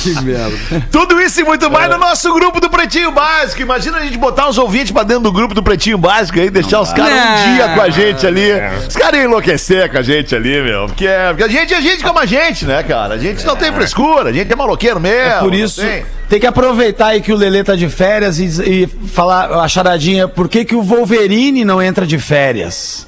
Que 0.00 0.20
merda. 0.22 0.84
Tudo 0.90 1.20
isso 1.20 1.40
e 1.40 1.44
muito 1.44 1.70
mais 1.70 1.88
no 1.90 1.98
nosso 1.98 2.32
grupo 2.34 2.60
do 2.60 2.68
Pretinho 2.68 3.10
Básico. 3.12 3.62
Imagina 3.62 3.98
a 3.98 4.00
gente 4.02 4.18
botar 4.18 4.48
uns 4.48 4.58
ouvintes 4.58 4.92
pra 4.92 5.02
dentro 5.02 5.22
do 5.24 5.32
grupo 5.32 5.54
do 5.54 5.62
Pretinho 5.62 5.96
Básico 5.96 6.38
aí, 6.38 6.50
deixar 6.50 6.80
os 6.80 6.92
caras 6.92 7.12
um 7.12 7.16
Não. 7.16 7.36
Dia 7.66 7.74
com 7.74 7.80
a 7.80 7.90
gente 7.90 8.26
ali. 8.26 8.50
Os 8.88 8.96
caras 8.96 9.20
iam 9.20 9.28
enlouquecer 9.28 9.90
com 9.90 9.98
a 9.98 10.02
gente 10.02 10.34
ali, 10.34 10.62
meu. 10.62 10.86
Porque, 10.86 11.06
é- 11.06 11.28
porque 11.28 11.44
a 11.44 11.48
gente 11.48 11.74
é 11.74 11.80
gente 11.80 12.02
como 12.02 12.18
a 12.18 12.26
gente, 12.26 12.64
né, 12.64 12.82
cara? 12.82 13.14
A 13.14 13.18
gente 13.18 13.44
não 13.44 13.56
tem 13.56 13.72
frescura, 13.72 14.30
a 14.30 14.32
gente 14.32 14.52
é 14.52 14.56
maloqueiro 14.56 15.00
mesmo. 15.00 15.40
Por 15.40 15.50
não 15.50 15.58
isso, 15.58 15.80
tem. 15.80 16.04
tem 16.28 16.40
que 16.40 16.46
aproveitar 16.46 17.08
aí 17.08 17.20
que 17.20 17.32
o 17.32 17.36
Lelê 17.36 17.64
tá 17.64 17.74
de 17.74 17.88
férias 17.88 18.38
e, 18.38 18.82
e 18.82 18.86
falar 19.08 19.50
a 19.60 19.68
charadinha. 19.68 20.28
Por 20.28 20.48
que, 20.48 20.64
que 20.64 20.74
o 20.74 20.82
Wolverine 20.82 21.64
não 21.64 21.82
entra 21.82 22.06
de 22.06 22.18
férias? 22.18 23.06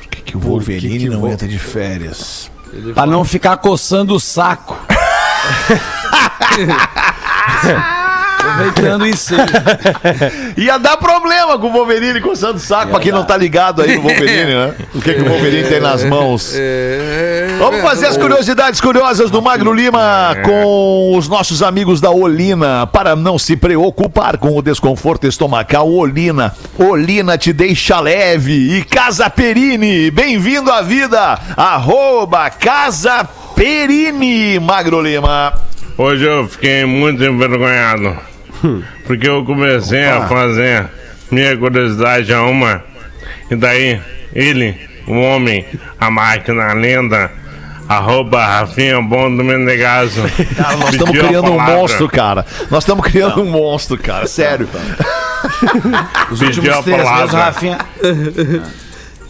Por 0.00 0.08
que, 0.08 0.22
que 0.22 0.36
o 0.36 0.40
Wolverine 0.40 1.08
não 1.08 1.30
entra 1.30 1.48
de 1.48 1.58
férias? 1.58 2.50
Pra 2.92 3.06
não 3.06 3.24
ficar 3.24 3.56
coçando 3.58 4.14
o 4.14 4.20
saco. 4.20 4.76
Aproveitando 8.44 9.06
isso. 9.06 9.34
Ia 10.56 10.78
dar 10.78 10.96
problema 10.96 11.58
com 11.58 11.68
o 11.68 11.72
Wolverine 11.72 12.20
coçando 12.20 12.56
o 12.56 12.60
saco, 12.60 12.90
pra 12.90 13.00
quem 13.00 13.10
não 13.10 13.24
tá 13.24 13.36
ligado 13.36 13.82
aí 13.82 13.96
no 13.96 14.02
Wolverine, 14.02 14.54
né? 14.54 14.74
O 14.94 15.00
que, 15.00 15.14
que 15.14 15.22
o 15.22 15.28
Wolverine 15.28 15.68
tem 15.68 15.80
nas 15.80 16.04
mãos. 16.04 16.54
Vamos 17.58 17.80
fazer 17.80 18.06
as 18.06 18.16
curiosidades 18.16 18.80
curiosas 18.80 19.30
do 19.30 19.40
Magro 19.40 19.72
Lima 19.72 20.36
com 20.44 21.16
os 21.16 21.28
nossos 21.28 21.62
amigos 21.62 22.00
da 22.00 22.10
Olina. 22.10 22.86
Para 22.86 23.16
não 23.16 23.38
se 23.38 23.56
preocupar 23.56 24.36
com 24.36 24.56
o 24.56 24.62
desconforto 24.62 25.26
estomacal, 25.26 25.90
Olina. 25.90 26.54
Olina 26.78 27.38
te 27.38 27.52
deixa 27.52 28.00
leve. 28.00 28.78
E 28.78 28.84
Casa 28.84 29.30
Perini, 29.30 30.10
bem-vindo 30.10 30.70
à 30.70 30.82
vida. 30.82 31.38
Arroba 31.56 32.50
Casa 32.50 33.26
Perini, 33.54 34.58
Magro 34.58 35.00
Lima. 35.00 35.52
Hoje 35.96 36.24
eu 36.24 36.48
fiquei 36.48 36.84
muito 36.84 37.22
envergonhado. 37.22 38.33
Porque 39.06 39.28
eu 39.28 39.44
comecei 39.44 40.04
a 40.04 40.26
fazer 40.26 40.86
minha 41.30 41.56
curiosidade 41.56 42.32
a 42.32 42.42
uma. 42.42 42.82
E 43.50 43.56
daí, 43.56 44.00
ele, 44.34 44.76
o 45.06 45.14
homem, 45.14 45.64
a 46.00 46.10
máquina, 46.10 46.64
a 46.64 46.72
lenda, 46.72 47.30
arroba 47.88 48.44
Rafinha 48.44 49.00
Bom 49.02 49.34
do 49.34 49.44
Menegaso. 49.44 50.22
Cara, 50.56 50.76
nós 50.78 50.90
estamos 50.92 51.18
criando 51.18 51.52
um 51.52 51.60
monstro, 51.60 52.08
cara. 52.08 52.46
Nós 52.70 52.82
estamos 52.84 53.06
criando 53.06 53.42
um 53.42 53.46
monstro, 53.50 53.98
cara. 53.98 54.26
Sério. 54.26 54.68
Os 56.30 56.38
Pediu 56.40 56.62
últimos 56.62 56.78
a 56.78 56.82
três 56.82 56.96
meses, 56.96 57.02
o 57.02 57.12
palavra. 57.12 57.38
Rafinha. 57.38 57.78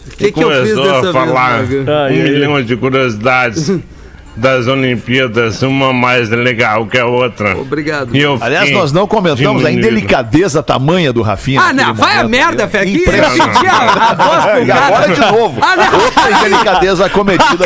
O 0.05 0.09
que, 0.17 0.31
que 0.31 0.43
eu 0.43 0.65
fiz 0.65 0.75
dessa 0.75 1.09
a 1.09 1.13
falar 1.13 1.63
vez, 1.63 1.85
Mago? 1.85 2.13
um 2.13 2.23
milhão 2.23 2.63
de 2.63 2.77
curiosidades 2.77 3.69
das 4.35 4.67
Olimpíadas, 4.67 5.61
uma 5.61 5.93
mais 5.93 6.29
legal 6.29 6.85
que 6.85 6.97
a 6.97 7.05
outra. 7.05 7.57
Obrigado. 7.57 8.11
Aliás, 8.41 8.71
nós 8.71 8.91
não 8.91 9.07
comentamos 9.07 9.39
diminuído. 9.39 9.67
a 9.67 9.71
indelicadeza 9.71 10.61
tamanha 10.61 11.13
do 11.13 11.21
Rafinha. 11.21 11.61
Ah, 11.61 11.73
não, 11.73 11.93
vai 11.93 12.15
momento. 12.17 12.25
a 12.25 12.29
merda, 12.29 12.67
Fé. 12.67 12.85
Que 12.85 13.05
a, 13.07 14.11
a 14.11 14.13
voz 14.13 14.65
do 14.65 14.71
Agora 14.71 15.13
de 15.13 15.19
novo. 15.19 15.59
Ah, 15.61 15.75
não. 15.75 15.99
Outra 15.99 16.31
indelicadeza 16.31 17.09
cometida. 17.09 17.65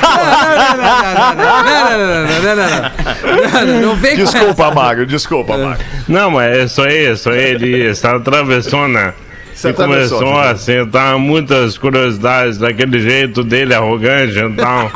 Não 3.81 3.95
vem 3.95 4.15
Desculpa, 4.15 4.71
Magro, 4.71 5.05
desculpa, 5.05 5.57
Magro. 5.57 5.85
Não, 6.07 6.31
mas 6.31 6.57
é 6.57 6.67
só 6.67 6.87
isso, 6.87 7.29
ele 7.31 7.89
está 7.89 8.15
atravessando. 8.15 9.13
Você 9.59 9.67
e 9.67 9.71
atravessou, 9.71 10.19
começou 10.19 10.39
a 10.39 10.55
sentar 10.55 11.17
muitas 11.17 11.77
curiosidades 11.77 12.57
daquele 12.57 13.01
jeito 13.01 13.43
dele, 13.43 13.73
arrogante 13.73 14.39
então. 14.39 14.89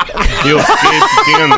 E 0.45 0.49
eu 0.49 0.59
fiquei 0.59 0.99
pequeno, 1.17 1.55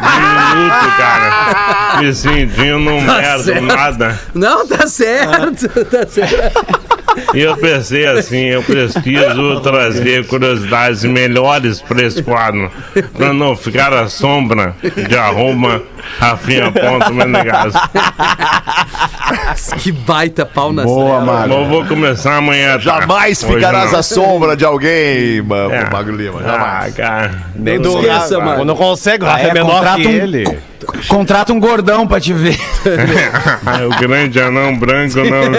diminuto, 0.00 0.96
cara. 0.96 2.00
Me 2.00 2.12
sentindo 2.12 2.90
um 2.90 3.00
merda, 3.00 3.44
certo. 3.44 3.62
nada. 3.62 4.20
Não, 4.34 4.66
tá 4.66 4.88
certo, 4.88 5.68
tá 5.84 6.06
certo. 6.08 6.88
E 7.34 7.40
eu 7.40 7.56
pensei 7.56 8.06
assim, 8.06 8.46
eu 8.46 8.62
preciso 8.64 9.60
trazer 9.60 10.26
curiosidades 10.26 11.04
melhores 11.04 11.80
para 11.80 12.02
esse 12.02 12.22
quadro, 12.22 12.70
para 13.16 13.32
não 13.32 13.56
ficar 13.56 13.92
a 13.92 14.08
sombra 14.08 14.74
de 15.08 15.16
arroba 15.16 15.82
rafinha.menegaso. 16.18 17.78
Que 19.78 19.92
baita 19.92 20.44
pau 20.46 20.72
nas 20.72 20.84
Boa. 20.86 21.20
Magro. 21.20 21.54
Eu 21.54 21.66
vou 21.66 21.84
começar 21.84 22.36
amanhã. 22.36 22.74
tá? 22.74 22.78
Jamais 22.78 23.42
Hoje 23.42 23.54
ficarás 23.54 23.92
não. 23.92 23.98
à 23.98 24.02
sombra 24.02 24.56
de 24.56 24.64
alguém, 24.64 25.42
ma- 25.42 25.56
É. 25.72 25.90
Magro 25.90 26.16
Lima. 26.16 26.40
Ah, 26.44 26.50
Jamais. 26.50 26.94
cara. 26.94 27.30
Nem 27.54 27.80
do 27.80 27.98
esqueça, 27.98 28.38
ah, 28.38 28.44
mano. 28.44 28.64
Não 28.64 28.76
consegue, 28.76 29.24
o 29.24 29.28
Ah, 29.28 29.40
é, 29.40 29.48
é, 29.48 29.52
menor 29.54 29.70
contrata 29.76 30.00
que 30.00 30.06
um- 30.08 30.10
ele. 30.10 30.58
Contrata 31.08 31.52
um 31.52 31.60
gordão 31.60 32.06
pra 32.06 32.20
te 32.20 32.32
ver. 32.32 32.56
Ah, 33.66 33.80
o 33.84 34.00
grande 34.00 34.40
anão 34.40 34.74
branco 34.76 35.16
não. 35.18 35.52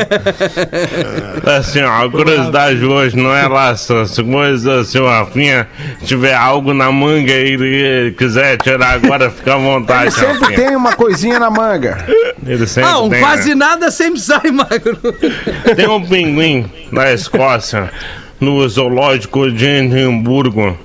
Assim, 1.57 1.82
ó, 1.84 2.05
a 2.05 2.09
curiosidade 2.09 2.84
hoje 2.86 3.15
não 3.17 3.34
é 3.36 3.47
lá 3.47 3.72
essas 3.72 4.17
coisas, 4.17 4.88
se 4.88 4.97
o 4.97 5.05
Rafinha 5.07 5.67
tiver 6.05 6.34
algo 6.34 6.74
na 6.74 6.91
manga 6.91 7.32
e 7.32 7.53
ele 7.53 8.11
quiser 8.17 8.57
tirar 8.57 8.93
agora, 8.93 9.30
fica 9.30 9.53
à 9.53 9.57
vontade, 9.57 10.03
Ele 10.03 10.11
sempre 10.11 10.39
Rafinha. 10.39 10.59
tem 10.67 10.76
uma 10.76 10.93
coisinha 10.93 11.38
na 11.39 11.49
manga. 11.49 11.97
Ele 12.45 12.65
sempre 12.65 12.89
Ah, 12.89 12.99
um 12.99 13.09
tem, 13.09 13.20
quase 13.20 13.53
né? 13.53 13.59
Nada 13.60 13.91
sempre 13.91 14.22
sai, 14.22 14.49
Magro. 14.51 14.97
Tem 15.76 15.88
um 15.88 16.03
pinguim 16.03 16.66
da 16.91 17.14
Escócia 17.14 17.91
no 18.39 18.68
zoológico 18.68 19.51
de 19.51 19.66
Edimburgo. 19.66 20.78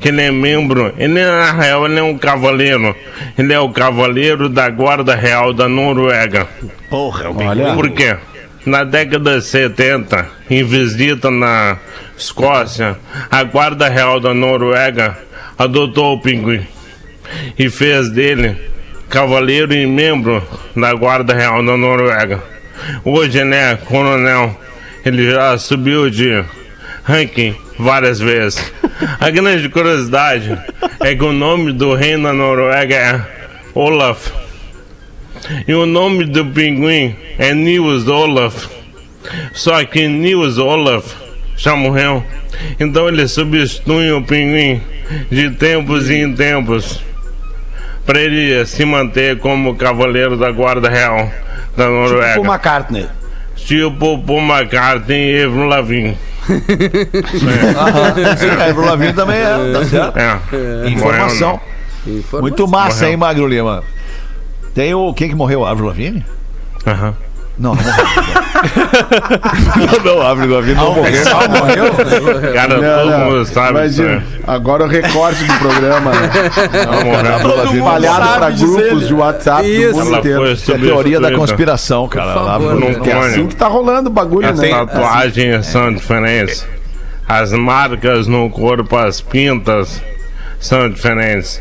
Que 0.00 0.08
ele 0.08 0.22
é 0.22 0.32
membro, 0.32 0.92
ele 0.98 1.24
na 1.24 1.52
real 1.52 1.86
ele 1.86 2.00
é 2.00 2.02
um 2.02 2.18
cavaleiro. 2.18 2.96
Ele 3.38 3.52
é 3.52 3.60
o 3.60 3.68
cavaleiro 3.68 4.48
da 4.48 4.68
Guarda 4.68 5.14
Real 5.14 5.52
da 5.52 5.68
Noruega. 5.68 6.48
Porra, 6.90 7.30
o 7.30 7.36
Olha. 7.36 7.74
Por 7.74 7.88
quê? 7.90 8.16
Na 8.66 8.82
década 8.82 9.38
de 9.38 9.44
70, 9.44 10.26
em 10.50 10.64
visita 10.64 11.30
na 11.30 11.78
Escócia, 12.16 12.96
a 13.30 13.44
Guarda 13.44 13.88
Real 13.88 14.18
da 14.18 14.34
Noruega 14.34 15.16
adotou 15.56 16.14
o 16.14 16.20
pinguim 16.20 16.66
e 17.56 17.70
fez 17.70 18.10
dele 18.10 18.71
cavaleiro 19.12 19.74
e 19.74 19.86
membro 19.86 20.42
da 20.74 20.94
Guarda 20.94 21.34
Real 21.34 21.62
da 21.62 21.76
Noruega. 21.76 22.42
Hoje 23.04 23.38
ele 23.38 23.54
é 23.54 23.76
coronel, 23.76 24.58
ele 25.04 25.30
já 25.30 25.58
subiu 25.58 26.08
de 26.08 26.42
ranking 27.04 27.54
várias 27.78 28.18
vezes. 28.18 28.72
A 29.20 29.28
grande 29.28 29.68
curiosidade 29.68 30.58
é 31.00 31.14
que 31.14 31.22
o 31.22 31.30
nome 31.30 31.74
do 31.74 31.94
rei 31.94 32.16
na 32.16 32.32
Noruega 32.32 32.94
é 32.94 33.20
Olaf. 33.74 34.30
E 35.68 35.74
o 35.74 35.84
nome 35.84 36.24
do 36.24 36.46
pinguim 36.46 37.14
é 37.38 37.52
Nils 37.52 38.08
Olaf. 38.08 38.66
Só 39.52 39.84
que 39.84 40.08
Nils 40.08 40.56
Olaf 40.56 41.12
já 41.54 41.76
morreu. 41.76 42.24
Então 42.80 43.08
ele 43.08 43.28
substitui 43.28 44.10
o 44.10 44.22
pinguim 44.22 44.80
de 45.30 45.50
tempos 45.50 46.08
em 46.08 46.32
tempos. 46.34 47.11
Para 48.04 48.20
ele 48.20 48.64
se 48.66 48.84
manter 48.84 49.38
como 49.38 49.74
cavaleiro 49.76 50.36
da 50.36 50.50
Guarda 50.50 50.88
Real 50.88 51.30
da 51.76 51.88
Noruega. 51.88 52.28
Tipo 52.34 52.40
o 52.42 52.46
McCartney. 52.46 53.08
Tipo 53.56 54.18
Paul 54.18 54.40
McCartney 54.40 55.40
e 55.40 55.44
Avril 55.44 55.66
Lavigne. 55.66 56.18
Sim, 56.46 58.50
Avril 58.68 58.84
Lavigne 58.86 59.12
também 59.12 59.36
é, 59.38 59.72
tá 59.72 59.84
certo? 59.84 60.18
É. 60.18 60.88
Informação. 60.88 61.60
Muito 62.40 62.66
massa, 62.66 62.96
Morreu. 62.96 63.10
hein, 63.10 63.16
Magro 63.16 63.46
Lima? 63.46 63.84
Tem 64.74 64.92
o... 64.94 65.14
Quem 65.14 65.28
que 65.28 65.34
morreu? 65.36 65.64
Avril 65.64 65.86
Lavigne? 65.86 66.24
Aham. 66.84 67.14
Não, 67.58 67.74
não 67.74 67.82
morreu. 67.82 68.04
não, 70.04 70.14
não, 70.16 70.22
Avril 70.26 70.54
Lavigne 70.54 70.74
não 70.74 70.94
morreu. 70.94 71.22
Cara, 72.54 72.80
Não, 72.80 72.98
todo 72.98 73.10
não. 73.10 73.30
mundo 73.30 73.44
sabe 73.46 73.82
disso. 73.88 74.02
Imagina, 74.02 74.08
né? 74.20 74.24
agora 74.46 74.84
o 74.84 74.88
recorte 74.88 75.44
do 75.44 75.52
programa, 75.58 76.10
né? 76.12 76.30
Morreu. 77.04 77.22
Não 77.22 77.74
morreu. 77.74 78.12
pra 78.38 78.50
grupos 78.50 79.06
de 79.08 79.14
WhatsApp 79.14 79.68
Isso. 79.68 79.92
do 79.98 80.04
mundo 80.04 80.18
inteiro. 80.18 80.50
é 80.52 80.78
teoria 80.78 81.20
da 81.20 81.32
conspiração, 81.32 82.08
cara. 82.08 82.32
Por 82.32 82.44
favor, 82.46 82.50
Avril 82.72 82.80
né? 82.80 82.86
Lavigne- 82.96 83.10
É 83.10 83.18
assim 83.18 83.46
que 83.46 83.56
tá 83.56 83.68
rolando 83.68 84.08
o 84.08 84.12
bagulho, 84.12 84.48
As 84.48 84.58
né? 84.58 84.68
tatuagens 84.70 85.66
são 85.66 85.92
diferentes. 85.92 86.66
As 87.28 87.52
marcas 87.52 88.26
no 88.26 88.48
corpo, 88.50 88.96
as 88.96 89.20
pintas 89.20 90.02
são 90.58 90.88
diferentes. 90.90 91.60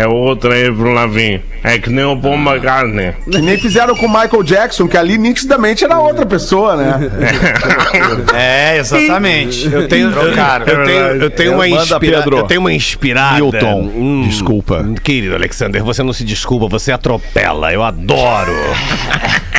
É 0.00 0.06
outra 0.06 0.54
Avril 0.54 0.92
Lavigne. 0.94 1.42
É 1.62 1.78
que 1.78 1.90
nem 1.90 2.06
o 2.06 2.16
Paul 2.16 2.36
McCartney. 2.36 3.12
Que 3.30 3.38
nem 3.38 3.58
fizeram 3.58 3.94
com 3.94 4.06
o 4.06 4.08
Michael 4.08 4.42
Jackson, 4.42 4.88
que 4.88 4.96
ali 4.96 5.18
nitidamente 5.18 5.84
era 5.84 5.98
outra 5.98 6.24
pessoa, 6.24 6.74
né? 6.74 6.98
É, 8.34 8.78
exatamente. 8.78 9.70
Eu 9.70 9.86
tenho, 9.88 10.08
eu, 10.08 10.12
Trocaram. 10.12 10.66
eu 10.66 10.84
tenho, 10.84 11.00
eu 11.22 11.30
tenho 11.30 11.54
uma 11.54 11.68
inspirada. 11.68 12.30
Eu 12.34 12.42
tenho 12.44 12.60
uma 12.60 12.72
inspirada. 12.72 13.34
Milton, 13.34 13.90
Hum, 13.94 14.24
desculpa. 14.26 14.86
Querido 15.02 15.34
Alexander, 15.34 15.82
você 15.84 16.02
não 16.02 16.14
se 16.14 16.24
desculpa, 16.24 16.66
você 16.66 16.92
atropela. 16.92 17.70
Eu 17.72 17.82
adoro. 17.82 18.52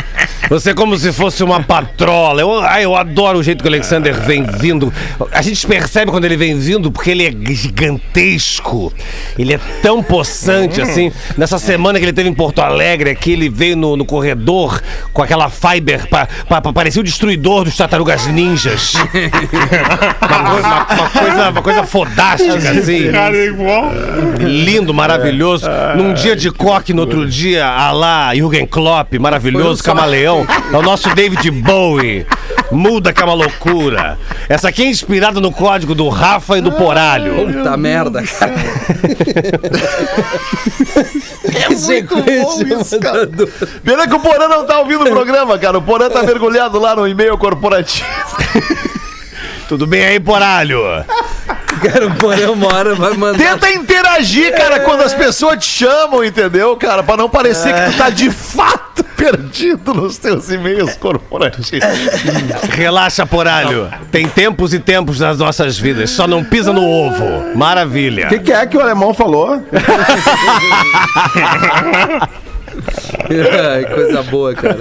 Você 0.52 0.72
é 0.72 0.74
como 0.74 0.98
se 0.98 1.14
fosse 1.14 1.42
uma 1.46 1.64
patrola. 1.64 2.42
Eu, 2.42 2.60
ai, 2.60 2.84
eu 2.84 2.94
adoro 2.94 3.40
o 3.40 3.44
jeito 3.44 3.64
que 3.64 3.70
o 3.70 3.72
Alexander 3.72 4.14
vem 4.14 4.44
vindo. 4.44 4.92
A 5.32 5.42
gente 5.42 5.66
percebe 5.66 6.12
quando 6.12 6.26
ele 6.26 6.36
vem 6.36 6.60
vindo 6.60 6.92
porque 6.92 7.10
ele 7.12 7.26
é 7.26 7.32
gigantesco. 7.56 8.92
Ele 9.40 9.54
é 9.54 9.60
tão 9.82 10.04
possante 10.04 10.82
assim. 10.82 11.10
Nessa 11.38 11.58
semana 11.58 11.98
que 12.00 12.04
ele 12.04 12.12
teve 12.12 12.28
em 12.28 12.34
Porto 12.34 12.60
Alegre, 12.60 13.12
aqui 13.12 13.32
ele 13.32 13.48
veio 13.48 13.78
no, 13.78 13.96
no 13.96 14.04
corredor 14.04 14.82
com 15.14 15.24
aquela 15.24 15.50
fiber 15.50 16.06
pra, 16.10 16.28
pra 16.48 16.62
parecer 16.74 17.00
o 17.00 17.04
destruidor 17.04 17.64
dos 17.64 17.78
tartarugas 17.78 18.28
ninjas. 18.28 18.94
uma, 20.22 20.30
coi- 20.44 20.62
uma- 20.62 20.88
uma 20.92 21.10
coisa, 21.10 21.50
uma 21.50 21.62
coisa 21.62 21.84
fodástica 21.84 22.72
assim. 22.72 23.10
Cara, 23.12 23.38
igual. 23.38 23.90
Lindo, 24.40 24.94
maravilhoso. 24.94 25.66
Num 25.96 26.14
dia 26.14 26.36
de 26.36 26.52
coque, 26.52 26.94
no 26.94 27.04
outro 27.04 27.26
dia, 27.26 27.66
a 27.66 27.94
lá, 27.94 28.36
Jürgen 28.36 28.66
Klopp, 28.68 29.14
maravilhoso, 29.18 29.82
camaleão. 29.82 30.41
É 30.72 30.78
o 30.78 30.82
nosso 30.82 31.14
David 31.16 31.50
Bowie. 31.52 32.26
Muda 32.72 33.12
que 33.12 33.22
é 33.22 33.26
uma 33.26 33.34
loucura. 33.34 34.18
Essa 34.48 34.70
aqui 34.70 34.84
é 34.84 34.88
inspirada 34.88 35.42
no 35.42 35.52
código 35.52 35.94
do 35.94 36.08
Rafa 36.08 36.58
e 36.58 36.62
do 36.62 36.72
Poralho. 36.72 37.52
Puta 37.54 37.76
merda, 37.78 38.24
cara. 38.24 38.54
É 41.54 41.70
muito 41.70 42.16
bom 42.16 42.82
isso, 42.82 43.00
cara. 43.00 43.30
Pena 43.84 44.08
que 44.08 44.14
o 44.14 44.20
Porã 44.20 44.48
não 44.48 44.66
tá 44.66 44.80
ouvindo 44.80 45.04
o 45.04 45.10
programa, 45.10 45.58
cara. 45.58 45.78
O 45.78 45.82
Porã 45.82 46.10
tá 46.10 46.24
mergulhado 46.24 46.80
lá 46.80 46.96
no 46.96 47.08
e-mail 47.08 47.38
corporativo. 47.38 48.06
Tudo 49.68 49.86
bem 49.88 50.06
aí, 50.06 50.20
Poralho? 50.20 50.82
Cara, 51.82 52.08
o 52.08 52.16
porão 52.16 52.54
uma 52.54 52.74
hora 52.74 52.96
vai 52.96 53.14
mandar. 53.14 53.38
Tenta 53.38 53.72
interagir, 53.72 54.56
cara, 54.56 54.80
quando 54.82 55.02
as 55.02 55.14
pessoas 55.14 55.58
te 55.58 55.66
chamam, 55.86 56.24
entendeu, 56.24 56.76
cara? 56.78 57.02
Pra 57.02 57.18
não 57.18 57.30
parecer 57.30 57.74
que 57.74 57.92
tu 57.92 57.98
tá 57.98 58.10
de 58.10 58.30
fato 58.30 59.04
perdido 59.18 59.94
nos 59.94 60.18
teus 60.18 60.50
e-mails 60.50 60.96
corporativos. 60.96 61.88
Relaxa, 62.72 63.26
Poralho. 63.26 63.92
Tem 64.12 64.28
tempos 64.28 64.74
e 64.74 64.80
tempos 64.80 65.20
nas 65.20 65.38
nossas 65.40 65.78
vidas. 65.78 66.10
Só 66.12 66.28
não 66.28 66.44
pisa 66.44 66.72
no 66.74 66.84
ovo. 66.84 67.56
Maravilha. 67.56 68.28
O 68.28 68.30
que, 68.30 68.40
que 68.40 68.52
é 68.52 68.66
que 68.66 68.78
o 68.78 68.82
alemão 68.82 69.14
falou? 69.14 69.62
Ai, 73.30 73.86
coisa 73.94 74.24
boa, 74.24 74.54
cara. 74.54 74.80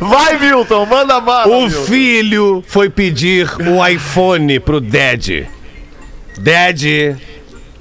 Vai, 0.00 0.38
Milton, 0.38 0.84
manda 0.86 1.20
bala. 1.20 1.46
O 1.46 1.66
Milton. 1.66 1.84
filho 1.84 2.64
foi 2.66 2.88
pedir 2.90 3.48
o 3.60 3.86
iPhone 3.86 4.58
pro 4.60 4.80
Dad. 4.80 5.46
Dad, 6.38 6.82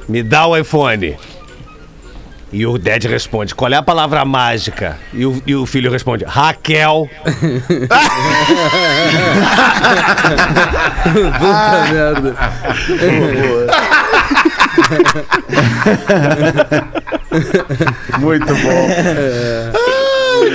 me 0.07 0.23
dá 0.23 0.47
o 0.47 0.57
iPhone. 0.57 1.17
E 2.51 2.65
o 2.65 2.77
Dad 2.77 3.03
responde: 3.05 3.53
qual 3.53 3.71
é 3.71 3.75
a 3.75 3.83
palavra 3.83 4.23
mágica? 4.23 4.97
E 5.13 5.25
o, 5.25 5.43
e 5.45 5.55
o 5.55 5.65
filho 5.65 5.91
responde: 5.91 6.23
Raquel. 6.23 7.09
Puta 11.39 11.87
merda. 11.91 12.35
Muito 18.19 18.55
bom. 18.55 18.87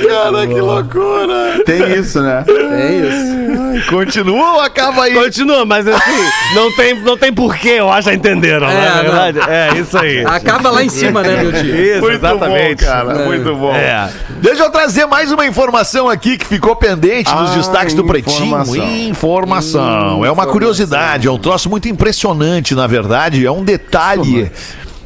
Cara, 0.08 0.46
que 0.46 0.60
loucura. 0.60 1.62
Tem 1.64 1.92
isso, 1.98 2.20
né? 2.22 2.44
É 2.48 2.92
isso. 2.92 3.90
Continua 3.90 4.54
ou 4.54 4.60
acaba 4.60 5.04
aí? 5.04 5.14
Continua, 5.14 5.64
mas 5.64 5.86
assim, 5.86 6.24
não 6.54 6.74
tem, 6.76 7.00
não 7.02 7.16
tem 7.16 7.32
porquê, 7.32 7.70
eu 7.78 7.90
acho, 7.90 8.10
entenderam, 8.10 8.66
não 8.66 8.72
É, 8.72 8.86
é 8.98 9.02
verdade? 9.02 9.38
É, 9.48 9.70
isso 9.78 9.96
aí. 9.96 10.24
Acaba 10.24 10.70
lá 10.70 10.82
em 10.84 10.88
cima, 10.88 11.22
né, 11.22 11.42
meu 11.42 11.52
tio? 11.52 11.74
Isso, 11.76 12.00
Muito 12.00 12.14
exatamente. 12.16 12.84
bom, 12.84 12.90
cara. 12.90 13.14
Muito 13.26 13.54
bom. 13.56 13.74
É. 13.74 14.10
Deixa 14.40 14.62
eu 14.64 14.70
trazer 14.70 15.06
mais 15.06 15.30
uma 15.32 15.46
informação 15.46 16.08
aqui 16.08 16.36
que 16.36 16.44
ficou 16.46 16.74
pendente 16.76 17.32
nos 17.34 17.50
Ah, 17.50 17.54
destaques 17.56 17.94
do 17.94 18.04
Pretinho. 18.04 18.46
informação. 18.46 18.90
Informação. 18.90 20.24
É 20.24 20.30
uma 20.30 20.46
curiosidade, 20.46 21.26
é 21.26 21.30
um 21.30 21.38
troço 21.38 21.68
muito 21.70 21.88
impressionante, 21.88 22.74
na 22.74 22.86
verdade. 22.86 23.44
É 23.44 23.50
um 23.50 23.62
detalhe. 23.64 24.50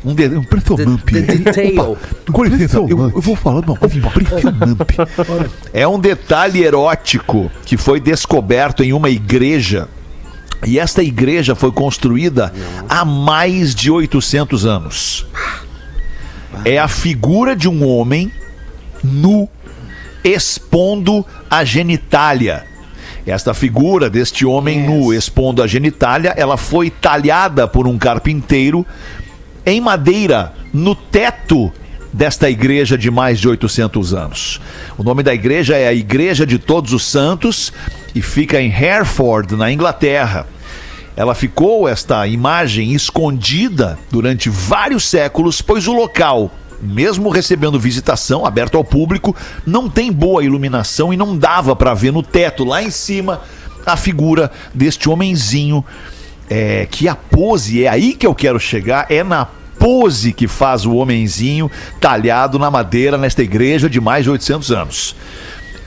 Um 0.04 0.14
de... 0.14 0.26
impressionante. 0.26 1.04
The 1.04 1.20
detail. 1.20 1.96
Com 2.30 2.44
licença, 2.44 2.78
eu, 2.78 2.88
eu 2.88 3.20
vou 3.20 3.34
falar 3.34 3.60
de 3.62 3.66
uma 3.68 3.76
coisa 3.76 3.98
impressionante. 3.98 4.96
É 5.72 5.88
um 5.88 5.98
detalhe 5.98 6.62
erótico 6.62 7.50
que 7.64 7.76
foi 7.76 8.00
descoberto 8.00 8.82
em 8.82 8.92
uma 8.92 9.08
igreja. 9.08 9.88
E 10.66 10.78
esta 10.78 11.02
igreja 11.02 11.54
foi 11.54 11.72
construída 11.72 12.52
há 12.88 13.04
mais 13.04 13.74
de 13.74 13.90
800 13.90 14.66
anos. 14.66 15.26
É 16.64 16.78
a 16.78 16.88
figura 16.88 17.56
de 17.56 17.68
um 17.68 17.86
homem 17.86 18.30
nu 19.02 19.48
expondo 20.22 21.24
a 21.50 21.64
genitália. 21.64 22.64
Esta 23.26 23.54
figura 23.54 24.10
deste 24.10 24.44
homem 24.44 24.86
nu 24.86 25.12
expondo 25.12 25.62
a 25.62 25.66
genitália, 25.66 26.34
ela 26.36 26.56
foi 26.56 26.90
talhada 26.90 27.66
por 27.66 27.86
um 27.86 27.96
carpinteiro 27.96 28.86
em 29.66 29.80
madeira 29.80 30.52
no 30.72 30.94
teto 30.94 31.72
desta 32.12 32.48
igreja 32.48 32.96
de 32.96 33.10
mais 33.10 33.40
de 33.40 33.48
800 33.48 34.14
anos. 34.14 34.60
O 34.96 35.02
nome 35.02 35.22
da 35.22 35.34
igreja 35.34 35.76
é 35.76 35.88
a 35.88 35.94
Igreja 35.94 36.46
de 36.46 36.58
Todos 36.58 36.92
os 36.92 37.04
Santos 37.04 37.72
e 38.14 38.22
fica 38.22 38.60
em 38.60 38.72
Hereford, 38.72 39.56
na 39.56 39.72
Inglaterra. 39.72 40.46
Ela 41.16 41.34
ficou, 41.34 41.88
esta 41.88 42.26
imagem, 42.26 42.92
escondida 42.92 43.98
durante 44.10 44.48
vários 44.48 45.08
séculos, 45.08 45.60
pois 45.60 45.88
o 45.88 45.92
local, 45.92 46.52
mesmo 46.80 47.30
recebendo 47.30 47.80
visitação, 47.80 48.46
aberto 48.46 48.76
ao 48.76 48.84
público, 48.84 49.34
não 49.66 49.88
tem 49.88 50.12
boa 50.12 50.44
iluminação 50.44 51.12
e 51.12 51.16
não 51.16 51.36
dava 51.36 51.74
para 51.74 51.94
ver 51.94 52.12
no 52.12 52.22
teto, 52.22 52.64
lá 52.64 52.82
em 52.82 52.90
cima, 52.90 53.40
a 53.84 53.96
figura 53.96 54.50
deste 54.72 55.08
homenzinho 55.08 55.84
é, 56.48 56.86
que 56.90 57.08
a 57.08 57.14
pose, 57.14 57.84
é 57.84 57.88
aí 57.88 58.14
que 58.14 58.26
eu 58.26 58.34
quero 58.34 58.58
chegar, 58.58 59.06
é 59.10 59.22
na 59.22 59.46
pose 59.78 60.32
que 60.32 60.46
faz 60.46 60.86
o 60.86 60.94
homenzinho 60.94 61.70
talhado 62.00 62.58
na 62.58 62.70
madeira 62.70 63.18
nesta 63.18 63.42
igreja 63.42 63.88
de 63.88 64.00
mais 64.00 64.24
de 64.24 64.30
800 64.30 64.70
anos. 64.70 65.16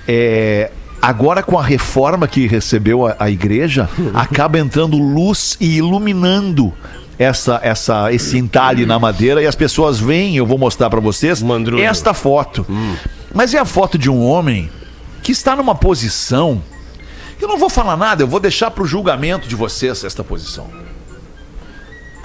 É, 0.07 0.71
agora 1.01 1.41
com 1.41 1.57
a 1.57 1.63
reforma 1.63 2.27
que 2.27 2.47
recebeu 2.47 3.07
a, 3.07 3.15
a 3.19 3.29
igreja, 3.29 3.89
acaba 4.13 4.59
entrando 4.59 4.97
luz 4.97 5.57
e 5.59 5.77
iluminando 5.77 6.73
essa, 7.17 7.59
essa, 7.63 8.13
esse 8.13 8.37
entalhe 8.37 8.85
na 8.85 8.99
madeira 8.99 9.41
e 9.41 9.47
as 9.47 9.55
pessoas 9.55 9.99
veem, 9.99 10.37
eu 10.37 10.45
vou 10.45 10.57
mostrar 10.57 10.89
para 10.89 10.99
vocês, 10.99 11.41
Mandrulho. 11.41 11.83
esta 11.83 12.13
foto. 12.13 12.65
Mas 13.33 13.53
é 13.53 13.59
a 13.59 13.65
foto 13.65 13.97
de 13.97 14.09
um 14.09 14.23
homem 14.23 14.69
que 15.23 15.31
está 15.31 15.55
numa 15.55 15.75
posição 15.75 16.61
eu 17.39 17.47
não 17.47 17.57
vou 17.57 17.69
falar 17.69 17.95
nada, 17.97 18.23
eu 18.23 18.27
vou 18.27 18.39
deixar 18.39 18.71
pro 18.71 18.85
julgamento 18.85 19.47
de 19.47 19.55
vocês 19.55 20.03
esta 20.03 20.23
posição. 20.23 20.69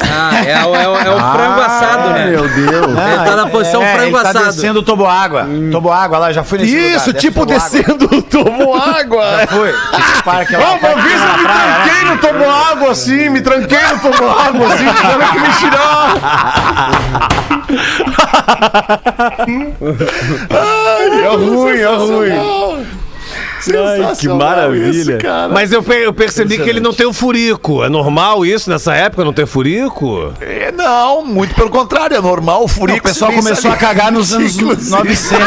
Ah, 0.05 0.35
é, 0.45 0.65
o- 0.67 0.75
é 0.75 0.89
o- 0.89 0.97
é 0.97 1.11
o 1.11 1.19
frango 1.33 1.61
assado, 1.61 2.11
né? 2.11 2.27
Meu 2.31 2.49
Deus. 2.49 2.87
Ele 2.89 3.25
tá 3.25 3.37
na 3.37 3.47
posição 3.47 3.81
É, 3.83 3.93
frango 3.95 4.17
ele 4.17 4.23
tá 4.25 4.31
assado. 4.31 4.45
descendo 4.47 4.81
o 4.81 4.83
toboágua. 4.83 5.47
Toboágua 5.71 6.19
lá, 6.19 6.33
já 6.33 6.43
fui 6.43 6.59
nesse 6.59 6.75
lugar. 6.75 6.97
Isso, 6.97 7.13
desce 7.13 7.27
tipo 7.29 7.47
descendo, 7.47 8.23
tomou 8.23 8.75
água. 8.83 9.25
Já 9.39 9.47
fui. 9.47 9.69
Esse 9.71 10.23
parque 10.25 10.57
lá, 10.57 10.73
Ô, 10.73 10.75
uma 10.75 10.95
vez 11.03 11.21
eu 11.21 11.29
me 11.39 11.43
praia, 11.45 11.67
né? 11.67 11.85
tranquei 11.85 12.05
no 12.11 12.19
toboágua 12.19 12.91
assim, 12.91 13.29
me 13.29 13.41
tranquei 13.43 13.79
no 13.81 13.99
toboágua 14.01 14.75
assim, 14.75 14.93
tiveram 14.93 15.33
que 15.33 15.39
me 15.39 15.49
tirar. 15.59 16.15
é 21.23 21.29
ruim, 21.37 21.79
é 21.79 21.95
ruim. 21.97 22.87
Ai, 23.71 24.17
que 24.17 24.29
maravilha. 24.29 25.19
Mas 25.53 25.73
eu, 25.73 25.83
pe- 25.83 26.05
eu 26.07 26.13
percebi 26.13 26.59
que 26.59 26.69
ele 26.69 26.81
não 26.81 26.93
tem 26.93 27.07
o 27.07 27.13
furico. 27.13 27.83
É 27.85 27.89
normal 27.89 28.45
isso 28.45 28.69
nessa 28.71 28.95
época 28.95 29.25
não 29.25 29.33
ter 29.33 29.47
furico? 29.47 30.33
É, 30.41 30.73
não, 30.73 31.25
muito 31.25 31.55
pelo 31.55 31.71
contrário, 31.71 32.17
é 32.17 32.21
normal 32.21 32.65
o 32.65 32.69
furico. 32.69 32.99
O 32.99 33.03
pessoal 33.03 33.33
começou 33.33 33.71
a 33.71 33.75
ali. 33.75 33.81
cagar 33.81 34.11
nos 34.13 34.33
anos 34.33 34.57
Inclusive. 34.57 34.91
900. 34.91 35.43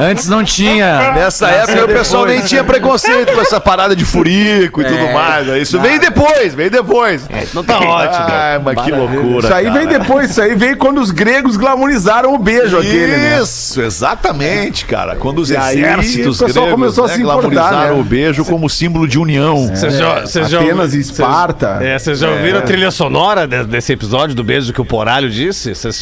Antes 0.00 0.28
não 0.28 0.44
tinha. 0.44 1.12
Nessa 1.12 1.48
época 1.48 1.84
o 1.84 1.88
pessoal 1.88 2.26
nem 2.26 2.40
tinha 2.42 2.64
preconceito 2.64 3.32
com 3.32 3.40
essa 3.40 3.60
parada 3.60 3.94
de 3.96 4.04
furico 4.04 4.80
e 4.80 4.84
tudo 4.84 5.12
mais. 5.12 5.46
né? 5.46 5.58
Isso 5.58 5.78
veio 5.80 6.00
depois, 6.00 6.54
veio 6.54 6.70
depois. 6.70 7.22
Não 7.54 7.62
tá 7.64 7.78
ótimo. 7.78 8.24
Ai, 8.28 8.58
mas 8.58 8.84
que 8.84 8.90
loucura. 8.92 9.46
Isso 9.46 9.54
aí 9.54 9.66
cara. 9.66 9.78
vem 9.78 9.86
depois, 9.88 10.30
isso 10.30 10.40
aí 10.42 10.54
veio 10.54 10.76
quando 10.76 11.00
os 11.00 11.10
gregos 11.10 11.56
glamorizaram 11.56 12.34
o 12.34 12.38
beijo 12.38 12.78
aquele, 12.78 13.16
né? 13.16 13.40
Isso, 13.42 13.80
exatamente, 13.80 14.84
cara. 14.84 15.09
Quando 15.16 15.38
os 15.40 15.50
E 15.50 15.56
aí, 15.56 15.78
exércitos 15.78 16.40
o 16.40 16.44
pessoal 16.46 16.66
gregos 16.66 16.80
começou 16.80 17.04
a 17.04 17.08
né, 17.08 17.14
se 17.14 17.20
importar, 17.22 17.86
né? 17.86 17.92
o 17.92 18.04
beijo 18.04 18.44
como 18.44 18.68
símbolo 18.68 19.06
de 19.08 19.18
união. 19.18 19.70
Já, 19.74 20.20
vocês 20.22 20.48
já 20.48 20.60
Apenas 20.60 20.78
ouvi- 20.86 20.96
e 20.96 21.00
Esparta. 21.00 21.78
É, 21.80 21.98
vocês 21.98 22.18
já 22.18 22.30
ouviram 22.30 22.58
a 22.58 22.62
trilha 22.62 22.90
sonora 22.90 23.46
de- 23.46 23.64
desse 23.64 23.92
episódio 23.92 24.34
do 24.34 24.44
beijo 24.44 24.72
que 24.72 24.80
o 24.80 24.84
Poralho 24.84 25.30
disse? 25.30 25.74
Vocês 25.74 25.94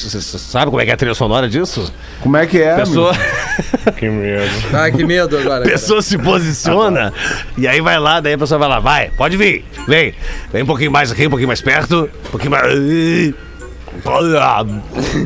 sabem 0.50 0.68
como 0.68 0.80
é 0.80 0.84
que 0.84 0.90
é 0.90 0.94
a 0.94 0.96
trilha 0.96 1.14
sonora 1.14 1.48
disso? 1.48 1.92
Como 2.20 2.36
é 2.36 2.46
que 2.46 2.60
é? 2.60 2.74
Pessoa, 2.76 3.12
Que 3.96 4.08
medo. 4.08 4.50
Ai, 4.72 4.92
que 4.92 5.04
medo 5.04 5.36
agora. 5.38 5.60
cara. 5.60 5.70
pessoa 5.70 6.02
se 6.02 6.16
posiciona 6.18 7.12
e 7.56 7.66
aí 7.66 7.80
vai 7.80 7.98
lá, 7.98 8.20
daí 8.20 8.34
a 8.34 8.38
pessoa 8.38 8.58
vai 8.58 8.68
lá, 8.68 8.80
vai, 8.80 9.10
pode 9.16 9.36
vir, 9.36 9.64
vem, 9.86 10.14
vem 10.52 10.62
um 10.62 10.66
pouquinho 10.66 10.90
mais 10.90 11.10
aqui, 11.10 11.26
um 11.26 11.30
pouquinho 11.30 11.48
mais 11.48 11.60
perto, 11.60 12.08
um 12.26 12.30
pouquinho 12.30 12.50
mais. 12.50 12.74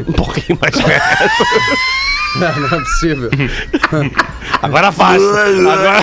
Um 0.08 0.12
pouquinho 0.12 0.58
mais 0.60 0.74
perto. 0.80 1.46
Não, 2.36 2.60
não 2.60 2.66
é 2.66 2.80
possível. 2.80 3.30
Agora 4.62 4.88
afasta. 4.88 5.24
Agora, 5.24 6.02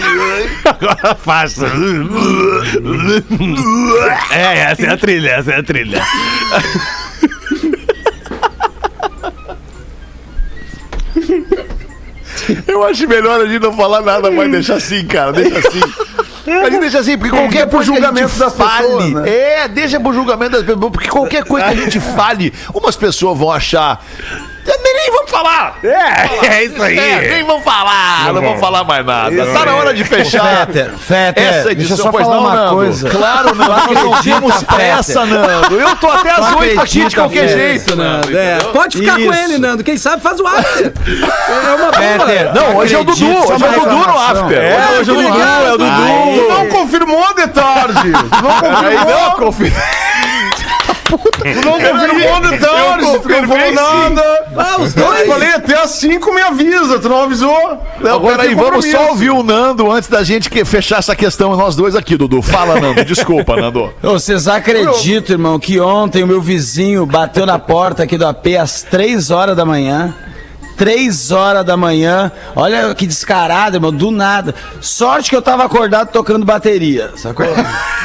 agora 0.66 1.12
afasta. 1.12 1.72
É, 4.32 4.60
essa 4.60 4.86
é 4.86 4.90
a 4.90 4.98
trilha, 4.98 5.30
essa 5.30 5.52
é 5.52 5.60
a 5.60 5.64
trilha. 5.64 6.04
Eu 12.68 12.84
acho 12.84 13.08
melhor 13.08 13.42
a 13.42 13.48
gente 13.48 13.62
não 13.62 13.74
falar 13.74 14.02
nada, 14.02 14.32
mas 14.32 14.52
deixa 14.52 14.76
assim, 14.76 15.06
cara. 15.06 15.32
Deixa 15.32 15.60
assim. 15.60 15.82
A 16.48 16.70
gente 16.70 16.80
deixa 16.80 17.00
assim, 17.00 17.18
porque 17.18 17.36
qualquer 17.36 17.68
pro 17.68 17.78
coisa 17.78 17.92
que 17.92 17.98
a 17.98 18.02
julgamento 18.02 18.28
gente 18.30 18.40
das 18.40 18.56
fale, 18.56 18.88
pessoas, 18.88 19.12
né? 19.12 19.30
É, 19.30 19.68
deixa 19.68 20.00
pro 20.00 20.14
julgamento 20.14 20.52
das 20.52 20.64
pessoas, 20.64 20.92
porque 20.92 21.10
qualquer 21.10 21.44
coisa 21.44 21.68
que 21.68 21.74
a 21.74 21.76
gente 21.76 22.00
fale, 22.00 22.54
umas 22.74 22.96
pessoas 22.96 23.38
vão 23.38 23.52
achar. 23.52 24.04
Nem, 25.10 25.12
vamos 25.12 25.32
falar! 25.32 25.76
É, 25.84 26.48
é 26.48 26.64
isso 26.66 26.82
aí. 26.82 26.98
É, 26.98 27.30
nem 27.34 27.44
vamos 27.44 27.64
falar, 27.64 28.26
não, 28.28 28.34
Não 28.34 28.42
vamos 28.42 28.60
falar 28.60 28.84
mais 28.84 29.06
nada. 29.06 29.46
Tá 29.54 29.66
na 29.66 29.76
hora 29.76 29.94
de 29.94 30.04
fechar. 30.04 30.68
Fetter, 30.68 30.92
Fetter, 30.98 31.44
Essa 31.44 31.54
deixa 31.54 31.68
eu 31.68 31.72
edição, 31.72 31.98
só 31.98 32.12
pois 32.12 32.24
falar 32.26 32.36
não, 32.36 32.44
uma 32.44 32.56
Nando? 32.56 32.76
coisa. 32.76 33.10
Claro, 33.10 33.56
Nando, 33.56 33.70
nós 33.72 34.04
não 34.04 34.22
temos 34.22 34.64
pressa, 34.64 35.26
Nando. 35.26 35.80
Eu 35.80 35.96
tô 35.96 36.10
até 36.10 36.32
às 36.32 36.48
Tu 36.50 36.58
oito 36.60 36.82
aqui 36.82 37.06
de 37.06 37.16
qualquer 37.16 37.48
Fetter? 37.48 37.58
jeito, 37.58 37.96
Nando. 37.96 38.38
É. 38.38 38.58
Pode 38.74 38.98
ficar 38.98 39.14
com 39.14 39.20
Isso. 39.20 39.34
ele, 39.34 39.58
Nando. 39.58 39.84
Quem 39.84 39.98
sabe 39.98 40.22
faz 40.22 40.40
o 40.40 40.48
after. 40.48 40.94
É 41.50 41.76
uma 41.76 41.92
boa. 41.92 42.54
Não, 42.54 42.78
hoje 42.78 42.96
é 42.96 43.00
o 43.00 43.04
Dudu, 43.04 43.26
hoje 43.26 43.52
é 43.52 43.56
uma 43.56 43.68
o 43.68 43.80
Dudu 43.80 43.96
no 43.98 44.18
after. 44.20 44.58
É, 44.62 45.00
hoje 45.00 45.10
é 45.10 45.14
o 45.14 45.18
Dudu, 45.18 45.42
é 45.42 45.74
o 45.74 45.78
Tu 45.78 45.84
Dudu. 45.84 46.50
não 46.50 46.68
confirmou 46.68 47.34
de 47.36 47.48
tarde. 47.48 48.12
Tu 48.12 48.44
não 48.44 48.80
Aí 48.80 48.96
não, 48.96 49.32
confirmou. 49.32 49.80
Confia. 51.18 51.54
Tu 51.62 51.66
não 51.66 51.74
confirmou 51.74 52.42
de 52.42 52.58
tarde. 52.60 53.20
Tu 53.22 53.30
não 53.30 53.48
falou 53.48 53.72
nada. 53.74 54.46
Ah, 54.58 54.82
os 54.82 54.96
Eu 54.96 55.04
dois. 55.06 55.28
falei 55.28 55.50
até 55.50 55.82
às 55.82 55.90
5 55.92 56.34
me 56.34 56.42
avisa. 56.42 57.00
Tu 57.00 57.10
não 57.10 57.24
avisou. 57.24 57.78
Não, 58.00 58.16
Agora 58.16 58.38
peraí, 58.40 58.56
vamos 58.56 58.86
só 58.90 59.10
ouvir 59.10 59.30
o 59.32 59.44
Nando 59.44 59.92
antes 59.92 60.10
da 60.10 60.24
gente 60.24 60.50
que- 60.50 60.64
fechar 60.66 61.00
essa 61.00 61.16
questão 61.16 61.56
nós 61.56 61.76
dois 61.76 61.96
aqui, 61.96 62.16
Dudu. 62.18 62.42
Fala, 62.42 62.80
Nando. 62.80 63.04
Desculpa, 63.06 63.56
Nando. 63.56 63.94
Vocês 64.02 64.48
acreditam, 64.48 65.36
irmão, 65.36 65.60
que 65.60 65.80
ontem 65.80 66.24
o 66.24 66.28
meu 66.28 66.42
vizinho 66.42 67.06
bateu 67.06 67.46
na 67.46 67.58
porta 67.60 68.04
aqui 68.04 68.18
do 68.18 68.26
AP 68.28 68.48
às 68.60 68.82
3 68.84 69.32
horas 69.32 69.56
da 69.56 69.66
manhã? 69.66 70.14
3 70.80 71.32
horas 71.32 71.66
da 71.66 71.76
manhã. 71.76 72.32
Olha 72.56 72.96
que 72.96 73.06
descarado, 73.06 73.76
irmão, 73.76 73.92
do 73.92 74.12
nada. 74.12 74.56
Sorte 74.80 75.30
que 75.30 75.36
eu 75.36 75.42
tava 75.42 75.66
acordado 75.66 76.08
tocando 76.08 76.46
bateria, 76.46 77.12
sacou? 77.18 77.46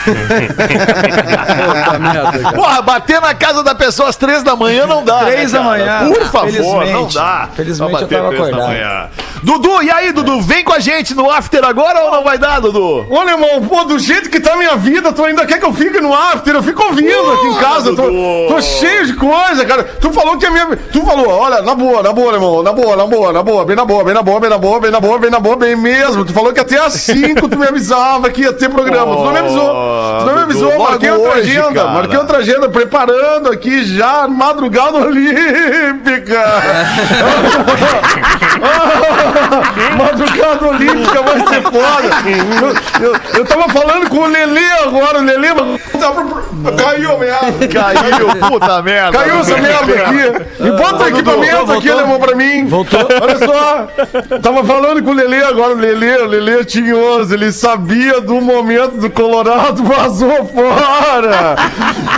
Puta 0.04 1.98
merda, 2.00 2.38
cara. 2.40 2.52
Porra, 2.52 2.82
bater 2.82 3.20
na 3.20 3.32
casa 3.32 3.62
da 3.62 3.76
pessoa 3.76 4.08
às 4.08 4.16
três 4.16 4.42
da 4.42 4.56
manhã 4.56 4.86
não 4.86 5.04
dá. 5.04 5.20
Três 5.20 5.52
né, 5.52 5.58
da 5.58 5.64
manhã. 5.64 6.12
Por 6.12 6.24
favor, 6.24 6.50
Felizmente. 6.50 6.92
não 6.92 7.06
dá. 7.06 7.48
Felizmente 7.54 7.92
eu 7.92 8.08
tava 8.08 8.08
três 8.08 8.22
da 8.22 8.28
acordado. 8.28 9.10
Dudu, 9.44 9.82
e 9.82 9.90
aí, 9.90 10.10
Dudu? 10.10 10.40
Vem 10.40 10.64
com 10.64 10.72
a 10.72 10.78
gente 10.80 11.14
no 11.14 11.30
after 11.30 11.62
agora 11.64 12.06
ou 12.06 12.10
não 12.10 12.24
vai 12.24 12.38
dar, 12.38 12.60
Dudu? 12.60 13.06
Olha, 13.10 13.32
irmão, 13.32 13.62
pô, 13.68 13.84
do 13.84 13.98
jeito 13.98 14.30
que 14.30 14.40
tá 14.40 14.54
a 14.54 14.56
minha 14.56 14.74
vida, 14.74 15.12
tu 15.12 15.22
ainda 15.22 15.46
quer 15.46 15.60
que 15.60 15.66
eu 15.66 15.72
fique 15.72 16.00
no 16.00 16.12
after? 16.12 16.54
Eu 16.54 16.62
fico 16.62 16.82
ouvindo 16.82 17.30
aqui 17.32 17.46
em 17.46 17.54
casa. 17.56 17.94
Tô, 17.94 18.02
tô 18.48 18.62
cheio 18.62 19.06
de 19.06 19.12
coisa, 19.12 19.64
cara. 19.64 19.84
Tu 19.84 20.10
falou 20.12 20.38
que 20.38 20.46
a 20.46 20.50
minha. 20.50 20.76
Tu 20.90 21.04
falou, 21.04 21.28
olha, 21.28 21.62
na 21.62 21.74
boa, 21.74 22.02
na 22.02 22.12
boa, 22.12 22.32
irmão. 22.32 22.63
Na 22.64 22.72
boa, 22.72 22.96
na 22.96 23.06
boa, 23.06 23.30
na 23.30 23.42
boa, 23.42 23.62
bem 23.66 23.76
na 23.76 23.84
boa, 23.84 24.02
bem 24.02 24.14
na 24.14 24.22
boa, 24.22 24.40
bem 24.40 24.48
na 24.48 24.58
boa, 24.58 24.80
bem 24.80 24.90
na 24.90 24.98
boa, 24.98 25.18
bem 25.18 25.30
na 25.30 25.38
boa, 25.38 25.54
bem 25.54 25.76
mesmo. 25.76 26.24
Tu 26.24 26.32
falou 26.32 26.50
que 26.50 26.60
até 26.60 26.78
às 26.78 26.94
5 26.94 27.46
tu 27.46 27.58
me 27.58 27.66
avisava 27.66 28.30
que 28.30 28.40
ia 28.40 28.54
ter 28.54 28.70
programa. 28.70 29.14
Tu 29.16 29.22
não 29.22 29.32
me 29.32 29.38
avisou. 29.38 29.68
Tu 30.20 30.24
não 30.24 30.34
me 30.34 30.40
avisou. 30.40 30.70
Dudu, 30.70 30.82
marquei 30.82 31.10
outra 31.10 31.32
hoje, 31.32 31.58
agenda. 31.58 31.74
cara. 31.74 31.90
Marquei 31.90 32.16
outra 32.18 32.38
agenda, 32.38 32.68
preparando 32.70 33.52
aqui 33.52 33.84
já, 33.84 34.26
madrugada 34.26 34.96
olímpica. 34.96 36.42
Madrugada 39.96 40.66
Olímpica 40.66 41.22
vai 41.22 41.46
ser 41.48 41.62
foda. 41.62 42.10
Eu, 43.00 43.06
eu, 43.06 43.20
eu 43.38 43.44
tava 43.44 43.68
falando 43.68 44.08
com 44.08 44.18
o 44.18 44.26
Lelê 44.26 44.70
agora, 44.84 45.18
o 45.18 45.24
Lelê 45.24 45.48
caiu 46.76 47.12
a 47.12 47.18
merda. 47.18 47.68
Caiu, 47.68 48.28
puta 48.48 48.82
merda. 48.82 49.18
Caiu 49.18 49.40
essa 49.40 49.56
merda 49.56 49.94
aqui. 49.94 50.64
E 50.64 50.70
bota 50.70 51.04
o 51.04 51.08
equipamento 51.08 51.72
aqui, 51.72 51.90
alemão, 51.90 52.18
pra 52.18 52.34
mim. 52.34 52.53
Voltou. 52.66 53.00
Olha 53.20 53.38
só. 53.38 53.88
Tava 54.40 54.64
falando 54.64 55.02
com 55.02 55.10
o 55.10 55.14
Lelê 55.14 55.42
agora, 55.42 55.74
o 55.74 55.78
Lelê, 55.78 56.16
o 56.22 56.26
Lelê 56.26 56.64
tinhoso, 56.64 57.32
ele 57.34 57.50
sabia 57.52 58.20
do 58.20 58.40
momento 58.40 58.96
do 58.98 59.10
Colorado, 59.10 59.82
vazou 59.84 60.46
fora. 60.46 61.56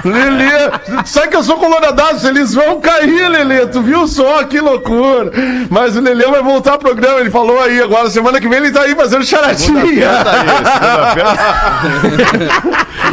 Lelê, 0.04 1.04
sabe 1.04 1.28
que 1.28 1.36
eu 1.36 1.42
sou 1.42 1.56
coloradaço, 1.56 2.26
eles 2.28 2.54
vão 2.54 2.80
cair, 2.80 3.28
Lelê, 3.28 3.66
tu 3.66 3.80
viu 3.82 4.06
só, 4.06 4.42
que 4.44 4.60
loucura. 4.60 5.30
Mas 5.70 5.96
o 5.96 6.00
Lelê 6.00 6.26
vai 6.26 6.42
voltar 6.42 6.72
ao 6.72 6.78
programa, 6.78 7.20
ele 7.20 7.30
falou 7.30 7.60
aí 7.60 7.80
agora, 7.80 8.10
semana 8.10 8.40
que 8.40 8.48
vem 8.48 8.58
ele 8.58 8.70
tá 8.70 8.82
aí 8.82 8.94
fazendo 8.94 9.24
charadinha. 9.24 10.10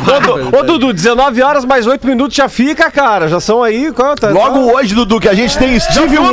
Ô, 0.07 0.19
Du- 0.19 0.57
Ô, 0.57 0.63
Dudu, 0.63 0.93
19 0.93 1.41
horas 1.41 1.65
mais 1.65 1.85
8 1.87 2.05
minutos 2.07 2.35
já 2.35 2.47
fica, 2.49 2.89
cara. 2.91 3.27
Já 3.27 3.39
são 3.39 3.61
aí. 3.63 3.91
Qual, 3.91 4.15
tá, 4.15 4.29
Logo 4.29 4.59
hoje, 4.75 4.93
Dudu, 4.95 5.19
que 5.19 5.29
a 5.29 5.33
gente 5.33 5.57
tem 5.57 5.79
Steve 5.79 6.15
no 6.15 6.31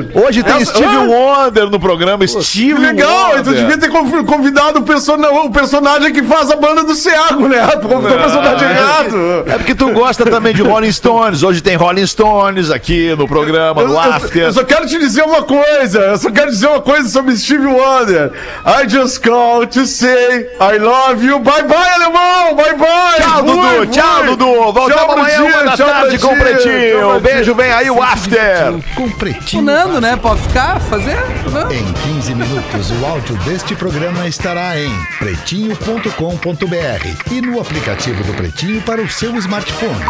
Wonder. 0.00 0.24
Hoje 0.26 0.42
tem 0.42 0.56
Essa- 0.56 0.74
Steve 0.74 0.96
Ah. 0.96 1.00
Wonder 1.00 1.70
no 1.70 1.78
programa. 1.80 2.26
Steve 2.26 2.74
Que 2.74 2.80
legal, 2.80 3.24
Wonder. 3.28 3.40
então 3.40 3.52
devia 3.52 3.78
ter 3.78 3.88
conv- 3.88 4.24
convidado 4.24 4.78
o, 4.80 4.82
persona- 4.82 5.30
o 5.30 5.50
personagem 5.50 6.12
que 6.12 6.22
faz 6.22 6.50
a 6.50 6.56
banda 6.56 6.82
do 6.84 6.94
Ceago, 6.94 7.48
né? 7.48 7.66
Tu 7.80 7.88
convidou 7.88 8.16
o 8.16 8.20
personagem 8.20 8.68
errado. 8.70 9.44
É 9.46 9.56
porque 9.58 9.74
tu 9.74 9.90
gosta 9.92 10.24
também 10.26 10.54
de 10.54 10.62
Rolling 10.62 10.92
Stones. 10.92 11.42
Hoje 11.42 11.60
tem 11.60 11.76
Rolling 11.76 12.06
Stones 12.06 12.70
aqui 12.70 13.14
no 13.16 13.26
programa, 13.26 13.82
Eu, 13.82 13.88
no 13.88 13.94
eu- 13.94 14.00
After. 14.00 14.42
eu 14.42 14.52
só 14.52 14.64
quero 14.64 14.86
te 14.86 14.98
dizer 14.98 15.22
uma 15.22 15.42
coisa, 15.42 15.98
eu 16.00 16.18
só 16.18 16.30
quero 16.30 16.50
dizer 16.50 16.66
uma 16.68 16.80
coisa 16.80 17.08
sobre 17.08 17.36
Steve 17.36 17.66
Wonder. 17.66 18.32
I 18.66 18.88
just 18.88 19.22
call 19.22 19.66
to 19.66 19.86
say 19.86 20.48
I 20.60 20.78
love 20.78 21.24
you. 21.26 21.38
Bye 21.40 21.62
bye, 21.64 21.90
alemão! 21.94 22.54
Bye 22.54 22.74
bye! 22.74 23.20
Tchau, 23.20 23.42
Dudu. 23.42 23.62
fui. 23.62 23.86
Tchau, 23.88 24.24
Dudu. 24.26 24.46
Voltamos 24.72 24.94
Tchau, 24.94 25.12
amanhã, 25.12 25.24
Pretinho, 25.36 25.54
uma 25.54 25.64
da 25.64 25.76
tchau, 25.76 25.86
tarde 25.88 26.18
com 26.18 26.28
o 26.32 26.36
Pretinho. 26.36 26.98
Tchau, 27.00 27.20
Beijo, 27.20 27.54
vem 27.54 27.70
aí 27.72 27.90
o 27.90 28.02
After. 28.02 28.74
Com 28.94 29.04
O 29.04 29.10
Pretinho 29.10 29.62
Né? 29.98 30.16
Pode 30.16 30.40
ficar, 30.42 30.78
fazer. 30.80 31.16
Não. 31.50 31.70
Em 31.70 31.92
15 31.92 32.34
minutos, 32.34 32.90
o 32.90 33.06
áudio 33.06 33.36
deste 33.38 33.74
programa 33.74 34.28
estará 34.28 34.78
em 34.78 34.90
pretinho.com.br 35.18 37.32
e 37.32 37.40
no 37.40 37.60
aplicativo 37.60 38.22
do 38.22 38.34
Pretinho 38.34 38.80
para 38.82 39.02
o 39.02 39.08
seu 39.08 39.34
smartphone. 39.36 40.04